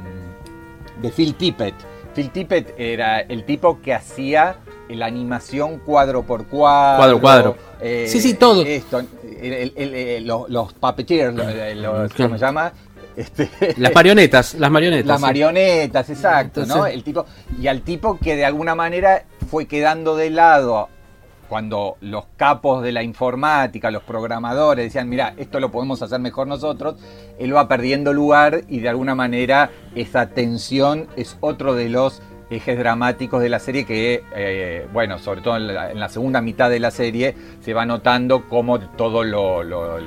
de 1.02 1.10
Phil 1.10 1.34
Tippett. 1.34 1.74
Phil 2.14 2.30
Tippett 2.30 2.74
era 2.78 3.20
el 3.20 3.44
tipo 3.44 3.80
que 3.80 3.94
hacía 3.94 4.56
la 4.88 5.06
animación 5.06 5.78
cuadro 5.78 6.22
por 6.22 6.46
cuadro. 6.46 6.96
Cuadro, 6.98 7.20
cuadro. 7.20 7.56
eh, 7.80 8.06
Sí, 8.08 8.20
sí, 8.20 8.34
todo. 8.34 8.62
Esto, 8.62 9.00
el- 9.00 9.06
el- 9.52 9.72
el- 9.76 9.94
el- 9.94 10.26
los, 10.26 10.48
los 10.48 10.72
puppeteers, 10.72 11.34
los- 11.34 11.76
los- 11.76 12.12
¿cómo 12.14 12.38
se 12.38 12.44
llama? 12.44 12.72
Este, 13.16 13.48
Las 13.78 13.92
marionetas, 13.94 14.54
las 14.54 14.70
marionetas. 14.70 15.06
las 15.06 15.18
sí. 15.18 15.22
marionetas, 15.22 16.08
exacto, 16.10 16.64
¿no? 16.66 16.86
El 16.86 17.02
tipo, 17.02 17.26
y 17.60 17.66
al 17.66 17.82
tipo 17.82 18.16
que 18.18 18.36
de 18.36 18.44
alguna 18.44 18.74
manera 18.76 19.24
fue 19.50 19.66
quedando 19.66 20.14
de 20.16 20.30
lado 20.30 20.88
cuando 21.48 21.96
los 22.00 22.26
capos 22.36 22.82
de 22.82 22.92
la 22.92 23.02
informática, 23.02 23.90
los 23.90 24.02
programadores 24.02 24.84
decían, 24.84 25.08
mira, 25.08 25.34
esto 25.36 25.60
lo 25.60 25.70
podemos 25.70 26.02
hacer 26.02 26.20
mejor 26.20 26.46
nosotros, 26.46 26.96
él 27.38 27.54
va 27.54 27.68
perdiendo 27.68 28.12
lugar 28.12 28.62
y 28.68 28.80
de 28.80 28.88
alguna 28.88 29.14
manera 29.14 29.70
esa 29.94 30.28
tensión 30.28 31.08
es 31.16 31.36
otro 31.40 31.74
de 31.74 31.88
los 31.88 32.22
ejes 32.50 32.78
dramáticos 32.78 33.42
de 33.42 33.48
la 33.48 33.58
serie 33.58 33.84
que, 33.84 34.24
eh, 34.34 34.86
bueno, 34.92 35.18
sobre 35.18 35.40
todo 35.42 35.56
en 35.56 35.66
la, 35.66 35.90
en 35.90 36.00
la 36.00 36.08
segunda 36.08 36.40
mitad 36.40 36.70
de 36.70 36.80
la 36.80 36.90
serie 36.90 37.34
se 37.60 37.74
va 37.74 37.84
notando 37.84 38.48
cómo 38.48 38.80
todo 38.80 39.24
lo, 39.24 39.62
lo- 39.62 39.98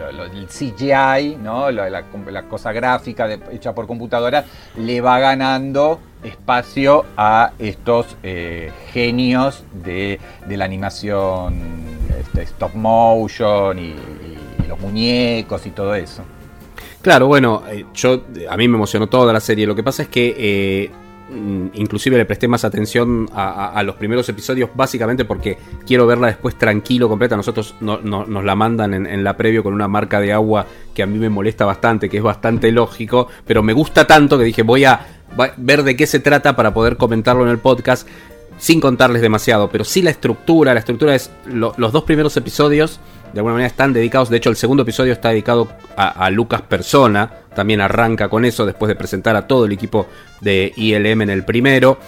CGI, 0.48 1.38
¿no? 1.42 1.72
la, 1.72 2.04
cosa 2.50 2.72
gráfica 2.72 3.28
de- 3.28 3.40
hecha 3.52 3.74
por 3.74 3.88
computadora, 3.88 4.44
le 4.78 5.02
va 5.02 5.20
ganando 5.20 6.00
espacio 6.24 7.06
a 7.18 7.52
estos 7.60 8.18
eh, 8.24 8.72
genios 8.92 9.64
de, 9.74 10.20
la 10.48 10.66
animación 10.66 11.62
este, 12.20 12.44
stop 12.44 12.76
motion 12.76 13.80
y, 13.80 13.96
los 14.68 14.80
muñecos 14.80 15.66
y 15.66 15.72
todo 15.72 15.96
eso. 15.96 16.24
Claro, 17.02 17.28
bueno, 17.28 17.64
eh, 17.70 17.84
yo 17.94 18.22
a 18.50 18.56
mí 18.56 18.70
me 18.70 18.78
emocionó 18.78 19.08
toda 19.08 19.34
la 19.34 19.42
serie. 19.42 19.68
Lo 19.68 19.76
que 19.76 19.84
pasa 19.84 20.04
es 20.04 20.08
que 20.08 20.90
inclusive 21.74 22.18
le 22.18 22.26
presté 22.26 22.48
más 22.48 22.66
atención 22.66 23.30
a, 23.34 23.82
los 23.84 23.96
primeros 23.96 24.28
episodios, 24.30 24.70
básicamente 24.76 25.26
porque 25.26 25.58
quiero 25.86 26.06
verla 26.06 26.28
después 26.28 26.58
tranquilo, 26.58 27.08
completa. 27.10 27.36
Nosotros 27.38 27.76
no- 27.80 28.00
no- 28.02 28.26
nos 28.26 28.44
la 28.44 28.56
mandan 28.56 28.94
en, 28.94 29.24
la 29.24 29.38
previo 29.38 29.64
con 29.64 29.74
una 29.74 29.88
marca 29.88 30.20
de 30.20 30.34
agua 30.34 30.66
que 30.94 31.04
a 31.04 31.06
mí 31.06 31.18
me 31.18 31.30
molesta 31.30 31.66
bastante, 31.66 32.10
que 32.10 32.18
es 32.18 32.24
bastante 32.24 32.72
lógico, 32.72 33.28
pero 33.46 33.64
me 33.64 33.74
gusta 33.74 34.06
tanto 34.06 34.38
que 34.38 34.44
dije 34.44 34.64
voy 34.64 34.84
a 34.86 35.06
ver 35.58 35.84
de 35.84 35.96
qué 35.96 36.06
se 36.08 36.20
trata 36.20 36.56
para 36.56 36.74
poder 36.74 36.98
comentarlo 36.98 37.44
en 37.44 37.50
el 37.50 37.60
podcast. 37.60 38.08
Sin 38.58 38.80
contarles 38.80 39.24
demasiado, 39.24 39.70
pero 39.72 39.84
sí 39.84 40.04
la 40.04 40.12
estructura. 40.12 40.74
La 40.76 40.80
estructura 40.82 41.16
es 41.16 41.32
lo- 41.46 41.74
los 41.78 41.92
dos 41.92 42.04
primeros 42.04 42.38
episodios 42.38 43.00
de 43.34 43.40
alguna 43.40 43.54
manera 43.54 43.68
están 43.68 43.94
dedicados, 43.94 44.30
de 44.30 44.38
hecho 44.38 44.50
el 44.50 44.56
segundo 44.56 44.84
episodio 44.84 45.14
está 45.14 45.30
dedicado 45.30 45.70
a, 45.96 46.30
Lucas 46.30 46.62
Persona, 46.62 47.32
también 47.56 47.82
arranca 47.82 48.30
con 48.30 48.46
eso 48.46 48.66
después 48.66 48.88
de 48.88 48.96
presentar 48.96 49.36
a 49.36 49.48
todo 49.48 49.66
el 49.66 49.72
equipo 49.72 50.08
de 50.42 50.74
ILM 50.76 51.22
en 51.22 51.30
el 51.30 51.44
primero. 51.44 52.00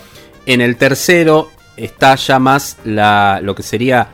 En 0.46 0.62
el 0.62 0.78
tercero 0.78 1.50
está 1.78 2.16
ya 2.16 2.40
más 2.40 2.78
la, 2.84 3.40
lo 3.42 3.56
que 3.56 3.64
sería 3.64 4.10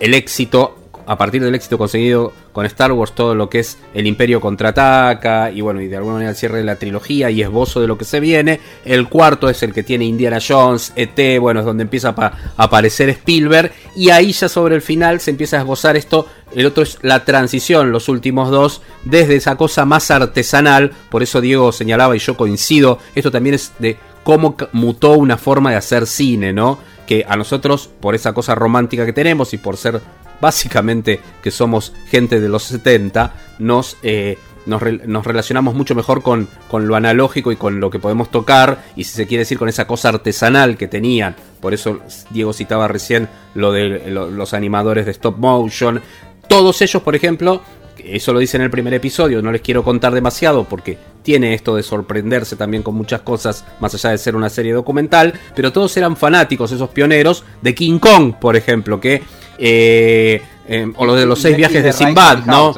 el 0.00 0.14
éxito, 0.14 0.77
a 1.08 1.16
partir 1.16 1.42
del 1.42 1.54
éxito 1.54 1.78
conseguido 1.78 2.32
con 2.52 2.66
Star 2.66 2.92
Wars, 2.92 3.14
todo 3.14 3.34
lo 3.34 3.48
que 3.48 3.60
es 3.60 3.78
el 3.94 4.06
Imperio 4.06 4.42
contraataca 4.42 5.50
y 5.50 5.62
bueno, 5.62 5.80
y 5.80 5.88
de 5.88 5.96
alguna 5.96 6.14
manera 6.14 6.30
el 6.30 6.36
cierre 6.36 6.58
de 6.58 6.64
la 6.64 6.76
trilogía 6.76 7.30
y 7.30 7.40
esbozo 7.40 7.80
de 7.80 7.86
lo 7.86 7.96
que 7.96 8.04
se 8.04 8.20
viene. 8.20 8.60
El 8.84 9.08
cuarto 9.08 9.48
es 9.48 9.62
el 9.62 9.72
que 9.72 9.82
tiene 9.82 10.04
Indiana 10.04 10.38
Jones, 10.46 10.92
ET, 10.96 11.40
bueno, 11.40 11.60
es 11.60 11.66
donde 11.66 11.84
empieza 11.84 12.14
a 12.14 12.32
aparecer 12.58 13.08
Spielberg 13.08 13.72
y 13.96 14.10
ahí 14.10 14.32
ya 14.32 14.50
sobre 14.50 14.74
el 14.74 14.82
final 14.82 15.18
se 15.20 15.30
empieza 15.30 15.56
a 15.56 15.60
esbozar 15.60 15.96
esto. 15.96 16.26
El 16.54 16.66
otro 16.66 16.82
es 16.82 16.98
la 17.00 17.24
transición, 17.24 17.90
los 17.90 18.10
últimos 18.10 18.50
dos, 18.50 18.82
desde 19.04 19.36
esa 19.36 19.56
cosa 19.56 19.86
más 19.86 20.10
artesanal, 20.10 20.92
por 21.10 21.22
eso 21.22 21.40
Diego 21.40 21.72
señalaba 21.72 22.16
y 22.16 22.18
yo 22.18 22.36
coincido, 22.36 22.98
esto 23.14 23.30
también 23.30 23.54
es 23.54 23.72
de 23.78 23.96
cómo 24.24 24.56
mutó 24.72 25.12
una 25.12 25.38
forma 25.38 25.70
de 25.70 25.76
hacer 25.76 26.06
cine, 26.06 26.52
¿no? 26.52 26.78
Que 27.06 27.24
a 27.26 27.36
nosotros, 27.36 27.88
por 28.00 28.14
esa 28.14 28.34
cosa 28.34 28.54
romántica 28.54 29.06
que 29.06 29.14
tenemos 29.14 29.54
y 29.54 29.56
por 29.56 29.78
ser 29.78 30.02
básicamente 30.40 31.20
que 31.42 31.50
somos 31.50 31.92
gente 32.08 32.40
de 32.40 32.48
los 32.48 32.64
70, 32.64 33.34
nos, 33.58 33.96
eh, 34.02 34.38
nos, 34.66 34.82
nos, 35.06 35.26
relacionamos 35.26 35.74
mucho 35.74 35.94
mejor 35.94 36.22
con, 36.22 36.48
con, 36.70 36.86
lo 36.86 36.96
analógico 36.96 37.52
y 37.52 37.56
con 37.56 37.80
lo 37.80 37.90
que 37.90 37.98
podemos 37.98 38.30
tocar, 38.30 38.84
y 38.96 39.04
si 39.04 39.12
se 39.12 39.26
quiere 39.26 39.42
decir 39.42 39.58
con 39.58 39.68
esa 39.68 39.86
cosa 39.86 40.10
artesanal 40.10 40.76
que 40.76 40.88
tenían. 40.88 41.36
Por 41.60 41.74
eso 41.74 42.00
Diego 42.30 42.52
citaba 42.52 42.88
recién 42.88 43.28
lo 43.54 43.72
de 43.72 44.10
lo, 44.10 44.30
los 44.30 44.54
animadores 44.54 45.06
de 45.06 45.12
stop 45.12 45.38
motion. 45.38 46.00
Todos 46.46 46.80
ellos, 46.82 47.02
por 47.02 47.14
ejemplo, 47.14 47.62
eso 48.04 48.32
lo 48.32 48.38
dice 48.38 48.56
en 48.56 48.62
el 48.62 48.70
primer 48.70 48.94
episodio, 48.94 49.42
no 49.42 49.52
les 49.52 49.60
quiero 49.60 49.82
contar 49.82 50.14
demasiado 50.14 50.64
porque 50.64 50.98
tiene 51.22 51.54
esto 51.54 51.76
de 51.76 51.82
sorprenderse 51.82 52.56
también 52.56 52.82
con 52.82 52.94
muchas 52.94 53.22
cosas, 53.22 53.64
más 53.80 53.94
allá 53.94 54.10
de 54.10 54.18
ser 54.18 54.36
una 54.36 54.48
serie 54.48 54.72
documental, 54.72 55.34
pero 55.54 55.72
todos 55.72 55.96
eran 55.96 56.16
fanáticos, 56.16 56.72
esos 56.72 56.90
pioneros, 56.90 57.44
de 57.62 57.74
King 57.74 57.98
Kong, 57.98 58.34
por 58.40 58.56
ejemplo, 58.56 59.00
que... 59.00 59.22
Eh, 59.58 60.42
eh, 60.66 60.92
o 60.96 61.06
lo 61.06 61.14
de 61.14 61.26
los 61.26 61.40
seis 61.40 61.56
viajes 61.56 61.82
de, 61.82 61.92
Sinbad, 61.92 62.44
¿no? 62.44 62.74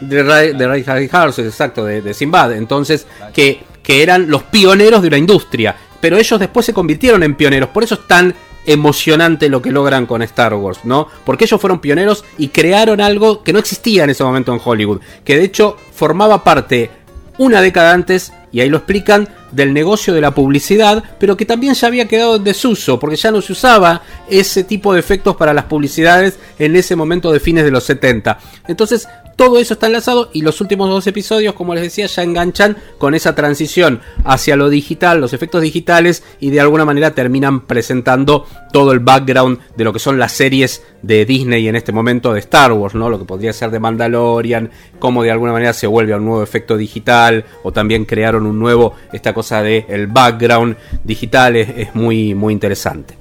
De 0.00 0.22
Ray, 0.22 0.52
de 0.54 0.66
Ray 0.66 0.84
Harryhausen, 0.86 1.46
exacto, 1.46 1.84
de, 1.84 2.02
de 2.02 2.14
Sinbad. 2.14 2.52
Entonces, 2.52 3.06
que, 3.32 3.62
que 3.82 4.02
eran 4.02 4.30
los 4.30 4.42
pioneros 4.44 5.02
de 5.02 5.08
una 5.08 5.18
industria. 5.18 5.76
Pero 6.00 6.16
ellos 6.16 6.40
después 6.40 6.66
se 6.66 6.72
convirtieron 6.72 7.22
en 7.22 7.34
pioneros. 7.34 7.70
Por 7.70 7.84
eso 7.84 7.94
es 7.94 8.06
tan 8.06 8.34
emocionante 8.66 9.48
lo 9.48 9.62
que 9.62 9.72
logran 9.72 10.06
con 10.06 10.22
Star 10.22 10.54
Wars, 10.54 10.80
¿no? 10.84 11.08
Porque 11.24 11.44
ellos 11.44 11.60
fueron 11.60 11.80
pioneros 11.80 12.24
y 12.38 12.48
crearon 12.48 13.00
algo 13.00 13.42
que 13.42 13.52
no 13.52 13.58
existía 13.58 14.04
en 14.04 14.10
ese 14.10 14.24
momento 14.24 14.52
en 14.52 14.60
Hollywood, 14.62 15.00
que 15.24 15.36
de 15.36 15.44
hecho 15.44 15.76
formaba 15.94 16.44
parte 16.44 16.90
una 17.38 17.62
década 17.62 17.92
antes, 17.92 18.32
y 18.52 18.60
ahí 18.60 18.68
lo 18.68 18.76
explican, 18.76 19.28
del 19.52 19.72
negocio 19.72 20.14
de 20.14 20.20
la 20.20 20.34
publicidad, 20.34 21.02
pero 21.18 21.36
que 21.36 21.46
también 21.46 21.74
ya 21.74 21.88
había 21.88 22.08
quedado 22.08 22.36
en 22.36 22.44
desuso, 22.44 22.98
porque 22.98 23.16
ya 23.16 23.30
no 23.30 23.40
se 23.40 23.52
usaba 23.52 24.02
ese 24.28 24.64
tipo 24.64 24.92
de 24.92 25.00
efectos 25.00 25.36
para 25.36 25.54
las 25.54 25.64
publicidades 25.64 26.38
en 26.58 26.76
ese 26.76 26.96
momento 26.96 27.32
de 27.32 27.40
fines 27.40 27.64
de 27.64 27.70
los 27.70 27.84
70. 27.84 28.38
Entonces, 28.68 29.08
todo 29.40 29.58
eso 29.58 29.72
está 29.72 29.86
enlazado 29.86 30.28
y 30.34 30.42
los 30.42 30.60
últimos 30.60 30.90
dos 30.90 31.06
episodios, 31.06 31.54
como 31.54 31.74
les 31.74 31.84
decía, 31.84 32.04
ya 32.04 32.22
enganchan 32.22 32.76
con 32.98 33.14
esa 33.14 33.34
transición 33.34 34.02
hacia 34.22 34.54
lo 34.54 34.68
digital, 34.68 35.18
los 35.18 35.32
efectos 35.32 35.62
digitales 35.62 36.22
y 36.40 36.50
de 36.50 36.60
alguna 36.60 36.84
manera 36.84 37.14
terminan 37.14 37.62
presentando 37.62 38.46
todo 38.70 38.92
el 38.92 39.00
background 39.00 39.58
de 39.78 39.84
lo 39.84 39.94
que 39.94 39.98
son 39.98 40.18
las 40.18 40.32
series 40.32 40.82
de 41.00 41.24
Disney 41.24 41.66
en 41.68 41.76
este 41.76 41.90
momento 41.90 42.34
de 42.34 42.40
Star 42.40 42.72
Wars, 42.72 42.94
¿no? 42.94 43.08
Lo 43.08 43.18
que 43.18 43.24
podría 43.24 43.54
ser 43.54 43.70
de 43.70 43.80
Mandalorian, 43.80 44.70
cómo 44.98 45.22
de 45.22 45.30
alguna 45.30 45.52
manera 45.52 45.72
se 45.72 45.86
vuelve 45.86 46.12
a 46.12 46.18
un 46.18 46.26
nuevo 46.26 46.42
efecto 46.42 46.76
digital 46.76 47.46
o 47.62 47.72
también 47.72 48.04
crearon 48.04 48.44
un 48.44 48.58
nuevo 48.58 48.92
esta 49.10 49.32
cosa 49.40 49.62
de 49.62 49.86
el 49.88 50.06
background 50.06 50.76
digital 51.02 51.56
es, 51.56 51.70
es 51.70 51.94
muy 51.94 52.34
muy 52.34 52.52
interesante. 52.52 53.16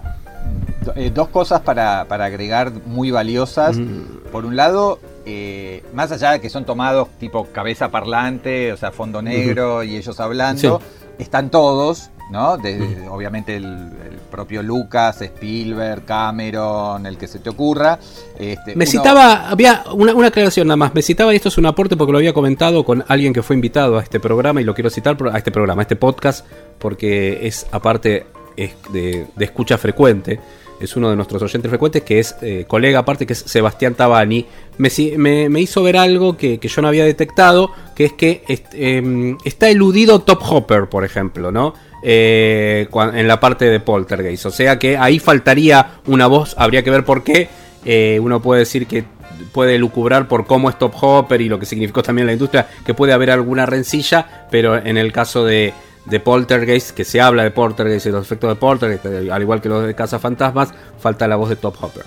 Eh, 0.95 1.11
dos 1.13 1.29
cosas 1.29 1.61
para, 1.61 2.05
para, 2.09 2.25
agregar 2.25 2.73
muy 2.85 3.09
valiosas. 3.09 3.77
Mm. 3.77 4.29
Por 4.33 4.45
un 4.45 4.57
lado, 4.57 4.99
eh, 5.25 5.81
más 5.93 6.11
allá 6.11 6.31
de 6.33 6.41
que 6.41 6.49
son 6.49 6.65
tomados 6.65 7.07
tipo 7.19 7.45
cabeza 7.45 7.89
parlante, 7.89 8.73
o 8.73 8.77
sea, 8.77 8.91
fondo 8.91 9.21
negro 9.21 9.81
y 9.83 9.95
ellos 9.95 10.19
hablando, 10.19 10.81
sí. 10.81 11.23
están 11.23 11.49
todos, 11.49 12.09
¿no? 12.29 12.57
De, 12.57 12.79
-huh. 12.79 13.09
Obviamente 13.09 13.55
el, 13.55 13.65
el, 13.65 14.19
propio 14.29 14.61
Lucas, 14.61 15.21
Spielberg, 15.21 16.05
Cameron, 16.05 17.05
el 17.05 17.17
que 17.17 17.27
se 17.27 17.39
te 17.39 17.49
ocurra. 17.49 17.99
Este, 18.37 18.75
me 18.75 18.85
uno... 18.85 18.91
citaba, 18.91 19.49
había 19.49 19.83
una, 19.93 20.13
una, 20.13 20.27
aclaración 20.27 20.67
nada 20.67 20.77
más, 20.77 20.93
me 20.93 21.01
citaba, 21.01 21.33
y 21.33 21.37
esto 21.37 21.49
es 21.49 21.57
un 21.57 21.65
aporte 21.65 21.97
porque 21.97 22.11
lo 22.11 22.19
había 22.19 22.33
comentado 22.33 22.85
con 22.85 23.03
alguien 23.07 23.33
que 23.33 23.41
fue 23.41 23.55
invitado 23.55 23.97
a 23.97 24.03
este 24.03 24.19
programa 24.19 24.61
y 24.61 24.63
lo 24.63 24.73
quiero 24.75 24.89
citar 24.89 25.17
a 25.31 25.37
este 25.37 25.51
programa, 25.51 25.81
a 25.81 25.83
este 25.83 25.95
podcast, 25.95 26.45
porque 26.77 27.47
es 27.47 27.65
aparte 27.71 28.27
es 28.55 28.73
de, 28.91 29.27
de 29.35 29.45
escucha 29.45 29.77
frecuente 29.77 30.39
es 30.79 30.95
uno 30.95 31.09
de 31.09 31.15
nuestros 31.15 31.41
oyentes 31.41 31.69
frecuentes, 31.69 32.03
que 32.03 32.19
es 32.19 32.35
eh, 32.41 32.65
colega 32.67 32.99
aparte, 32.99 33.25
que 33.25 33.33
es 33.33 33.39
Sebastián 33.39 33.95
Tabani, 33.95 34.45
me, 34.77 34.89
me, 35.17 35.49
me 35.49 35.61
hizo 35.61 35.83
ver 35.83 35.97
algo 35.97 36.37
que, 36.37 36.59
que, 36.59 36.67
yo 36.67 36.81
no 36.81 36.87
había 36.87 37.03
detectado, 37.03 37.71
que 37.95 38.05
es 38.05 38.13
que 38.13 38.43
est, 38.47 38.65
eh, 38.73 39.35
está 39.43 39.69
eludido 39.69 40.21
Top 40.21 40.41
Hopper, 40.49 40.87
por 40.87 41.03
ejemplo, 41.03 41.51
¿no? 41.51 41.73
Eh, 42.01 42.87
en 43.13 43.27
la 43.27 43.39
parte 43.39 43.65
de 43.65 43.79
Poltergeist. 43.79 44.45
O 44.45 44.51
sea 44.51 44.79
que 44.79 44.97
ahí 44.97 45.19
faltaría 45.19 45.99
una 46.07 46.27
voz, 46.27 46.55
habría 46.57 46.83
que 46.83 46.91
ver 46.91 47.03
por 47.03 47.23
qué. 47.23 47.49
Eh, 47.85 48.19
uno 48.21 48.41
puede 48.41 48.59
decir 48.59 48.87
que 48.87 49.03
puede 49.51 49.77
lucubrar 49.77 50.27
por 50.27 50.45
cómo 50.45 50.69
es 50.69 50.77
Top 50.77 50.93
Hopper 51.01 51.41
y 51.41 51.49
lo 51.49 51.59
que 51.59 51.65
significó 51.65 52.03
también 52.03 52.27
la 52.27 52.33
industria, 52.33 52.67
que 52.85 52.93
puede 52.93 53.13
haber 53.13 53.31
alguna 53.31 53.65
rencilla, 53.65 54.47
pero 54.51 54.75
en 54.77 54.97
el 54.97 55.11
caso 55.11 55.45
de 55.45 55.73
Poltergeist, 56.23 56.91
que 56.91 57.05
se 57.05 57.21
habla 57.21 57.43
de 57.43 57.51
Poltergeist 57.51 58.05
y 58.05 58.11
los 58.11 58.25
efectos 58.25 58.49
de 58.49 58.55
Poltergeist, 58.55 59.05
al 59.05 59.41
igual 59.41 59.61
que 59.61 59.69
los 59.69 59.85
de 59.85 59.95
Casa 59.95 60.19
Fantasmas, 60.19 60.73
falta 60.99 61.27
la 61.27 61.37
voz 61.37 61.49
de 61.49 61.55
Top 61.55 61.75
Hopper. 61.81 62.03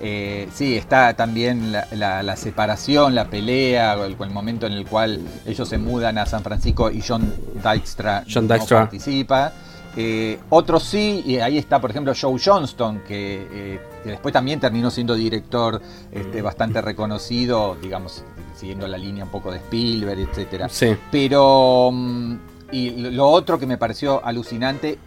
Eh, 0.00 0.48
sí, 0.54 0.76
está 0.76 1.14
también 1.14 1.72
la, 1.72 1.88
la, 1.90 2.22
la, 2.22 2.36
separación, 2.36 3.14
la 3.14 3.28
pelea, 3.28 3.94
el, 3.94 4.16
el, 4.20 4.30
momento 4.30 4.66
en 4.66 4.72
el 4.74 4.86
cual 4.86 5.20
ellos 5.44 5.68
se 5.68 5.78
mudan 5.78 6.18
a 6.18 6.26
San 6.26 6.42
Francisco 6.42 6.90
y 6.90 7.02
John 7.06 7.34
Dykstra, 7.54 8.24
John 8.32 8.46
Dykstra. 8.46 8.80
no 8.80 8.86
participa. 8.86 9.52
Eh, 9.96 10.38
otros 10.50 10.84
sí, 10.84 11.24
y 11.26 11.38
ahí 11.38 11.58
está, 11.58 11.80
por 11.80 11.90
ejemplo, 11.90 12.12
Joe 12.18 12.38
Johnston, 12.42 13.00
que, 13.00 13.48
eh, 13.50 13.80
que 14.04 14.10
después 14.10 14.32
también 14.32 14.60
terminó 14.60 14.90
siendo 14.92 15.14
director 15.14 15.82
este, 16.12 16.40
bastante 16.42 16.80
reconocido, 16.80 17.76
digamos, 17.82 18.22
siguiendo 18.54 18.86
la 18.86 18.98
línea 18.98 19.24
un 19.24 19.30
poco 19.30 19.50
de 19.50 19.58
Spielberg, 19.58 20.20
etcétera. 20.20 20.68
Sí. 20.68 20.96
Pero 21.10 21.90
mm, 21.92 22.36
y 22.70 22.90
lo 23.10 23.28
otro 23.28 23.58
que 23.58 23.66
me 23.66 23.78
pareció 23.78 24.24
alucinante 24.24 24.98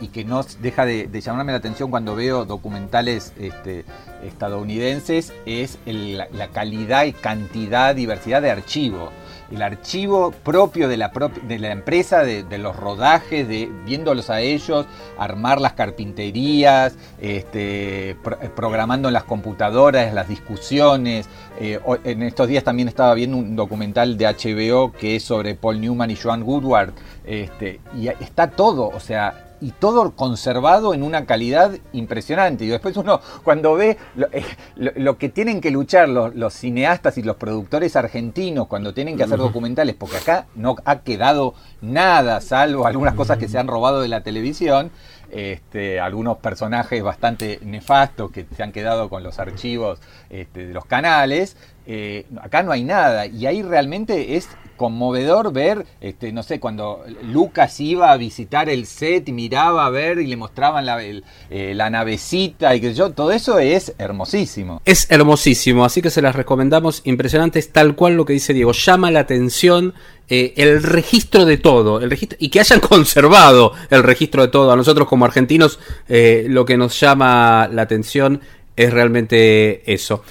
y 0.00 0.08
que 0.08 0.24
no 0.24 0.42
deja 0.60 0.84
de, 0.84 1.08
llamarme 1.20 1.52
la 1.52 1.58
atención 1.58 1.90
cuando 1.90 2.14
veo 2.14 2.44
documentales 2.44 3.32
este, 3.38 3.84
estadounidenses 4.24 5.32
es 5.46 5.78
la, 5.86 6.48
calidad 6.48 7.04
y 7.04 7.12
cantidad, 7.12 7.94
diversidad 7.94 8.42
de 8.42 8.50
archivo. 8.50 9.10
El 9.50 9.62
archivo 9.62 10.32
propio 10.32 10.88
de 10.88 10.96
la, 10.96 11.12
de 11.46 11.58
la 11.60 11.70
empresa, 11.70 12.24
de, 12.24 12.58
los 12.58 12.74
rodajes, 12.74 13.46
de 13.46 13.70
viéndolos 13.84 14.28
a 14.28 14.40
ellos, 14.40 14.86
armar 15.18 15.60
las 15.60 15.74
carpinterías, 15.74 16.96
este, 17.20 18.16
pro, 18.24 18.38
programando 18.56 19.10
las 19.10 19.22
computadoras, 19.22 20.12
las 20.12 20.28
discusiones. 20.28 21.28
Eh, 21.60 21.78
en 22.04 22.22
estos 22.24 22.48
días 22.48 22.64
también 22.64 22.88
estaba 22.88 23.14
viendo 23.14 23.36
un 23.36 23.54
documental 23.54 24.18
de 24.18 24.26
HBO 24.26 24.92
que 24.92 25.16
es 25.16 25.22
sobre 25.22 25.54
Paul 25.54 25.80
Newman 25.80 26.10
y 26.10 26.16
Joan 26.16 26.42
Woodward. 26.42 26.92
Este, 27.24 27.80
y 27.96 28.08
está 28.08 28.50
todo, 28.50 28.88
o 28.88 29.00
sea, 29.00 29.45
y 29.60 29.70
todo 29.72 30.12
conservado 30.12 30.94
en 30.94 31.02
una 31.02 31.26
calidad 31.26 31.72
impresionante. 31.92 32.64
Y 32.64 32.68
después 32.68 32.96
uno, 32.96 33.20
cuando 33.44 33.74
ve 33.74 33.96
lo, 34.14 34.26
eh, 34.32 34.44
lo, 34.76 34.92
lo 34.96 35.18
que 35.18 35.28
tienen 35.28 35.60
que 35.60 35.70
luchar 35.70 36.08
los, 36.08 36.34
los, 36.34 36.54
cineastas 36.54 37.18
y 37.18 37.22
los 37.22 37.36
productores 37.36 37.96
argentinos 37.96 38.66
cuando 38.66 38.94
tienen 38.94 39.16
que 39.16 39.24
hacer 39.24 39.38
documentales, 39.38 39.94
porque 39.94 40.16
acá 40.16 40.46
no 40.54 40.76
ha 40.84 41.00
quedado 41.00 41.54
nada, 41.80 42.40
salvo 42.40 42.86
algunas 42.86 43.14
cosas 43.14 43.38
que 43.38 43.48
se 43.48 43.58
han 43.58 43.68
robado 43.68 44.00
de 44.00 44.08
la 44.08 44.22
televisión, 44.22 44.90
este, 45.30 46.00
algunos 46.00 46.38
personajes 46.38 47.02
bastante 47.02 47.58
nefastos 47.62 48.30
que 48.30 48.46
se 48.56 48.62
han 48.62 48.72
quedado 48.72 49.08
con 49.08 49.22
los 49.22 49.38
archivos 49.38 50.00
este, 50.30 50.66
de 50.66 50.74
los 50.74 50.84
canales. 50.84 51.56
Eh, 51.88 52.26
acá 52.42 52.64
no 52.64 52.72
hay 52.72 52.82
nada 52.82 53.26
y 53.26 53.46
ahí 53.46 53.62
realmente 53.62 54.36
es 54.36 54.48
conmovedor 54.76 55.52
ver, 55.52 55.86
este, 56.00 56.32
no 56.32 56.42
sé, 56.42 56.58
cuando 56.58 57.04
Lucas 57.22 57.78
iba 57.78 58.10
a 58.10 58.16
visitar 58.16 58.68
el 58.68 58.86
set 58.86 59.28
y 59.28 59.32
miraba 59.32 59.86
a 59.86 59.90
ver 59.90 60.18
y 60.18 60.26
le 60.26 60.36
mostraban 60.36 60.84
la, 60.84 61.00
eh, 61.02 61.74
navecita 61.74 62.74
y 62.74 62.80
que 62.80 62.92
yo, 62.92 63.12
todo 63.12 63.30
eso 63.30 63.60
es 63.60 63.94
hermosísimo. 63.98 64.82
Es 64.84 65.10
hermosísimo, 65.10 65.84
así 65.84 66.02
que 66.02 66.10
se 66.10 66.20
las 66.22 66.34
recomendamos, 66.34 67.02
impresionante, 67.04 67.60
es 67.60 67.72
tal 67.72 67.94
cual 67.94 68.16
lo 68.16 68.24
que 68.24 68.32
dice 68.32 68.52
Diego, 68.52 68.72
llama 68.72 69.12
la 69.12 69.20
atención 69.20 69.94
eh, 70.28 70.54
el 70.56 70.82
registro 70.82 71.44
de 71.44 71.56
todo, 71.56 72.00
el 72.00 72.10
registro, 72.10 72.36
y 72.40 72.48
que 72.50 72.58
hayan 72.58 72.80
conservado 72.80 73.72
el 73.90 74.02
registro 74.02 74.42
de 74.42 74.48
todo. 74.48 74.72
A 74.72 74.76
nosotros 74.76 75.06
como 75.06 75.24
argentinos 75.24 75.78
lo 76.08 76.64
que 76.64 76.76
nos 76.76 76.98
llama 76.98 77.68
la 77.72 77.82
atención 77.82 78.40
es 78.74 78.92
realmente 78.92 79.90
eso. 79.90 80.22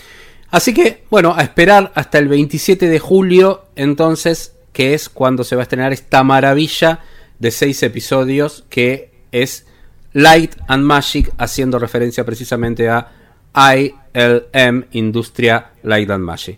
Así 0.51 0.73
que, 0.73 1.03
bueno, 1.09 1.33
a 1.35 1.41
esperar 1.41 1.91
hasta 1.95 2.17
el 2.17 2.27
27 2.27 2.87
de 2.87 2.99
julio, 2.99 3.65
entonces, 3.75 4.55
que 4.73 4.93
es 4.93 5.09
cuando 5.09 5.43
se 5.43 5.55
va 5.55 5.61
a 5.61 5.63
estrenar 5.63 5.93
esta 5.93 6.23
maravilla 6.23 6.99
de 7.39 7.51
seis 7.51 7.81
episodios 7.83 8.63
que 8.69 9.11
es 9.31 9.65
Light 10.13 10.55
and 10.67 10.83
Magic, 10.83 11.33
haciendo 11.37 11.77
referencia 11.79 12.25
precisamente 12.25 12.89
a 12.89 13.11
ILM, 13.53 14.85
Industria 14.91 15.71
Light 15.83 16.09
and 16.09 16.23
Magic. 16.23 16.57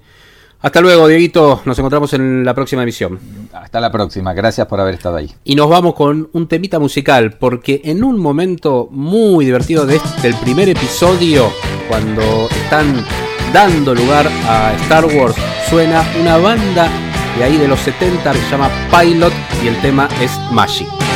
Hasta 0.59 0.81
luego, 0.81 1.07
Dieguito. 1.07 1.61
Nos 1.65 1.77
encontramos 1.77 2.13
en 2.13 2.43
la 2.43 2.53
próxima 2.53 2.83
emisión. 2.83 3.19
Hasta 3.53 3.79
la 3.79 3.91
próxima. 3.91 4.33
Gracias 4.33 4.65
por 4.67 4.79
haber 4.79 4.95
estado 4.95 5.17
ahí. 5.17 5.31
Y 5.43 5.55
nos 5.55 5.69
vamos 5.69 5.93
con 5.93 6.29
un 6.33 6.47
temita 6.47 6.79
musical, 6.79 7.38
porque 7.39 7.81
en 7.83 8.03
un 8.03 8.19
momento 8.19 8.88
muy 8.91 9.45
divertido 9.45 9.85
de 9.85 9.97
este, 9.97 10.21
del 10.21 10.35
primer 10.35 10.69
episodio, 10.69 11.51
cuando 11.88 12.47
están 12.63 13.05
dando 13.54 13.93
lugar 13.95 14.28
a 14.48 14.74
Star 14.84 15.06
Wars, 15.06 15.36
suena 15.70 16.04
una 16.20 16.38
banda 16.38 16.89
de 17.38 17.43
ahí 17.43 17.58
de 17.58 17.68
los 17.68 17.80
70 17.82 18.32
que 18.32 18.39
se 18.39 18.50
llama 18.50 18.70
Pilot 18.91 19.34
y 19.64 19.68
el 19.68 19.80
tema 19.82 20.08
es 20.22 20.38
Magic. 20.52 21.07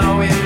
now 0.00 0.20
in 0.20 0.39